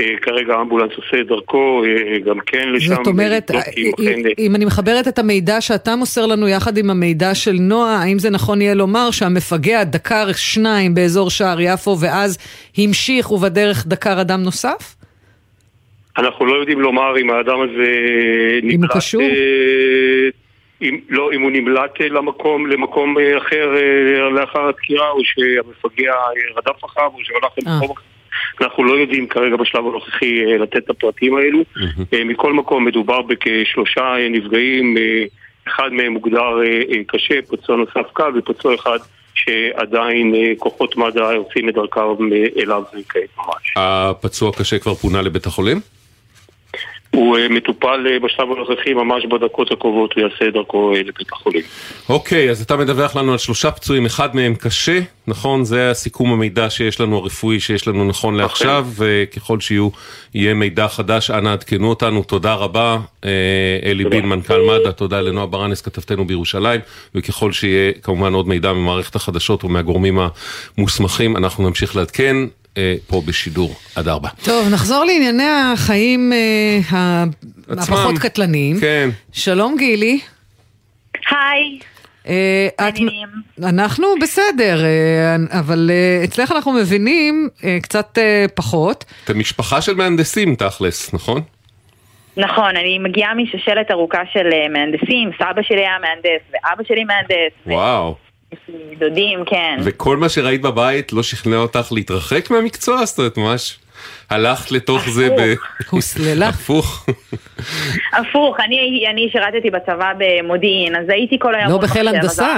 אה, 0.00 0.16
כרגע 0.22 0.54
האמבולנס 0.54 0.92
עושה 0.96 1.20
את 1.20 1.26
דרכו 1.26 1.82
אה, 1.84 2.18
גם 2.18 2.40
כן 2.46 2.68
לשם. 2.72 2.94
זאת 2.94 3.06
אומרת, 3.06 3.50
אם 3.50 3.92
אה, 4.26 4.32
אם 4.38 4.54
אני 4.54 4.64
מחברת 4.64 5.08
את 5.08 5.18
המידע 5.18 5.60
שאתה 5.60 5.96
מוסר 5.96 6.26
לנו 6.26 6.48
יחד 6.48 6.78
עם 6.78 6.90
המידע 6.90 7.34
של 7.34 7.56
נועה, 7.60 8.02
האם 8.02 8.18
זה 8.18 8.30
נכון 8.30 8.62
יהיה 8.62 8.74
לומר 8.74 9.10
שהמפגע 9.10 9.84
דקר 9.84 10.32
שניים 10.32 10.94
באזור 10.94 11.30
שער 11.30 11.60
יפו 11.60 11.96
ואז 12.00 12.38
המשיך 12.78 13.32
ובדרך 13.32 13.86
דקר 13.86 14.20
אדם 14.20 14.42
נוסף? 14.42 14.96
אנחנו 16.18 16.46
לא 16.46 16.54
יודעים 16.54 16.80
לומר 16.80 17.18
אם 17.20 17.30
האדם 17.30 17.60
הזה 17.60 17.92
נמלט... 18.62 18.90
אם, 20.82 21.00
לא, 21.08 21.32
אם 21.32 21.42
הוא 21.42 21.50
נמלט 21.50 22.00
אה, 22.00 22.08
למקום, 22.08 22.66
למקום 22.66 23.18
אה, 23.18 23.38
אחר 23.38 23.76
אה, 23.76 24.30
לאחר 24.30 24.68
הדקירה, 24.68 25.10
או 25.10 25.24
שהמפגע 25.24 26.14
רדף 26.56 26.84
אחריו, 26.84 27.10
או 27.14 27.18
שהלך 27.24 27.52
למקום 27.58 27.90
אחר. 27.96 28.02
אנחנו 28.60 28.84
לא 28.84 28.92
יודעים 28.92 29.26
כרגע 29.26 29.56
בשלב 29.56 29.86
הנוכחי 29.86 30.44
לתת 30.44 30.76
את 30.76 30.90
הפרטים 30.90 31.36
האלו. 31.36 31.62
מכל 32.12 32.52
מקום 32.52 32.84
מדובר 32.84 33.22
בכשלושה 33.22 34.14
נפגעים, 34.30 34.96
אחד 35.68 35.92
מהם 35.92 36.12
מוגדר 36.12 36.58
קשה, 37.06 37.42
פצוע 37.48 37.76
נוסף 37.76 38.12
קל, 38.12 38.32
ופצוע 38.38 38.74
אחד 38.74 38.98
שעדיין 39.34 40.34
כוחות 40.58 40.96
מד"א 40.96 41.34
עושים 41.36 41.68
את 41.68 41.74
דרכם 41.74 42.00
אליו 42.56 42.82
כעת 43.08 43.22
ממש. 43.38 43.74
הפצוע 43.76 44.52
קשה 44.52 44.78
כבר 44.78 44.94
פונה 44.94 45.22
לבית 45.22 45.46
החולים? 45.46 45.80
הוא 47.10 47.36
אה, 47.36 47.48
מטופל 47.48 48.06
אה, 48.10 48.18
בשלב 48.18 48.48
הנוכחי, 48.52 48.94
ממש 48.94 49.26
בדקות 49.26 49.72
הקרובות 49.72 50.12
הוא 50.12 50.22
יעשה 50.22 50.48
את 50.48 50.52
דרכו 50.52 50.94
אה, 50.94 50.98
לבית 50.98 51.32
החולים. 51.32 51.62
אוקיי, 52.08 52.50
אז 52.50 52.62
אתה 52.62 52.76
מדווח 52.76 53.16
לנו 53.16 53.32
על 53.32 53.38
שלושה 53.38 53.70
פצועים, 53.70 54.06
אחד 54.06 54.36
מהם 54.36 54.54
קשה, 54.54 55.00
נכון? 55.26 55.64
זה 55.64 55.90
הסיכום 55.90 56.32
המידע 56.32 56.70
שיש 56.70 57.00
לנו, 57.00 57.16
הרפואי 57.16 57.60
שיש 57.60 57.88
לנו 57.88 58.04
נכון 58.04 58.36
לעכשיו, 58.36 58.86
וככל 58.96 59.60
שיהיו, 59.60 59.88
יהיה 60.34 60.54
מידע 60.54 60.88
חדש, 60.88 61.30
אנא 61.30 61.48
עדכנו 61.48 61.88
אותנו. 61.88 62.22
תודה 62.22 62.54
רבה, 62.54 62.98
אלי 63.84 64.04
בין, 64.04 64.26
מנכ"ל 64.26 64.60
מד"א, 64.60 64.90
תודה 64.90 65.20
לנועה 65.20 65.46
ברנס, 65.46 65.80
כתבתנו 65.80 66.24
בירושלים, 66.24 66.80
וככל 67.14 67.52
שיהיה 67.52 67.92
כמובן 68.02 68.32
עוד 68.32 68.48
מידע 68.48 68.72
ממערכת 68.72 69.14
החדשות 69.14 69.64
ומהגורמים 69.64 70.18
המוסמכים, 70.78 71.36
אנחנו 71.36 71.68
נמשיך 71.68 71.96
לעדכן. 71.96 72.36
אה, 72.76 72.94
פה 73.06 73.22
בשידור 73.26 73.74
עד 73.96 74.08
ארבע. 74.08 74.28
טוב, 74.44 74.68
נחזור 74.72 75.04
לענייני 75.04 75.48
החיים 75.72 76.32
אה. 76.92 77.24
הפחות 77.68 78.18
קטלניים. 78.18 78.80
כן. 78.80 79.08
שלום 79.32 79.76
גילי. 79.78 80.20
היי. 81.30 81.78
אה, 82.28 82.88
את, 82.88 82.94
אנחנו 83.68 84.06
בסדר, 84.20 84.84
אה, 84.84 85.58
אבל 85.60 85.90
אה, 85.90 86.24
אצלך 86.24 86.52
אנחנו 86.52 86.72
מבינים 86.72 87.48
קצת 87.82 88.18
פחות. 88.54 89.04
אתם 89.24 89.38
משפחה 89.38 89.80
של 89.80 89.94
מהנדסים 89.94 90.54
תכלס, 90.54 91.14
נכון? 91.14 91.42
נכון, 92.36 92.76
אני 92.76 92.98
מגיעה 92.98 93.34
משושלת 93.34 93.90
ארוכה 93.90 94.22
של 94.32 94.48
מהנדסים, 94.72 95.30
סבא 95.38 95.62
שלי 95.62 95.80
היה 95.80 95.96
מהנדס 96.00 96.42
ואבא 96.52 96.84
שלי 96.84 97.04
מהנדס, 97.04 97.52
וואו. 97.66 98.14
דודים, 98.98 99.44
כן. 99.46 99.76
וכל 99.84 100.16
מה 100.16 100.28
שראית 100.28 100.62
בבית 100.62 101.12
לא 101.12 101.22
שכנע 101.22 101.56
אותך 101.56 101.92
להתרחק 101.92 102.50
מהמקצוע? 102.50 103.04
זאת 103.04 103.18
אומרת, 103.18 103.36
ממש 103.36 103.78
הלכת 104.30 104.72
לתוך 104.72 105.08
זה 105.08 105.28
ב... 105.30 105.54
הוסללת. 105.90 106.48
הפוך. 106.48 107.06
הפוך, 108.12 108.60
אני, 108.60 109.04
אני 109.10 109.28
שירתתי 109.32 109.70
בצבא 109.70 110.12
במודיעין, 110.18 110.96
אז 110.96 111.08
הייתי 111.08 111.38
כל 111.38 111.54
היום... 111.54 111.70
לא 111.70 111.78
בחיל 111.78 112.08
הנדסה. 112.08 112.56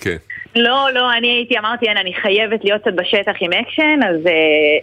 כן. 0.00 0.16
לא, 0.56 0.88
לא, 0.94 1.12
אני 1.12 1.28
הייתי, 1.28 1.58
אמרתי, 1.58 1.88
אין, 1.88 1.96
אני 1.96 2.14
חייבת 2.22 2.64
להיות 2.64 2.80
קצת 2.80 2.92
בשטח 2.94 3.32
עם 3.40 3.52
אקשן, 3.52 4.00
אז 4.08 4.26
אה, 4.26 4.32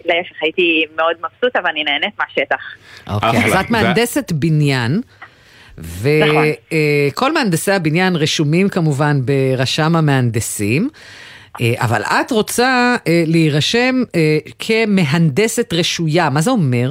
להפך, 0.04 0.42
הייתי 0.42 0.84
מאוד 0.96 1.16
מבסוטה 1.18 1.58
ואני 1.64 1.84
נהנית 1.84 2.14
מהשטח. 2.18 2.62
אוקיי, 3.10 3.44
אז 3.44 3.54
את 3.60 3.70
מהנדסת 3.70 4.32
בניין. 4.32 5.00
נכון. 5.78 6.44
וכל 7.12 7.32
מהנדסי 7.32 7.72
הבניין 7.72 8.16
רשומים 8.16 8.68
כמובן 8.68 9.16
ברשם 9.24 9.96
המהנדסים, 9.96 10.88
אה, 11.60 11.84
אבל 11.84 12.02
את 12.02 12.30
רוצה 12.30 12.96
אה, 13.08 13.22
להירשם 13.26 13.94
אה, 14.16 14.38
כמהנדסת 14.58 15.72
רשויה, 15.72 16.30
מה 16.30 16.40
זה 16.40 16.50
אומר? 16.50 16.90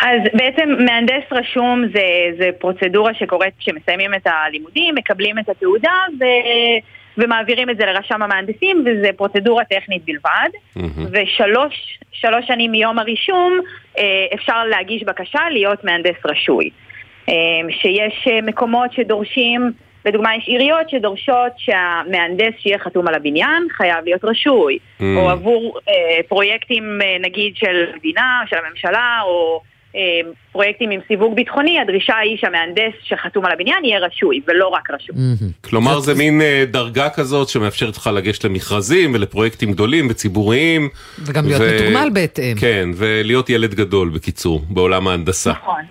אז 0.00 0.20
בעצם 0.34 0.68
מהנדס 0.84 1.32
רשום 1.32 1.84
זה, 1.94 2.02
זה 2.38 2.50
פרוצדורה 2.58 3.14
שקורית 3.14 3.54
כשמסיימים 3.58 4.14
את 4.14 4.26
הלימודים, 4.26 4.94
מקבלים 4.94 5.38
את 5.38 5.48
התעודה 5.48 5.98
ו, 6.20 6.24
ומעבירים 7.18 7.70
את 7.70 7.76
זה 7.76 7.86
לרשם 7.86 8.22
המהנדסים, 8.22 8.84
וזה 8.86 9.08
פרוצדורה 9.16 9.64
טכנית 9.64 10.02
בלבד. 10.04 10.48
ושלוש 11.12 11.98
שלוש 12.12 12.46
שנים 12.46 12.70
מיום 12.70 12.98
הרישום 12.98 13.60
אפשר 14.34 14.64
להגיש 14.64 15.02
בקשה 15.02 15.40
להיות 15.50 15.84
מהנדס 15.84 16.16
רשוי. 16.24 16.70
אה, 17.28 17.34
שיש 17.70 18.28
אה, 18.30 18.42
מקומות 18.42 18.92
שדורשים, 18.92 19.72
לדוגמה 20.06 20.36
יש 20.36 20.44
עיריות 20.46 20.90
שדורשות 20.90 21.52
שהמהנדס 21.58 22.54
שיהיה 22.58 22.78
חתום 22.78 23.08
על 23.08 23.14
הבניין 23.14 23.66
חייב 23.76 24.04
להיות 24.04 24.24
רשוי, 24.24 24.78
Mm. 25.00 25.04
או 25.16 25.30
עבור 25.30 25.78
אה, 25.88 25.94
פרויקטים 26.28 26.98
אה, 27.02 27.16
נגיד 27.20 27.56
של 27.56 27.84
המדינה, 27.92 28.42
של 28.50 28.56
הממשלה, 28.66 29.20
או 29.24 29.60
אה, 29.96 30.00
פרויקטים 30.52 30.90
עם 30.90 31.00
סיווג 31.08 31.34
ביטחוני, 31.36 31.80
הדרישה 31.80 32.16
היא 32.16 32.36
שהמהנדס 32.36 32.92
שחתום 33.02 33.44
על 33.46 33.52
הבניין 33.52 33.84
יהיה 33.84 33.98
רשוי, 33.98 34.40
ולא 34.48 34.68
רק 34.68 34.90
רשוי. 34.90 35.16
כלומר 35.60 36.00
זה 36.00 36.14
מין 36.14 36.40
אה, 36.40 36.64
דרגה 36.66 37.10
כזאת 37.10 37.48
שמאפשרת 37.48 37.96
לך 37.96 38.10
לגשת 38.14 38.44
למכרזים 38.44 39.14
ולפרויקטים 39.14 39.72
גדולים 39.72 40.06
וציבוריים. 40.10 40.88
וגם 41.18 41.46
להיות 41.46 41.62
מתוגמל 41.62 42.08
בהתאם. 42.12 42.54
כן, 42.60 42.88
ולהיות 42.96 43.50
ילד 43.50 43.74
גדול 43.74 44.08
בקיצור, 44.08 44.60
בעולם 44.68 45.08
ההנדסה. 45.08 45.50
נכון. 45.50 45.82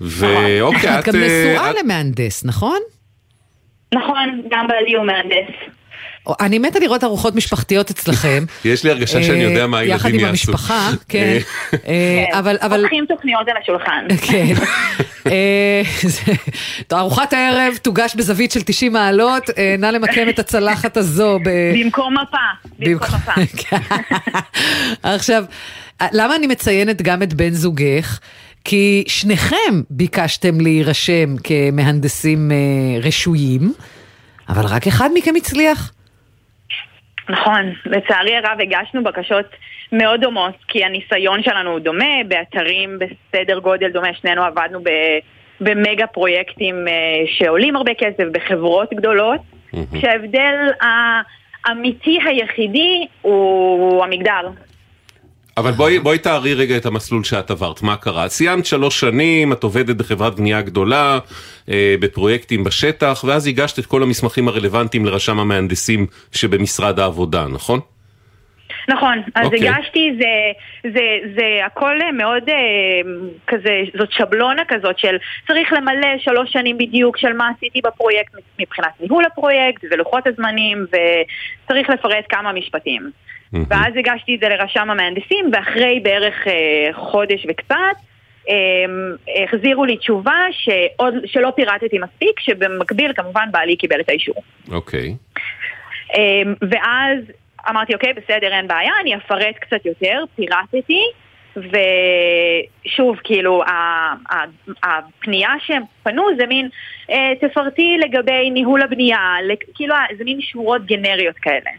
ואוקיי, 0.00 0.90
את 0.98 1.04
גם 1.04 1.14
אה, 1.16 1.20
נשואה 1.26 1.70
את- 1.70 1.76
למהנדס, 1.84 2.44
נכון? 2.44 2.78
נכון, 3.94 4.42
גם 4.50 4.66
בעלי 4.68 4.94
הוא 4.96 5.06
מהנדס. 5.06 5.54
אני 6.40 6.58
מתה 6.58 6.78
לראות 6.78 7.04
ארוחות 7.04 7.34
משפחתיות 7.34 7.90
אצלכם. 7.90 8.44
יש 8.64 8.84
לי 8.84 8.90
הרגשה 8.90 9.22
שאני 9.22 9.42
יודע 9.42 9.66
מה 9.66 9.78
הילדים 9.78 9.92
יעשו. 9.96 10.08
יחד 10.08 10.20
עם 10.20 10.28
המשפחה, 10.28 10.90
כן. 11.08 11.38
אבל... 12.32 12.80
פותחים 12.82 13.04
תוכניות 13.08 13.48
על 13.48 13.54
השולחן. 13.62 14.06
כן. 14.22 14.54
ארוחת 16.92 17.32
הערב 17.32 17.76
תוגש 17.82 18.14
בזווית 18.14 18.52
של 18.52 18.62
90 18.62 18.92
מעלות, 18.92 19.42
נא 19.78 19.86
למקם 19.86 20.28
את 20.28 20.38
הצלחת 20.38 20.96
הזו. 20.96 21.38
במקום 21.74 22.14
מפה. 22.14 22.36
במקום 22.78 23.08
מפה. 23.36 23.76
עכשיו, 25.02 25.44
למה 26.12 26.36
אני 26.36 26.46
מציינת 26.46 27.02
גם 27.02 27.22
את 27.22 27.34
בן 27.34 27.50
זוגך? 27.50 28.20
כי 28.64 29.04
שניכם 29.08 29.74
ביקשתם 29.90 30.60
להירשם 30.60 31.36
כמהנדסים 31.44 32.50
רשויים, 33.02 33.60
אבל 34.48 34.62
רק 34.74 34.86
אחד 34.86 35.08
מכם 35.14 35.32
הצליח. 35.36 35.92
נכון, 37.28 37.72
לצערי 37.86 38.36
הרב 38.36 38.60
הגשנו 38.60 39.04
בקשות 39.04 39.46
מאוד 39.92 40.20
דומות, 40.20 40.54
כי 40.68 40.84
הניסיון 40.84 41.42
שלנו 41.42 41.70
הוא 41.70 41.78
דומה, 41.78 42.14
באתרים 42.28 42.98
בסדר 42.98 43.58
גודל 43.58 43.90
דומה, 43.90 44.08
שנינו 44.14 44.42
עבדנו 44.42 44.80
במגה 45.60 46.06
פרויקטים 46.06 46.84
שעולים 47.26 47.76
הרבה 47.76 47.94
כסף, 47.94 48.24
בחברות 48.32 48.88
גדולות, 48.94 49.40
כשההבדל 49.94 50.54
האמיתי 51.64 52.18
היחידי 52.26 53.06
הוא 53.22 54.04
המגדר. 54.04 54.48
אבל 55.60 55.70
בואי, 55.70 55.98
בואי 55.98 56.18
תארי 56.18 56.54
רגע 56.54 56.76
את 56.76 56.86
המסלול 56.86 57.24
שאת 57.24 57.50
עברת, 57.50 57.82
מה 57.82 57.96
קרה? 57.96 58.28
סיימת 58.28 58.66
שלוש 58.66 59.00
שנים, 59.00 59.52
את 59.52 59.62
עובדת 59.62 59.96
בחברת 59.96 60.34
בנייה 60.34 60.62
גדולה, 60.62 61.18
אה, 61.70 61.94
בפרויקטים 62.00 62.64
בשטח, 62.64 63.24
ואז 63.26 63.46
הגשת 63.46 63.78
את 63.78 63.86
כל 63.86 64.02
המסמכים 64.02 64.48
הרלוונטיים 64.48 65.06
לרשם 65.06 65.40
המהנדסים 65.40 66.06
שבמשרד 66.32 67.00
העבודה, 67.00 67.46
נכון? 67.48 67.80
נכון, 68.88 69.22
אז 69.34 69.48
okay. 69.48 69.56
הגשתי, 69.56 70.12
זה, 70.18 70.52
זה, 70.90 71.32
זה 71.36 71.66
הכל 71.66 71.98
מאוד 72.12 72.48
אה, 72.48 72.56
כזה, 73.46 73.82
זאת 73.98 74.12
שבלונה 74.12 74.62
כזאת 74.68 74.98
של 74.98 75.16
צריך 75.46 75.72
למלא 75.72 76.18
שלוש 76.18 76.52
שנים 76.52 76.78
בדיוק 76.78 77.16
של 77.16 77.32
מה 77.32 77.50
עשיתי 77.56 77.80
בפרויקט 77.84 78.34
מבחינת 78.58 78.90
ניהול 79.00 79.24
הפרויקט 79.24 79.84
ולוחות 79.90 80.26
הזמנים 80.26 80.86
וצריך 80.86 81.90
לפרט 81.90 82.24
כמה 82.28 82.52
משפטים. 82.52 83.10
ואז 83.52 83.92
הגשתי 83.96 84.34
את 84.34 84.40
זה 84.40 84.48
לרשם 84.48 84.90
המהנדסים, 84.90 85.50
ואחרי 85.52 86.00
בערך 86.02 86.46
אה, 86.46 86.88
חודש 86.92 87.46
וקצת, 87.48 87.96
אה, 88.48 88.54
החזירו 89.44 89.84
לי 89.84 89.96
תשובה 89.96 90.38
שעוד, 90.50 91.14
שלא 91.26 91.52
פירטתי 91.56 91.98
מספיק, 91.98 92.40
שבמקביל 92.40 93.12
כמובן 93.12 93.48
בעלי 93.50 93.76
קיבל 93.76 94.00
את 94.00 94.08
האישור. 94.08 94.42
אוקיי. 94.70 95.14
אה, 96.16 96.42
ואז 96.70 97.18
אמרתי, 97.70 97.94
אוקיי, 97.94 98.12
בסדר, 98.12 98.52
אין 98.52 98.68
בעיה, 98.68 98.92
אני 99.02 99.16
אפרט 99.16 99.54
קצת 99.60 99.86
יותר, 99.86 100.24
פירטתי. 100.36 101.02
ושוב, 101.56 103.16
כאילו, 103.24 103.62
הפנייה 104.82 105.50
שהם 105.66 105.82
פנו 106.02 106.22
זה 106.36 106.46
מין, 106.46 106.68
אה, 107.10 107.32
תפרטי 107.40 107.96
לגבי 107.98 108.50
ניהול 108.50 108.82
הבנייה, 108.82 109.34
כאילו, 109.74 109.94
זה 110.18 110.24
מין 110.24 110.40
שורות 110.40 110.86
גנריות 110.86 111.36
כאלה. 111.36 111.70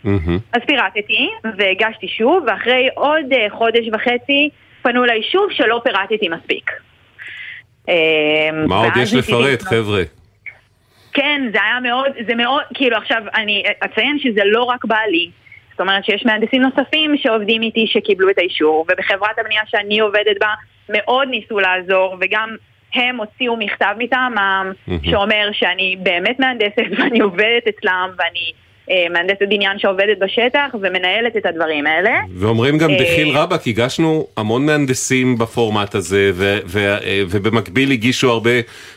אז 0.54 0.62
פירטתי, 0.68 1.30
והגשתי 1.58 2.08
שוב, 2.08 2.44
ואחרי 2.48 2.90
עוד 2.96 3.34
אה, 3.34 3.48
חודש 3.50 3.88
וחצי 3.94 4.50
פנו 4.82 5.04
אליי 5.04 5.24
שוב 5.32 5.48
שלא 5.52 5.82
פירטתי 5.84 6.30
מספיק. 6.30 6.72
אה, 7.90 8.50
מה 8.68 8.78
עוד 8.78 8.94
יש 9.02 9.14
לפרט, 9.14 9.62
חבר'ה? 9.62 10.02
כן, 11.14 11.42
זה 11.54 11.60
היה 11.64 11.80
מאוד, 11.80 12.12
זה 12.28 12.36
מאוד, 12.36 12.62
כאילו 12.74 12.98
עכשיו 12.98 13.22
אני 13.36 13.64
אציין 13.86 14.20
שזה 14.20 14.42
לא 14.46 14.64
רק 14.64 14.86
בעלי, 14.86 15.30
אומרת 15.82 16.06
שיש 16.06 16.26
מהנדסים 16.26 16.62
נוספים 16.62 17.18
שעובדים 17.18 17.62
איתי 17.62 17.86
שקיבלו 17.88 18.30
את 18.30 18.38
האישור, 18.38 18.86
ובחברת 18.92 19.40
הבנייה 19.40 19.62
שאני 19.68 20.00
עובדת 20.00 20.40
בה 20.40 20.54
מאוד 20.90 21.28
ניסו 21.28 21.60
לעזור, 21.60 22.18
וגם 22.22 22.56
הם 22.94 23.18
הוציאו 23.18 23.58
מכתב 23.58 23.96
מטעמם 23.98 24.72
שאומר 25.04 25.50
שאני 25.52 25.96
באמת 26.00 26.40
מהנדסת 26.40 26.92
ואני 26.98 27.20
עובדת 27.20 27.68
אצלם 27.70 28.10
ואני 28.18 28.52
אה, 28.92 29.06
מהנדסת 29.10 29.42
בניין 29.50 29.80
שעובדת 29.80 30.18
בשטח 30.20 30.76
ומנהלת 30.82 31.38
את 31.38 31.46
הדברים 31.46 31.88
האלה. 31.88 32.12
ואומרים 32.36 32.78
גם 32.78 32.90
בחיל 33.02 33.38
אה, 33.38 33.44
רבאק, 33.44 33.68
הגשנו 33.68 34.28
המון 34.38 34.66
מהנדסים 34.66 35.38
בפורמט 35.38 35.96
הזה, 35.96 36.32
אה, 36.76 37.24
ובמקביל 37.30 37.92
הגישו 37.92 38.32
הרבה 38.32 38.52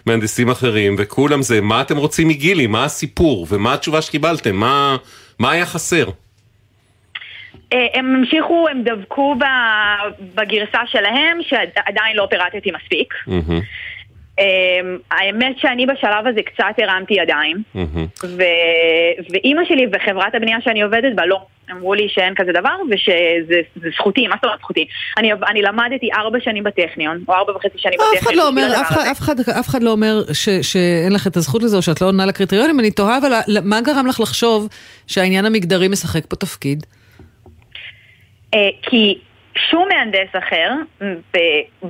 מהנדסים 0.07 0.51
אחרים, 0.51 0.95
וכולם 0.99 1.43
זה, 1.43 1.61
מה 1.61 1.81
אתם 1.81 1.97
רוצים 1.97 2.29
מגילי? 2.29 2.67
מה 2.67 2.85
הסיפור? 2.85 3.47
ומה 3.51 3.75
התשובה 3.75 4.03
שקיבלתם? 4.03 4.57
מה, 4.57 4.97
מה 5.39 5.51
היה 5.51 5.67
חסר? 5.67 6.05
אה, 7.75 7.87
הם 7.95 8.17
המשיכו, 8.17 8.67
הם 8.71 8.83
דבקו 8.83 9.35
בגרסה 10.35 10.79
שלהם, 10.87 11.39
שעדיין 11.43 12.17
לא 12.17 12.27
פירטתי 12.31 12.71
מספיק. 12.71 13.15
אמ, 14.39 14.99
האמת 15.11 15.59
שאני 15.59 15.87
בשלב 15.87 16.27
הזה 16.27 16.41
קצת 16.43 16.75
הרמתי 16.79 17.15
ידיים, 17.15 17.63
ואימא 19.31 19.63
שלי 19.65 19.87
וחברת 19.93 20.35
הבנייה 20.35 20.59
שאני 20.61 20.83
עובדת 20.83 21.15
בה 21.15 21.27
לא. 21.27 21.41
אמרו 21.71 21.95
לי 21.95 22.09
שאין 22.09 22.35
כזה 22.37 22.53
דבר 22.53 22.77
ושזה 22.91 23.61
זכותי, 23.97 24.27
מה 24.27 24.35
זאת 24.35 24.45
אומרת 24.45 24.59
זכותי? 24.59 24.87
אני, 25.19 25.33
אני 25.49 25.63
למדתי 25.63 26.09
ארבע 26.13 26.39
שנים 26.41 26.65
בטכניון, 26.65 27.25
או 27.29 27.35
ארבע 27.35 27.53
וחצי 27.57 27.79
שנים 27.79 27.99
בטכניון. 27.99 28.17
אף 28.17 28.23
אחד 28.23 28.35
לא 28.35 28.49
אומר, 28.49 28.67
אף 28.81 28.91
אחד, 28.91 29.07
אף 29.11 29.21
אחד, 29.21 29.41
אף 29.61 29.69
אחד 29.69 29.83
לא 29.83 29.91
אומר 29.91 30.23
ש, 30.33 30.49
שאין 30.49 31.13
לך 31.13 31.27
את 31.27 31.37
הזכות 31.37 31.63
לזה 31.63 31.77
או 31.77 31.83
שאת 31.83 32.01
לא 32.01 32.07
עונה 32.07 32.27
לקריטריונים, 32.27 32.81
אני 32.81 32.91
תוהה, 32.91 33.19
אבל 33.19 33.33
מה 33.65 33.81
גרם 33.81 34.07
לך 34.07 34.21
לחשוב 34.21 34.69
שהעניין 35.07 35.47
המגדרי 35.47 35.89
משחק 35.89 36.27
פה 36.27 36.37
תפקיד? 36.37 36.87
אה, 38.55 38.69
כי 38.83 39.19
שום 39.71 39.89
מהנדס 39.89 40.31
אחר, 40.39 40.71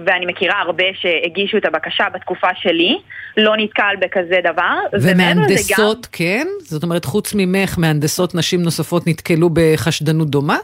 ואני 0.06 0.26
מכירה 0.26 0.60
הרבה 0.60 0.84
שהגישו 1.00 1.56
את 1.56 1.64
הבקשה 1.64 2.04
בתקופה 2.14 2.48
שלי, 2.62 2.98
לא 3.36 3.56
נתקל 3.56 3.94
בכזה 4.00 4.40
דבר. 4.44 4.78
ומהנדסות 4.92 6.06
גם... 6.06 6.12
כן? 6.12 6.46
זאת 6.58 6.82
אומרת, 6.82 7.04
חוץ 7.04 7.34
ממך, 7.34 7.78
מהנדסות 7.78 8.34
נשים 8.34 8.62
נוספות 8.62 9.06
נתקלו 9.06 9.50
בחשדנות 9.52 10.30
דומה? 10.30 10.58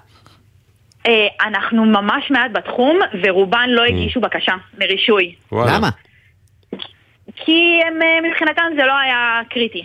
אה, 1.07 1.13
אנחנו 1.47 1.85
ממש 1.85 2.31
מעט 2.31 2.51
בתחום, 2.53 2.99
ורובן 3.23 3.67
לא 3.69 3.83
mm. 3.83 3.89
הגישו 3.89 4.21
בקשה 4.21 4.53
לרישוי. 4.79 5.35
למה? 5.53 5.89
כי 7.37 7.81
הם, 7.87 8.03
אה, 8.03 8.31
מבחינתם 8.31 8.63
זה 8.77 8.83
לא 8.87 8.99
היה 8.99 9.41
קריטי. 9.51 9.85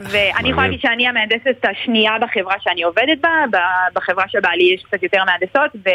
ואני 0.00 0.50
יכולה 0.50 0.66
להגיד 0.66 0.80
שאני 0.80 1.08
המהנדסת 1.08 1.64
השנייה 1.64 2.12
בחברה 2.20 2.54
שאני 2.60 2.82
עובדת 2.82 3.18
בה, 3.20 3.58
בחברה 3.94 4.24
שבעלי 4.28 4.74
יש 4.74 4.82
קצת 4.82 5.02
יותר 5.02 5.18
מהנדסות, 5.24 5.92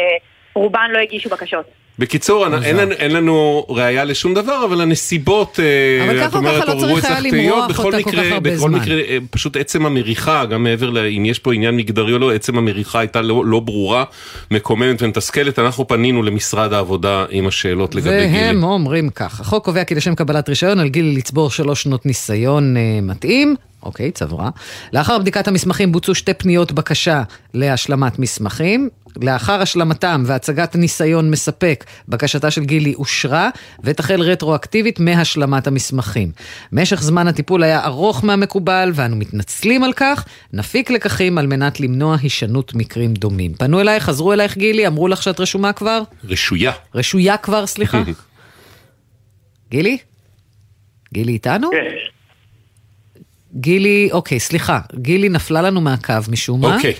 ורובן 0.54 0.90
לא 0.92 0.98
הגישו 0.98 1.30
בקשות. 1.30 1.64
בקיצור, 1.98 2.46
אין, 2.64 2.92
אין 2.92 3.10
לנו 3.10 3.66
ראייה 3.68 4.04
לשום 4.04 4.34
דבר, 4.34 4.64
אבל 4.64 4.80
הנסיבות, 4.80 5.60
אה, 5.60 6.04
אבל 6.04 6.20
ככה 6.20 6.38
או 6.38 6.44
ככה 6.44 6.74
לא 6.74 6.80
צריך 6.80 7.04
היה 7.04 7.20
למרוח 7.20 7.78
אותה 7.78 8.02
כל 8.02 8.10
כך 8.12 8.32
הרבה 8.32 8.56
זמן. 8.56 8.72
בכל 8.72 8.80
מקרה, 8.80 9.00
אה, 9.00 9.18
פשוט 9.30 9.56
עצם 9.56 9.86
המריחה, 9.86 10.44
גם 10.44 10.62
מעבר 10.62 10.90
לאם 10.90 11.24
יש 11.24 11.38
פה 11.38 11.54
עניין 11.54 11.76
מגדרי 11.76 12.12
או 12.12 12.18
לא, 12.18 12.34
עצם 12.34 12.58
המריחה 12.58 12.98
הייתה 12.98 13.22
לא, 13.22 13.44
לא 13.46 13.60
ברורה, 13.60 14.04
מקוממת 14.50 15.02
ומתסכלת. 15.02 15.58
אנחנו 15.58 15.88
פנינו 15.88 16.22
למשרד 16.22 16.72
העבודה 16.72 17.24
עם 17.30 17.46
השאלות 17.46 17.94
לגבי 17.94 18.26
גילי. 18.26 18.46
והם 18.46 18.64
אומרים 18.64 19.10
כך, 19.10 19.40
החוק 19.40 19.64
קובע 19.64 19.84
כי 19.84 19.94
לשם 19.94 20.14
קבלת 20.14 20.48
רישיון 20.48 20.78
על 20.78 20.88
גילי 20.88 21.16
לצבור 21.16 21.50
שלוש 21.50 21.82
שנות 21.82 22.06
ניסיון 22.06 22.76
אה, 22.76 22.82
מתאים, 23.02 23.56
אוקיי, 23.82 24.10
צברה. 24.10 24.50
לאחר 24.92 25.18
בדיקת 25.18 25.48
המסמכים 25.48 25.92
בוצעו 25.92 26.14
שתי 26.14 26.34
פניות 26.34 26.72
בקשה 26.72 27.22
להשלמת 27.54 28.18
מסמכים. 28.18 28.88
לאחר 29.22 29.62
השלמתם 29.62 30.22
והצגת 30.26 30.76
ניסיון 30.76 31.30
מספק, 31.30 31.84
בקשתה 32.08 32.50
של 32.50 32.64
גילי 32.64 32.94
אושרה 32.94 33.50
ותחל 33.84 34.20
רטרואקטיבית 34.20 35.00
מהשלמת 35.00 35.66
המסמכים. 35.66 36.30
משך 36.72 37.02
זמן 37.02 37.28
הטיפול 37.28 37.62
היה 37.62 37.84
ארוך 37.84 38.24
מהמקובל 38.24 38.92
ואנו 38.94 39.16
מתנצלים 39.16 39.84
על 39.84 39.92
כך. 39.92 40.24
נפיק 40.52 40.90
לקחים 40.90 41.38
על 41.38 41.46
מנת 41.46 41.80
למנוע 41.80 42.16
הישנות 42.22 42.74
מקרים 42.74 43.14
דומים. 43.14 43.54
פנו 43.54 43.80
אלייך, 43.80 44.04
חזרו 44.04 44.32
אלייך 44.32 44.56
גילי, 44.56 44.86
אמרו 44.86 45.08
לך 45.08 45.22
שאת 45.22 45.40
רשומה 45.40 45.72
כבר? 45.72 46.02
רשויה. 46.24 46.72
רשויה 46.94 47.36
כבר, 47.36 47.66
סליחה. 47.66 48.02
גילי? 49.70 49.98
גילי 51.14 51.32
איתנו? 51.32 51.70
כן. 51.70 52.17
גילי, 53.54 54.08
אוקיי, 54.12 54.40
סליחה, 54.40 54.78
גילי 54.94 55.28
נפלה 55.28 55.62
לנו 55.62 55.80
מהקו 55.80 56.14
משום 56.30 56.60
מה. 56.60 56.76
אוקיי. 56.76 56.92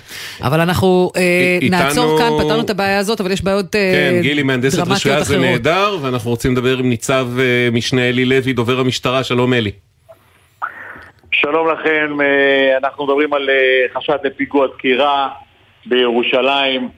אבל 0.43 0.61
אנחנו 0.61 1.11
אה, 1.17 1.59
איתנו... 1.63 1.79
נעצור 1.79 2.19
כאן, 2.19 2.31
פתרנו 2.45 2.61
את 2.61 2.71
הבעיה 2.71 2.99
הזאת, 2.99 3.21
אבל 3.21 3.31
יש 3.31 3.45
בעיות 3.45 3.77
אה, 3.77 3.81
דרמטיות 3.81 4.05
אחרות. 4.05 4.23
כן, 4.23 4.29
גילי 4.29 4.43
מהנדסת 4.43 4.89
רשויה 4.89 5.21
זה 5.21 5.39
נהדר, 5.39 5.97
ואנחנו 6.03 6.31
רוצים 6.31 6.53
לדבר 6.53 6.79
עם 6.79 6.89
ניצב 6.89 7.27
אה, 7.39 7.69
משנה 7.73 8.09
אלי 8.09 8.25
לוי, 8.25 8.53
דובר 8.53 8.81
המשטרה, 8.81 9.25
שלום 9.25 9.55
אלי. 9.55 9.71
שלום 11.33 11.69
לכם, 11.69 12.21
אה, 12.21 12.77
אנחנו 12.77 13.05
מדברים 13.05 13.33
על 13.33 13.51
אה, 13.51 14.01
חשד 14.01 14.19
לפיגוע 14.25 14.67
דקירה 14.67 15.29
בירושלים. 15.87 16.89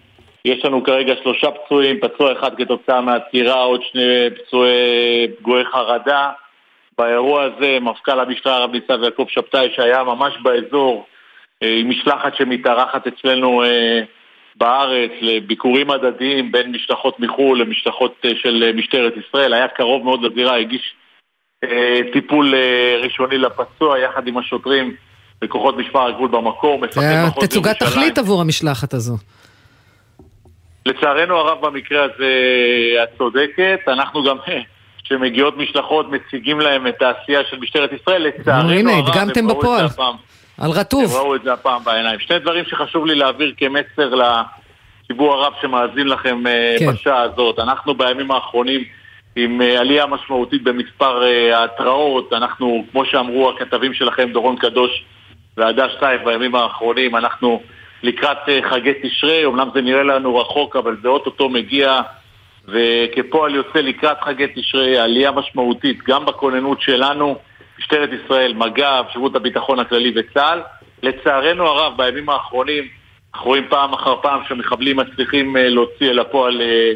יש 0.45 0.65
לנו 0.65 0.85
כרגע 0.85 1.15
שלושה 1.23 1.49
פצועים, 1.51 1.97
פצוע 2.01 2.33
אחד 2.33 2.51
כתוצאה 2.57 3.01
מהדקירה, 3.01 3.63
עוד 3.63 3.81
שני 3.93 4.29
פצועי 4.37 5.29
פגועי 5.39 5.65
חרדה. 5.73 6.31
באירוע 7.01 7.43
הזה 7.43 7.79
מפכ"ל 7.81 8.21
המשטרה 8.21 8.59
רב 8.59 8.71
ניצב 8.71 9.03
יעקב 9.03 9.25
שבתאי 9.29 9.69
שהיה 9.77 10.05
ממש 10.05 10.35
באזור 10.43 11.07
אה, 11.63 11.77
עם 11.81 11.91
משלחת 11.91 12.37
שמתארחת 12.37 13.07
אצלנו 13.07 13.65
אה, 13.65 14.01
בארץ 14.57 15.11
לביקורים 15.21 15.91
הדדיים 15.91 16.53
בין 16.53 16.73
משלחות 16.73 17.21
מחו"ל 17.21 17.61
למשלחות 17.61 18.15
אה, 18.25 18.31
של 18.43 18.73
משטרת 18.75 19.13
ישראל, 19.17 19.55
היה 19.55 19.69
קרוב 19.69 20.05
מאוד 20.05 20.23
לזירה, 20.23 20.57
הגיש 20.57 20.95
טיפול 22.13 22.55
ראשוני 23.03 23.39
לפצוע 23.39 23.99
יחד 23.99 24.27
עם 24.29 24.39
השוטרים 24.39 24.95
וכוחות 25.45 25.77
משמר 25.77 26.07
הגבול 26.07 26.29
במקום. 26.29 26.81
זה 26.91 27.01
היה 27.01 27.31
תצוגת 27.41 27.79
תכלית 27.79 28.19
עבור 28.19 28.41
המשלחת 28.41 28.95
הזו. 28.95 29.17
לצערנו 30.87 31.37
הרב 31.37 31.67
במקרה 31.67 32.05
הזה 32.05 32.33
את 33.03 33.09
צודקת, 33.19 33.81
אנחנו 33.89 34.25
גם 34.25 34.37
כשמגיעות 35.05 35.57
משלחות 35.57 36.07
מציגים 36.11 36.61
להם 36.61 36.87
את 36.87 37.03
העשייה 37.03 37.41
של 37.51 37.59
משטרת 37.59 37.91
ישראל, 37.93 38.23
לצערנו 38.23 38.91
הרב, 38.91 39.09
הדגמתם 39.09 39.47
בפועל. 39.47 39.87
על 40.61 40.71
רטוב. 40.71 41.05
הם 41.05 41.17
ראו 41.17 41.35
את 41.35 41.43
זה 41.43 41.53
הפעם 41.53 41.85
בעיניים. 41.85 42.21
שני 42.21 42.39
דברים 42.39 42.65
שחשוב 42.65 43.07
לי 43.07 43.15
להעביר 43.15 43.53
כמסר 43.57 44.15
לציבור 44.15 45.35
הרב 45.35 45.53
שמאזין 45.61 46.09
לכם 46.09 46.47
אה, 46.47 46.77
כן. 46.79 46.93
בשעה 46.93 47.23
הזאת. 47.23 47.59
אנחנו 47.59 47.95
בימים 47.95 48.31
האחרונים 48.31 48.85
עם 49.37 49.63
אה, 49.63 49.81
עלייה 49.81 50.07
משמעותית 50.07 50.63
במספר 50.63 51.23
אה, 51.23 51.59
ההתראות. 51.59 52.33
אנחנו, 52.33 52.85
כמו 52.93 53.05
שאמרו 53.05 53.51
הכתבים 53.51 53.95
שלכם, 53.95 54.31
דורון 54.33 54.57
קדוש 54.57 55.05
והדס 55.57 55.93
שטייף 56.01 56.25
בימים 56.25 56.55
האחרונים, 56.55 57.17
אנחנו 57.17 57.63
לקראת 58.03 58.39
חגי 58.71 58.93
תשרי, 59.03 59.47
אמנם 59.47 59.69
זה 59.75 59.81
נראה 59.81 60.03
לנו 60.03 60.37
רחוק, 60.39 60.77
אבל 60.77 60.97
זה 61.03 61.09
אוטוטו 61.09 61.49
מגיע. 61.49 62.01
וכפועל 62.69 63.55
יוצא 63.55 63.79
לקראת 63.79 64.21
חגי 64.21 64.47
תשרי, 64.55 64.99
עלייה 64.99 65.31
משמעותית 65.31 65.99
גם 66.09 66.27
בכוננות 66.27 66.81
שלנו, 66.81 67.37
משטרת 67.79 68.11
ישראל, 68.25 68.53
מג"ב, 68.55 69.05
שירות 69.13 69.37
הביטחון 69.37 69.79
הכללי 69.79 70.13
וצה"ל. 70.17 70.61
לצערנו 71.03 71.65
הרב, 71.65 71.97
בימים 71.97 72.29
האחרונים, 72.29 72.85
אנחנו 73.35 73.49
רואים 73.49 73.65
פעם 73.71 73.93
אחר 73.93 74.15
פעם 74.23 74.41
שמחבלים 74.49 74.97
מצליחים 74.97 75.57
אה, 75.57 75.69
להוציא 75.69 76.11
אל 76.11 76.19
הפועל 76.19 76.61
אה, 76.61 76.93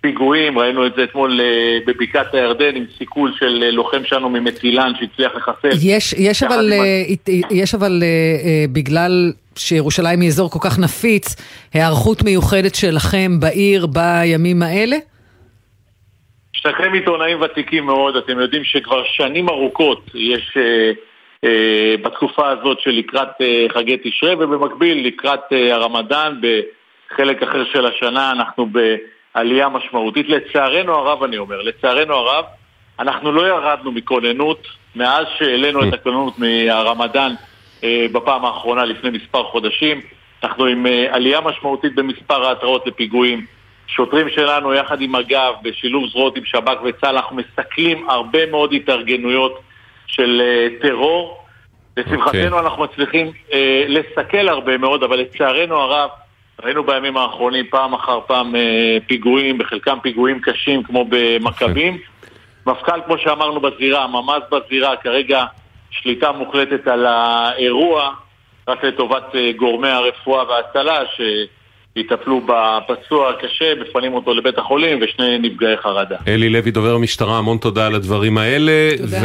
פיגועים, 0.00 0.58
ראינו 0.58 0.86
את 0.86 0.92
זה 0.96 1.04
אתמול 1.04 1.40
אה, 1.40 1.78
בבקעת 1.86 2.34
הירדן 2.34 2.76
עם 2.76 2.84
סיכול 2.98 3.32
של 3.38 3.70
לוחם 3.70 4.04
שלנו 4.04 4.30
ממטילן 4.30 4.92
שהצליח 5.00 5.32
לחסל. 5.34 5.78
יש, 5.82 6.12
יש 6.12 6.42
אבל, 6.42 6.72
יש 7.50 7.74
אבל 7.74 8.02
בגלל 8.72 9.32
שירושלים 9.58 10.20
היא 10.20 10.28
אזור 10.28 10.50
כל 10.50 10.58
כך 10.62 10.78
נפיץ, 10.78 11.36
היערכות 11.74 12.22
מיוחדת 12.22 12.74
שלכם 12.74 13.40
בעיר 13.40 13.86
בימים 13.86 14.62
האלה? 14.62 14.96
שניכם 16.52 16.92
עיתונאים 16.92 17.40
ותיקים 17.40 17.86
מאוד, 17.86 18.16
אתם 18.16 18.38
יודעים 18.40 18.64
שכבר 18.64 19.02
שנים 19.04 19.48
ארוכות 19.48 20.10
יש 20.14 20.56
אה, 20.56 20.92
אה, 21.44 21.94
בתקופה 22.02 22.48
הזאת 22.48 22.80
שלקראת 22.80 23.28
אה, 23.40 23.66
חגי 23.74 23.96
תשרי 24.04 24.34
ובמקביל 24.34 25.06
לקראת 25.06 25.52
אה, 25.52 25.74
הרמדאן 25.74 26.40
בחלק 26.40 27.42
אחר 27.42 27.64
של 27.72 27.86
השנה 27.86 28.30
אנחנו 28.30 28.68
בעלייה 29.34 29.68
משמעותית. 29.68 30.28
לצערנו 30.28 30.94
הרב 30.94 31.22
אני 31.22 31.38
אומר, 31.38 31.62
לצערנו 31.62 32.14
הרב 32.14 32.44
אנחנו 32.98 33.32
לא 33.32 33.48
ירדנו 33.48 33.92
מכוננות 33.92 34.66
מאז 34.96 35.26
שהעלינו 35.38 35.88
את 35.88 35.94
הכוננות 35.94 36.38
מהרמדאן 36.38 37.34
בפעם 38.12 38.44
האחרונה 38.44 38.84
לפני 38.84 39.10
מספר 39.10 39.42
חודשים. 39.44 40.00
אנחנו 40.44 40.66
עם 40.66 40.86
אה, 40.86 41.06
עלייה 41.10 41.40
משמעותית 41.40 41.94
במספר 41.94 42.44
ההתראות 42.46 42.86
לפיגועים. 42.86 43.46
שוטרים 43.86 44.28
שלנו 44.30 44.74
יחד 44.74 45.00
עם 45.00 45.12
מג"ב, 45.12 45.52
בשילוב 45.62 46.06
זרועות 46.08 46.36
עם 46.36 46.44
שב"כ 46.44 46.82
וצה"ל, 46.84 47.16
אנחנו 47.16 47.36
מסכלים 47.36 48.10
הרבה 48.10 48.46
מאוד 48.46 48.72
התארגנויות 48.72 49.60
של 50.06 50.42
uh, 50.42 50.82
טרור. 50.82 51.42
לשמחתנו 51.96 52.40
okay. 52.40 52.46
אוקיי. 52.46 52.58
אנחנו 52.58 52.84
מצליחים 52.84 53.26
uh, 53.26 53.52
לסכל 53.88 54.48
הרבה 54.48 54.78
מאוד, 54.78 55.02
אבל 55.02 55.18
לצערנו 55.18 55.76
הרב, 55.76 56.10
ראינו 56.62 56.84
בימים 56.84 57.16
האחרונים 57.16 57.64
פעם 57.70 57.94
אחר 57.94 58.20
פעם 58.26 58.54
uh, 58.54 58.58
פיגועים, 59.06 59.58
בחלקם 59.58 59.98
פיגועים 60.02 60.40
קשים 60.40 60.82
כמו 60.82 61.04
במכבים. 61.08 61.94
Okay. 61.94 61.96
אוקיי. 61.96 62.16
מפכ"ל, 62.66 63.00
כמו 63.06 63.18
שאמרנו 63.18 63.60
בזירה, 63.60 64.06
ממ"ז 64.06 64.42
בזירה, 64.50 64.96
כרגע 64.96 65.44
שליטה 65.90 66.32
מוחלטת 66.32 66.88
על 66.88 67.06
האירוע, 67.06 68.10
רק 68.68 68.84
לטובת 68.84 69.34
uh, 69.34 69.56
גורמי 69.56 69.88
הרפואה 69.88 70.44
וההצלה, 70.48 71.06
ש... 71.16 71.20
יטפלו 71.96 72.40
בפצוע 72.40 73.30
הקשה, 73.30 73.74
מפנים 73.80 74.14
אותו 74.14 74.34
לבית 74.34 74.58
החולים 74.58 74.98
ושני 75.02 75.38
נפגעי 75.38 75.76
חרדה. 75.76 76.16
אלי 76.28 76.48
לוי, 76.48 76.70
דובר 76.70 76.94
המשטרה, 76.94 77.38
המון 77.38 77.58
תודה 77.58 77.86
על 77.86 77.94
הדברים 77.94 78.38
האלה. 78.38 78.72
תודה. 78.96 79.16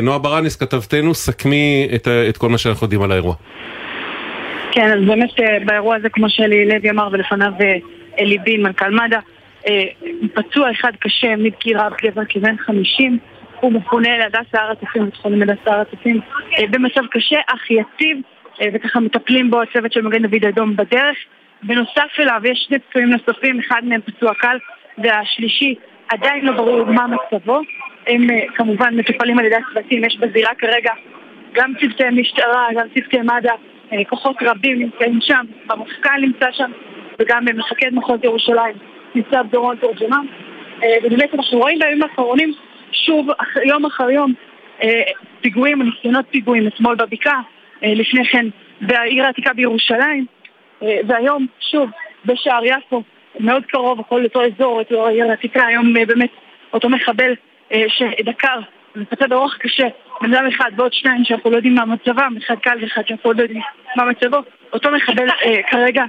ונועה 0.00 0.18
ברנס, 0.18 0.56
כתבתנו, 0.56 1.14
סכמי 1.14 1.88
את, 1.94 2.08
את 2.28 2.36
כל 2.36 2.48
מה 2.48 2.58
שאנחנו 2.58 2.84
יודעים 2.84 3.02
על 3.02 3.12
האירוע. 3.12 3.34
כן, 4.72 4.92
אז 4.92 5.08
באמת 5.08 5.40
אה, 5.40 5.58
באירוע 5.66 5.96
הזה, 5.96 6.08
כמו 6.08 6.30
שאלי 6.30 6.68
לוי 6.68 6.90
אמר, 6.90 7.08
ולפניו 7.12 7.52
אה, 7.60 7.74
אלי 8.18 8.38
בין, 8.38 8.62
מנכ"ל 8.62 8.90
מד"א, 8.90 9.18
אה, 9.68 9.84
פצוע 10.34 10.70
אחד 10.70 10.92
קשה 11.00 11.36
מדקירה 11.36 11.88
גבר 12.02 12.22
כבן 12.28 12.56
50, 12.66 13.18
הוא 13.60 13.72
מפונה 13.72 14.18
להדסה 14.18 14.62
הר 14.62 14.70
הצופים, 14.70 15.04
בית 15.04 15.16
חולים 15.16 15.42
הדסה 15.42 15.70
הר 15.70 15.80
הצופים, 15.80 16.20
במצב 16.70 17.06
קשה, 17.10 17.38
אך 17.46 17.70
יציב, 17.70 18.18
וככה 18.74 19.00
מטפלים 19.00 19.50
בו 19.50 19.62
הצוות 19.62 19.92
של 19.92 20.02
מגן 20.02 20.26
דוד 20.26 20.44
אדום 20.44 20.76
בדרך. 20.76 21.16
בנוסף 21.62 22.10
אליו 22.18 22.40
יש 22.44 22.64
שני 22.68 22.78
פצועים 22.78 23.10
נוספים, 23.10 23.60
אחד 23.60 23.84
מהם 23.84 24.00
פצוע 24.00 24.34
קל 24.34 24.58
והשלישי 24.98 25.74
עדיין 26.08 26.44
לא 26.44 26.52
ברור 26.52 26.84
מה 26.84 27.06
מצבו. 27.06 27.60
הם 28.06 28.30
אה, 28.30 28.44
כמובן 28.54 28.96
מטופלים 28.96 29.38
על 29.38 29.44
ידי 29.44 29.56
הצוותים, 29.56 30.04
יש 30.04 30.16
בזירה 30.16 30.54
כרגע 30.54 30.92
גם 31.52 31.72
צוותי 31.80 32.04
משטרה, 32.12 32.66
גם 32.74 32.86
צוותי 32.94 33.20
מד"א, 33.20 33.52
אה, 33.92 34.04
כוחות 34.04 34.36
רבים 34.42 34.78
נמצאים 34.78 35.20
שם, 35.20 35.44
המפכ"ל 35.70 36.20
נמצא 36.20 36.46
שם 36.52 36.70
וגם 37.18 37.44
מפקד 37.44 37.94
מחוז 37.94 38.20
ירושלים 38.24 38.76
ניצב 39.14 39.44
דורון 39.50 39.76
תורג'מן. 39.76 40.26
אה, 40.82 40.96
ובאמת 41.04 41.34
אנחנו 41.34 41.58
רואים 41.58 41.78
בימים 41.78 42.02
האחרונים 42.02 42.52
שוב 42.92 43.28
יום 43.64 43.86
אחר 43.86 44.10
יום 44.10 44.32
פיגועים, 45.40 45.82
ניסיונות 45.82 46.24
פיגועים, 46.30 46.66
אתמול 46.66 46.94
בבקעה, 46.94 47.40
לפני 47.82 48.26
כן 48.26 48.46
בעיר 48.80 49.24
העתיקה 49.24 49.52
בירושלים. 49.52 50.26
אה, 50.82 50.98
והיום, 51.08 51.46
שוב, 51.70 51.90
בשער 52.24 52.64
יפו, 52.64 53.02
מאוד 53.40 53.66
קרוב, 53.66 54.00
הכל 54.00 54.24
אותו 54.24 54.42
אזור, 54.44 54.78
אותו 54.78 55.06
העיר 55.06 55.30
העתיקה, 55.30 55.66
היום 55.66 55.96
אה, 55.96 56.06
באמת 56.06 56.30
אותו 56.72 56.88
מחבל 56.88 57.34
אה, 57.72 57.84
שדקר 57.88 58.60
ופצע 58.96 59.26
באורח 59.26 59.56
קשה, 59.56 59.86
בן 60.22 60.34
אדם 60.34 60.46
אחד 60.46 60.70
ועוד 60.76 60.92
שניים 60.92 61.24
שאנחנו 61.24 61.50
לא 61.50 61.56
יודעים 61.56 61.74
מה 61.74 61.84
מצבם, 61.84 62.34
אחד 62.38 62.58
קל 62.58 62.78
ואחד 62.82 63.02
שאנחנו 63.06 63.32
לא 63.32 63.42
יודעים 63.42 63.60
מה 63.96 64.04
מצבו, 64.04 64.36
אותו 64.72 64.90
מחבל 64.90 65.28
כרגע 65.70 66.04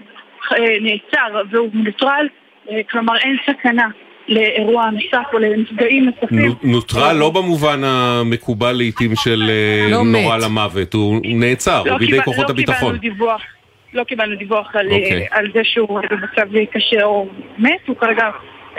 נעצר 0.82 1.42
והוא 1.50 1.70
מנוטרל, 1.74 2.28
כלומר 2.90 3.18
אין 3.18 3.38
סכנה 3.46 3.88
לאירוע 4.28 4.90
נוסף 4.90 5.34
או 5.34 5.40
לנפגעים 5.40 6.06
נוספים. 6.06 6.56
נוטרל 6.64 7.16
לא 7.16 7.30
במובן 7.30 7.84
המקובל 7.84 8.72
לעיתים 8.72 9.16
של 9.16 9.52
לא 9.90 10.04
נורא 10.04 10.38
למוות, 10.38 10.94
הוא 10.94 11.22
נעצר 11.24 11.84
לא 11.86 11.98
בידי 11.98 12.22
כוחות 12.24 12.50
הביטחון. 12.50 12.94
לא 12.94 13.00
קיבלנו 13.00 13.16
דיווח 13.16 13.42
לא 13.94 14.04
קיבלנו 14.04 14.36
דיווח 14.36 14.76
על, 14.76 14.90
okay. 14.90 14.94
אוקיי. 14.94 15.28
על 15.32 15.48
זה 15.54 15.60
שהוא 15.64 16.02
במצב 16.10 16.48
קשה 16.72 17.04
או 17.04 17.28
מת, 17.58 17.88
הוא 17.88 17.96
כרגע 17.96 18.30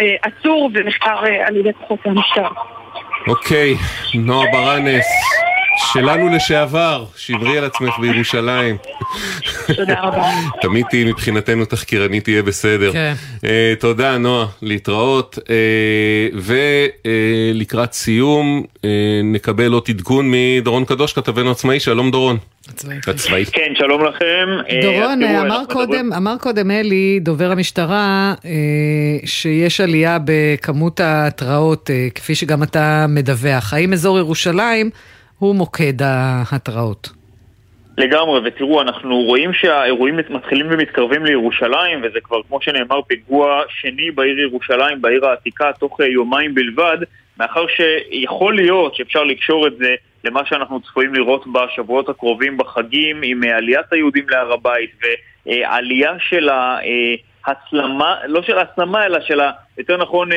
אה, 0.01 0.15
עצור 0.23 0.71
ונחקר 0.75 1.25
אה, 1.25 1.47
על 1.47 1.57
ידי 1.57 1.71
כוחות 1.79 1.99
המשטרה. 2.05 2.51
אוקיי, 3.29 3.75
okay. 3.75 4.19
נועה 4.19 4.47
ברנס. 4.53 5.07
שלנו 5.79 6.29
לשעבר, 6.29 7.05
שברי 7.17 7.59
על 7.59 7.65
עצמך 7.65 7.99
בירושלים. 8.01 8.77
תודה 9.77 10.01
רבה. 10.03 10.31
תמיד 10.63 10.85
תהיי 10.91 11.05
מבחינתנו 11.05 11.65
תחקירנית 11.65 12.25
תהיה 12.25 12.43
בסדר. 12.43 12.93
כן. 12.93 13.15
Uh, 13.37 13.41
תודה 13.81 14.19
נועה, 14.19 14.47
להתראות. 14.63 15.39
Uh, 15.39 16.37
ולקראת 17.05 17.91
uh, 17.91 17.95
סיום 17.95 18.63
uh, 18.77 18.81
נקבל 19.25 19.73
עוד 19.73 19.85
עדכון 19.89 20.31
מדורון 20.31 20.85
קדוש, 20.85 21.13
כתבנו 21.13 21.51
עצמאי, 21.51 21.81
שלום 21.81 22.11
דורון. 22.11 22.37
עצמאי. 23.07 23.45
כן, 23.45 23.73
שלום 23.79 24.05
לכם. 24.05 24.49
דורון, 24.83 25.23
אמר 25.23 25.63
קודם, 25.69 26.13
אמר 26.13 26.35
קודם 26.41 26.71
אלי, 26.71 27.19
דובר 27.23 27.51
המשטרה, 27.53 28.35
שיש 29.25 29.81
עלייה 29.81 30.19
בכמות 30.25 31.01
ההתראות, 31.01 31.91
כפי 32.15 32.35
שגם 32.35 32.63
אתה 32.63 33.07
מדווח. 33.09 33.75
האם 33.75 33.93
אזור 33.93 34.19
ירושלים 34.19 34.91
הוא 35.39 35.55
מוקד 35.55 36.03
ההתראות. 36.03 37.09
לגמרי, 37.99 38.41
ותראו, 38.45 38.83
אנחנו 38.83 39.23
רואים 39.23 39.53
שהאירועים 39.53 40.17
מתחילים 40.17 40.67
ומתקרבים 40.71 41.25
לירושלים, 41.25 42.01
וזה 42.03 42.21
כבר, 42.23 42.43
כמו 42.49 42.61
שנאמר, 42.63 43.03
פיגוע 43.03 43.63
שני 43.69 44.11
בעיר 44.11 44.39
ירושלים, 44.39 45.03
בעיר 45.03 45.27
העתיקה, 45.27 45.71
תוך 45.79 46.01
יומיים 46.01 46.55
בלבד, 46.55 46.99
מאחר 47.39 47.65
שיכול 47.69 48.57
להיות 48.57 48.95
שאפשר 48.95 49.25
לקשור 49.25 49.67
את 49.67 49.77
זה 49.77 49.95
למה 50.25 50.41
שאנחנו 50.47 50.81
צפויים 50.81 51.15
לראות 51.15 51.45
בשבועות 51.53 52.09
הקרובים 52.09 52.57
בחגים, 52.57 53.21
עם 53.23 53.43
עליית 53.45 53.93
היהודים 53.93 54.29
להר 54.29 54.53
הבית, 54.53 54.91
ועלייה 55.47 56.13
של 56.19 56.49
ההסלמה, 57.47 58.17
לא 58.27 58.43
של 58.43 58.59
ההסלמה, 58.59 59.07
אלא 59.07 59.21
של, 59.21 59.41
יותר 59.79 59.97
נכון, 59.97 60.29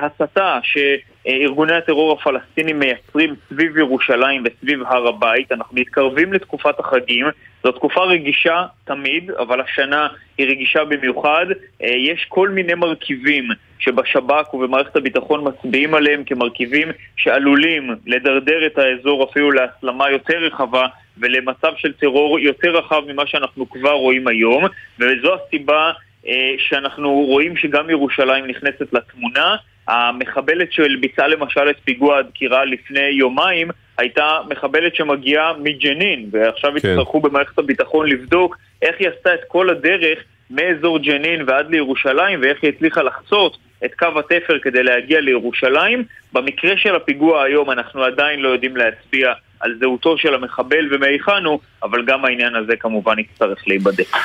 הסתה, 0.00 0.58
ש... 0.62 0.78
שארגוני 1.24 1.74
הטרור 1.74 2.12
הפלסטינים 2.12 2.78
מייצרים 2.78 3.34
סביב 3.48 3.78
ירושלים 3.78 4.44
וסביב 4.44 4.82
הר 4.82 5.08
הבית. 5.08 5.52
אנחנו 5.52 5.76
מתקרבים 5.76 6.32
לתקופת 6.32 6.78
החגים, 6.78 7.26
זו 7.64 7.72
תקופה 7.72 8.04
רגישה 8.04 8.64
תמיד, 8.84 9.30
אבל 9.30 9.60
השנה 9.60 10.08
היא 10.38 10.46
רגישה 10.46 10.84
במיוחד. 10.84 11.46
אה, 11.82 11.88
יש 11.88 12.26
כל 12.28 12.48
מיני 12.48 12.74
מרכיבים 12.74 13.48
שבשב"כ 13.78 14.54
ובמערכת 14.54 14.96
הביטחון 14.96 15.48
מצביעים 15.48 15.94
עליהם 15.94 16.24
כמרכיבים 16.24 16.88
שעלולים 17.16 17.90
לדרדר 18.06 18.66
את 18.66 18.78
האזור 18.78 19.30
אפילו 19.30 19.50
להסלמה 19.50 20.10
יותר 20.10 20.38
רחבה 20.38 20.86
ולמצב 21.18 21.72
של 21.76 21.92
טרור 21.92 22.38
יותר 22.38 22.70
רחב 22.70 23.02
ממה 23.12 23.26
שאנחנו 23.26 23.70
כבר 23.70 23.92
רואים 23.92 24.28
היום, 24.28 24.64
וזו 24.98 25.34
הסיבה 25.34 25.92
אה, 26.26 26.54
שאנחנו 26.58 27.10
רואים 27.12 27.56
שגם 27.56 27.90
ירושלים 27.90 28.46
נכנסת 28.46 28.92
לתמונה. 28.92 29.56
המחבלת 29.90 30.72
של 30.72 30.96
ביצעה 31.00 31.28
למשל 31.28 31.70
את 31.70 31.76
פיגוע 31.84 32.18
הדקירה 32.18 32.64
לפני 32.64 33.00
יומיים 33.00 33.70
הייתה 33.98 34.38
מחבלת 34.48 34.96
שמגיעה 34.96 35.52
מג'נין, 35.62 36.28
ועכשיו 36.32 36.70
כן. 36.70 36.76
יצטרכו 36.76 37.20
במערכת 37.20 37.58
הביטחון 37.58 38.08
לבדוק 38.08 38.56
איך 38.82 38.96
היא 38.98 39.08
עשתה 39.08 39.34
את 39.34 39.40
כל 39.48 39.70
הדרך 39.70 40.18
מאזור 40.50 40.98
ג'נין 40.98 41.42
ועד 41.46 41.70
לירושלים, 41.70 42.40
ואיך 42.42 42.58
היא 42.62 42.72
הצליחה 42.76 43.02
לחצות 43.02 43.56
את 43.84 43.94
קו 43.98 44.06
התפר 44.18 44.58
כדי 44.62 44.82
להגיע 44.82 45.20
לירושלים. 45.20 46.04
במקרה 46.32 46.72
של 46.76 46.96
הפיגוע 46.96 47.42
היום 47.42 47.70
אנחנו 47.70 48.04
עדיין 48.04 48.40
לא 48.40 48.48
יודעים 48.48 48.76
להצביע 48.76 49.32
על 49.60 49.76
זהותו 49.80 50.18
של 50.18 50.34
המחבל 50.34 50.88
ומהיכן 50.94 51.44
הוא, 51.44 51.58
אבל 51.82 52.04
גם 52.04 52.24
העניין 52.24 52.54
הזה 52.54 52.76
כמובן 52.76 53.18
יצטרך 53.18 53.58
להיבדק. 53.66 54.16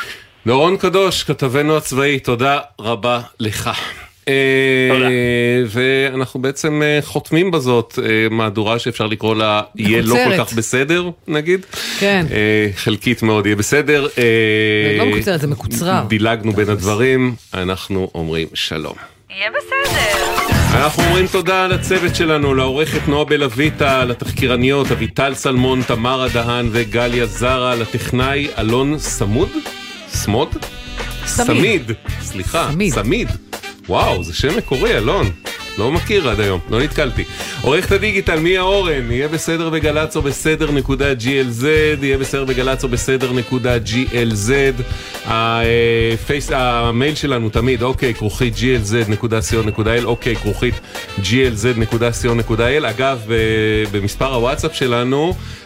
דורון 0.48 0.78
קדוש, 0.78 1.24
כתבנו 1.24 1.78
הצבאי, 1.78 2.20
תודה 2.20 2.60
רבה 2.80 3.20
לך. 3.40 3.70
תודה. 4.26 5.10
ואנחנו 5.68 6.42
בעצם 6.42 6.82
אה, 6.84 7.00
חותמים 7.02 7.52
בזאת 7.52 8.00
אה, 8.04 8.28
מהדורה 8.32 8.80
שאפשר 8.80 9.08
לקרוא 9.08 9.36
לה 9.36 9.62
יהיה 9.76 10.02
לא 10.02 10.16
כל 10.26 10.38
כך 10.38 10.54
בסדר 10.54 11.10
נגיד. 11.28 11.66
כן. 12.00 12.26
אה, 12.32 12.70
חלקית 12.76 13.24
מאוד 13.24 13.46
יהיה 13.46 13.56
בסדר. 13.56 14.08
לא 14.98 15.06
מקוצרת, 15.06 15.42
זה 15.42 15.48
מקוצרר. 15.48 16.04
דילגנו 16.08 16.54
בין 16.54 16.70
הדברים, 16.70 17.36
אנחנו 17.54 18.10
אומרים 18.16 18.48
שלום. 18.54 18.96
יהיה 19.30 19.50
בסדר. 19.50 20.16
אנחנו 20.74 21.04
אומרים 21.04 21.28
תודה 21.28 21.68
לצוות 21.68 22.16
שלנו, 22.16 22.54
לעורכת 22.54 23.08
נועה 23.08 23.26
בלויטה, 23.26 24.06
לתחקירניות 24.06 24.92
אביטל 24.92 25.34
סלמון, 25.36 25.82
תמרה 25.82 26.28
דהן 26.30 26.70
וגליה 26.72 27.26
זרה, 27.26 27.76
לטכנאי 27.76 28.48
אלון 28.58 29.00
סמוד? 29.00 29.50
סמוד? 30.08 30.56
סמיד. 31.26 31.92
סליחה, 32.22 32.70
סמיד. 32.90 33.30
וואו, 33.90 34.24
זה 34.24 34.34
שם 34.34 34.58
מקורי, 34.58 34.98
אלון. 34.98 35.32
לא 35.78 35.92
מכיר 35.92 36.30
עד 36.30 36.40
היום, 36.40 36.60
לא 36.70 36.80
נתקלתי. 36.80 37.24
עורכת 37.62 37.92
הדיגיטל, 37.92 38.40
מיה 38.40 38.62
אורן, 38.62 39.12
יהיה 39.12 39.28
בסדר 39.28 39.70
בגל"צ 39.70 40.16
או 40.16 40.22
בסדר 40.22 40.72
נקודה 40.72 41.12
glz, 41.12 41.66
יהיה 42.02 42.18
בסדר 42.18 42.46
בגל"צ 42.46 42.84
או 42.84 42.90
בסדר 42.90 43.34
נקודה 43.34 43.78
glz. 43.78 44.52
הפייס, 45.26 46.52
המייל 46.52 47.16
שלנו 47.16 47.50
תמיד, 47.50 47.82
אוקיי, 47.82 48.14
כרוכית 48.14 48.54
glz.co.il, 48.56 50.06
אוקיי, 50.06 50.36
כרוכית 50.36 50.76
glz.co.il. 51.18 52.90
אגב, 52.90 53.22
במספר 53.92 54.34
הוואטסאפ 54.34 54.76
שלנו, 54.76 55.34
אה, 55.34 55.65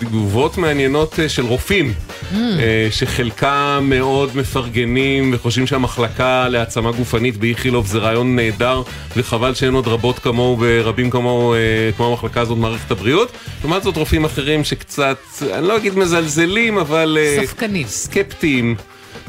תגובות 0.00 0.58
מעניינות 0.58 1.20
אה, 1.20 1.28
של 1.28 1.46
רופאים, 1.46 1.92
mm. 1.92 2.36
אה, 2.36 2.88
שחלקם 2.90 3.86
מאוד 3.88 4.36
מפרגנים 4.36 5.30
וחושבים 5.34 5.66
שהמחלקה 5.66 6.48
להעצמה 6.48 6.92
גופנית 6.92 7.36
באיכילוב 7.36 7.86
זה 7.86 7.98
רעיון 7.98 8.36
נהדר 8.36 8.82
וחבל 9.16 9.54
שאין 9.54 9.74
עוד 9.74 9.88
רבות 9.88 10.18
כמוהו 10.18 10.56
ורבים 10.60 11.10
כמוהו 11.10 11.54
כמו 11.96 12.06
המחלקה 12.06 12.40
הזאת 12.40 12.58
במערכת 12.58 12.90
הבריאות. 12.90 13.32
לעומת 13.60 13.82
זאת 13.82 13.96
רופאים 13.96 14.24
אחרים 14.24 14.64
שקצת, 14.64 15.18
אני 15.52 15.68
לא 15.68 15.76
אגיד 15.76 15.98
מזלזלים, 15.98 16.78
אבל... 16.78 17.18
ספקנים. 17.44 17.86
סקפטיים. 17.86 18.76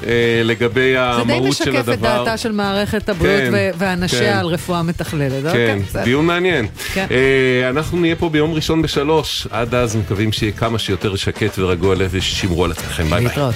אה, 0.08 0.41
לגבי 0.43 0.97
המהות 0.97 1.54
של 1.54 1.70
הדבר. 1.70 1.84
זה 1.84 1.91
די 1.91 1.91
משקף 1.91 1.93
את 1.93 1.99
דעתה 1.99 2.38
של 2.38 2.52
מערכת 2.52 3.10
הבריאות 3.10 3.41
כן, 3.54 3.72
ואנשיה 3.78 4.34
כן. 4.34 4.38
על 4.38 4.45
רפואה 4.45 4.84
מתכללת. 4.84 5.54
כן, 5.54 5.80
אוקיי, 5.88 6.04
דיון 6.04 6.26
מעניין. 6.26 6.68
כן. 6.93 7.06
אה, 7.12 7.70
אנחנו 7.70 7.99
נהיה 7.99 8.16
פה 8.16 8.30
ביום 8.30 8.54
ראשון 8.54 8.82
בשלוש, 8.82 9.47
עד 9.52 9.76
אז 9.76 9.95
מקווים 9.95 10.32
שיהיה 10.32 10.52
כמה 10.52 10.80
שיותר 10.80 11.16
שקט 11.16 11.60
ורגוע 11.60 11.95
לב 11.95 12.10
ושמרו 12.14 12.66
על 12.66 12.72
עצמכם. 12.72 13.04
ביי 13.10 13.28
ביי. 13.28 13.52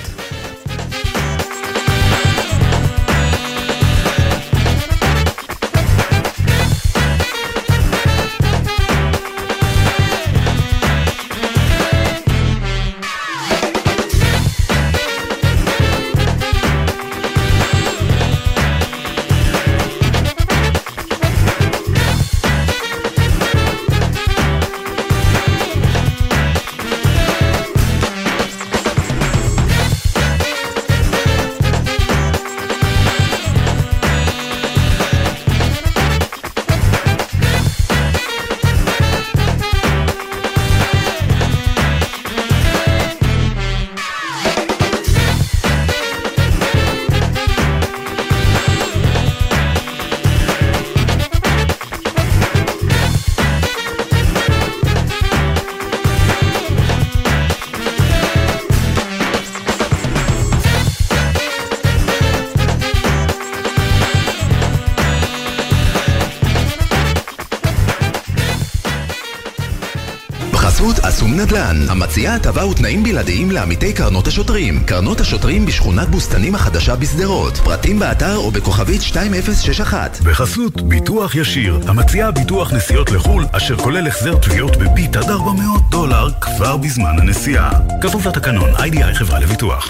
נדל"ן, 71.46 71.90
המציעה 71.90 72.36
הטבה 72.36 72.66
ותנאים 72.66 73.04
בלעדיים 73.04 73.52
לעמיתי 73.52 73.94
קרנות 73.94 74.28
השוטרים. 74.28 74.84
קרנות 74.86 75.20
השוטרים 75.20 75.66
בשכונת 75.66 76.10
בוסתנים 76.10 76.56
החדשה 76.56 76.96
בשדרות. 76.96 77.58
פרטים 77.58 78.00
באתר 78.00 78.38
או 78.38 78.52
בכוכבית 78.52 79.02
2061. 79.02 80.18
בחסות 80.24 80.82
ביטוח 80.82 81.36
ישיר, 81.36 81.80
המציעה 81.88 82.32
ביטוח 82.32 82.74
נסיעות 82.74 83.12
לחו"ל, 83.12 83.46
אשר 83.52 83.78
כולל 83.78 84.08
החזר 84.08 84.36
תביעות 84.36 84.78
בביט 84.78 85.16
עד 85.16 85.30
400 85.30 85.82
דולר 85.90 86.30
כבר 86.42 86.78
בזמן 86.78 87.20
הנסיעה. 87.20 87.72
כפוף 88.02 88.26
לתקנון, 88.26 88.70
איי-די-איי 88.80 89.14
חברה 89.14 89.40
לביטוח. 89.40 89.90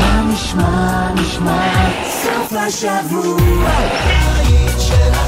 מה 0.00 0.22
נשמע, 0.32 1.12
נשמע, 1.14 1.90
סוף 2.22 2.52
השבוע, 2.52 3.70
של 4.78 5.27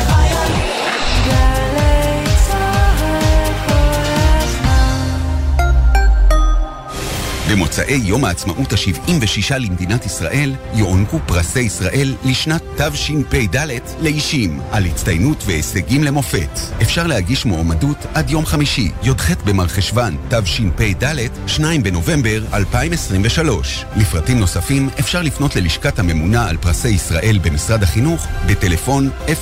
במוצאי 7.50 8.00
יום 8.04 8.24
העצמאות 8.24 8.72
ה-76 8.72 9.58
למדינת 9.58 10.06
ישראל 10.06 10.54
יוענקו 10.74 11.18
פרסי 11.26 11.60
ישראל 11.60 12.14
לשנת 12.24 12.62
תשפ"ד 12.76 13.56
לאישים 14.00 14.60
על 14.70 14.86
הצטיינות 14.86 15.44
והישגים 15.46 16.04
למופת. 16.04 16.58
אפשר 16.82 17.06
להגיש 17.06 17.46
מועמדות 17.46 17.96
עד 18.14 18.30
יום 18.30 18.46
חמישי, 18.46 18.90
י"ח 19.02 19.30
במרחשוון 19.44 20.16
תשפ"ד, 20.28 21.14
2 21.46 21.82
בנובמבר 21.82 22.42
2023. 22.54 23.84
לפרטים 23.96 24.38
נוספים 24.38 24.88
אפשר 25.00 25.22
לפנות 25.22 25.56
ללשכת 25.56 25.98
הממונה 25.98 26.48
על 26.48 26.56
פרסי 26.56 26.88
ישראל 26.88 27.38
במשרד 27.42 27.82
החינוך 27.82 28.26
בטלפון 28.46 29.10
073-3935-147 29.26 29.32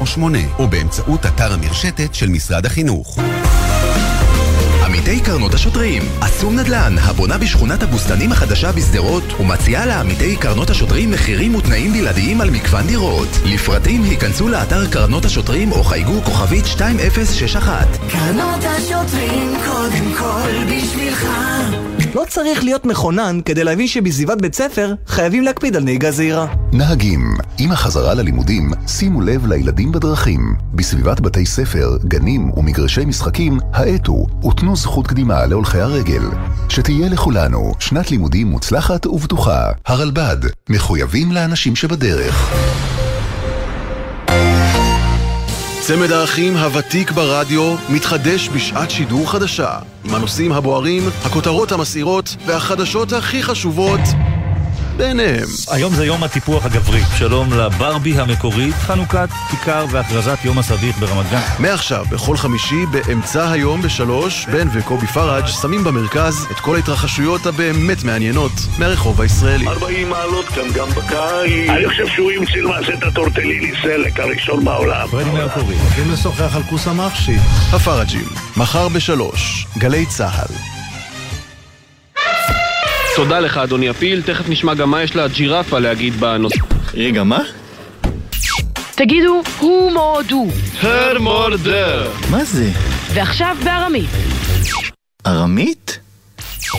או 0.00 0.06
8 0.06 0.38
או 0.58 0.68
באמצעות 0.68 1.26
אתר 1.26 1.52
המרשתת 1.52 2.14
של 2.14 2.28
משרד 2.28 2.66
החינוך. 2.66 3.18
עמיתי 5.06 5.24
קרנות 5.24 5.54
השוטרים, 5.54 6.02
אסום 6.20 6.58
נדל"ן, 6.58 6.94
הבונה 6.98 7.38
בשכונת 7.38 7.82
הבוסתנים 7.82 8.32
החדשה 8.32 8.72
בשדרות, 8.72 9.40
ומציעה 9.40 9.86
לעמיתי 9.86 10.36
קרנות 10.36 10.70
השוטרים 10.70 11.10
מחירים 11.10 11.54
ותנאים 11.54 11.92
בלעדיים 11.92 12.40
על 12.40 12.50
מגוון 12.50 12.86
דירות. 12.86 13.28
לפרטים 13.44 14.02
היכנסו 14.02 14.48
לאתר 14.48 14.86
קרנות 14.86 15.24
השוטרים 15.24 15.72
או 15.72 15.84
חייגו 15.84 16.22
כוכבית 16.24 16.64
2061. 16.80 17.88
קרנות 18.08 18.64
השוטרים 18.64 19.52
קודם 19.66 20.14
כל 20.18 20.50
לא 20.50 20.75
צריך 22.28 22.64
להיות 22.64 22.84
מכונן 22.84 23.40
כדי 23.44 23.64
להבין 23.64 23.86
שבסביבת 23.86 24.42
בית 24.42 24.54
ספר 24.54 24.94
חייבים 25.06 25.42
להקפיד 25.42 25.76
על 25.76 25.82
נהיגה 25.82 26.10
זהירה. 26.10 26.46
נהגים, 26.72 27.36
עם 27.58 27.72
החזרה 27.72 28.14
ללימודים, 28.14 28.70
שימו 28.86 29.20
לב 29.20 29.46
לילדים 29.46 29.92
בדרכים. 29.92 30.54
בסביבת 30.74 31.20
בתי 31.20 31.46
ספר, 31.46 31.96
גנים 32.04 32.50
ומגרשי 32.58 33.04
משחקים, 33.04 33.58
האטו 33.72 34.26
ותנו 34.48 34.76
זכות 34.76 35.06
קדימה 35.06 35.46
להולכי 35.46 35.78
הרגל. 35.78 36.22
שתהיה 36.68 37.08
לכולנו 37.08 37.72
שנת 37.80 38.10
לימודים 38.10 38.46
מוצלחת 38.46 39.06
ובטוחה. 39.06 39.70
הרלב"ד, 39.86 40.38
מחויבים 40.68 41.32
לאנשים 41.32 41.76
שבדרך. 41.76 42.52
צמד 45.86 46.12
האחים 46.12 46.56
הוותיק 46.56 47.10
ברדיו 47.10 47.76
מתחדש 47.88 48.48
בשעת 48.48 48.90
שידור 48.90 49.30
חדשה 49.30 49.78
עם 50.04 50.14
הנושאים 50.14 50.52
הבוערים, 50.52 51.02
הכותרות 51.24 51.72
המסעירות 51.72 52.36
והחדשות 52.46 53.12
הכי 53.12 53.42
חשובות 53.42 54.00
ביניהם. 54.96 55.48
היום 55.70 55.94
זה 55.94 56.06
יום 56.06 56.24
הטיפוח 56.24 56.66
הגברי. 56.66 57.00
שלום 57.18 57.52
לברבי 57.52 58.18
המקורית, 58.18 58.74
חנוכת 58.74 59.28
כיכר 59.50 59.86
והכרזת 59.90 60.38
יום 60.44 60.58
הסביך 60.58 60.98
ברמת 60.98 61.30
גן. 61.30 61.40
מעכשיו, 61.58 62.04
בכל 62.10 62.36
חמישי, 62.36 62.86
באמצע 62.86 63.50
היום 63.50 63.82
בשלוש, 63.82 64.46
בן 64.46 64.68
וקובי 64.72 65.06
פראג' 65.06 65.46
שמים 65.46 65.84
במרכז 65.84 66.46
את 66.50 66.56
כל 66.56 66.76
ההתרחשויות 66.76 67.46
הבאמת 67.46 68.04
מעניינות 68.04 68.52
מהרחוב 68.78 69.20
הישראלי. 69.20 69.66
40 69.66 70.10
מעלות 70.10 70.46
כאן 70.48 70.72
גם 70.74 70.88
בקיץ. 70.88 71.70
אני 71.70 71.88
חושב 71.88 72.06
שהוא 72.06 72.30
המציא 72.32 72.62
למעשה 72.62 72.94
את 72.94 73.02
הטורטליני 73.02 73.72
סלק 73.82 74.20
הראשון 74.20 74.64
בעולם. 74.64 75.08
פרדי 75.10 75.30
מרקורי. 75.30 75.74
הולכים 75.74 76.12
לשוחח 76.12 76.56
על 76.56 76.62
כוס 76.62 76.86
המחשי. 76.86 77.36
הפראג'ים, 77.72 78.28
מחר 78.56 78.88
בשלוש, 78.88 79.66
גלי 79.78 80.06
צה"ל. 80.06 80.75
תודה 83.16 83.40
לך 83.40 83.56
אדוני 83.58 83.88
הפיל, 83.88 84.22
תכף 84.22 84.48
נשמע 84.48 84.74
גם 84.74 84.90
מה 84.90 85.02
יש 85.02 85.16
לג'ירפה 85.16 85.78
להגיד 85.78 86.20
בנושא. 86.20 86.58
רגע, 86.94 87.22
מה? 87.22 87.38
תגידו, 88.94 89.42
הוא 89.58 89.92
מורדו. 89.92 90.46
הר 90.80 91.18
מורדר. 91.18 92.10
מה 92.30 92.44
זה? 92.44 92.70
ועכשיו 93.14 93.56
בארמית. 93.64 94.10
ארמית? 95.26 95.98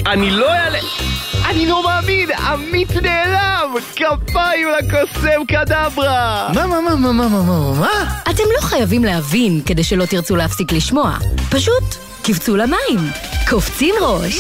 אני 0.05 0.31
לא 0.31 0.49
אעלה... 0.49 0.79
אני 1.49 1.65
לא 1.65 1.83
מאמין, 1.83 2.31
עמית 2.31 2.95
נעלם! 2.95 3.73
כפיים 3.95 4.67
לקוסם 4.79 5.45
קדברה! 5.47 6.49
מה, 6.55 6.67
מה, 6.67 6.81
מה, 6.81 6.95
מה, 6.95 7.11
מה, 7.11 7.27
מה, 7.29 7.41
מה, 7.41 7.73
מה? 7.79 8.19
אתם 8.29 8.43
לא 8.55 8.61
חייבים 8.61 9.03
להבין 9.03 9.61
כדי 9.65 9.83
שלא 9.83 10.05
תרצו 10.05 10.35
להפסיק 10.35 10.71
לשמוע. 10.71 11.17
פשוט 11.49 11.83
קפצו 12.23 12.55
למים. 12.55 13.11
קופצים 13.49 13.95
ראש. 14.01 14.39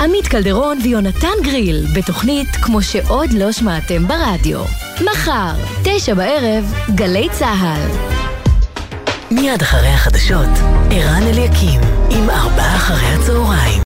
עמית 0.00 0.26
קלדרון 0.26 0.78
ויונתן 0.82 1.42
גריל, 1.42 1.86
בתוכנית 1.94 2.48
כמו 2.62 2.82
שעוד 2.82 3.32
לא 3.32 3.52
שמעתם 3.52 4.08
ברדיו. 4.08 4.64
מחר, 5.00 5.52
תשע 5.84 6.14
בערב, 6.14 6.74
גלי 6.94 7.28
צה"ל. 7.32 8.12
מיד 9.30 9.62
אחרי 9.62 9.88
החדשות, 9.88 10.48
ערן 10.90 11.22
אליקים, 11.22 11.80
עם 12.10 12.30
ארבעה 12.30 12.76
אחרי 12.76 13.06
הצהריים. 13.06 13.80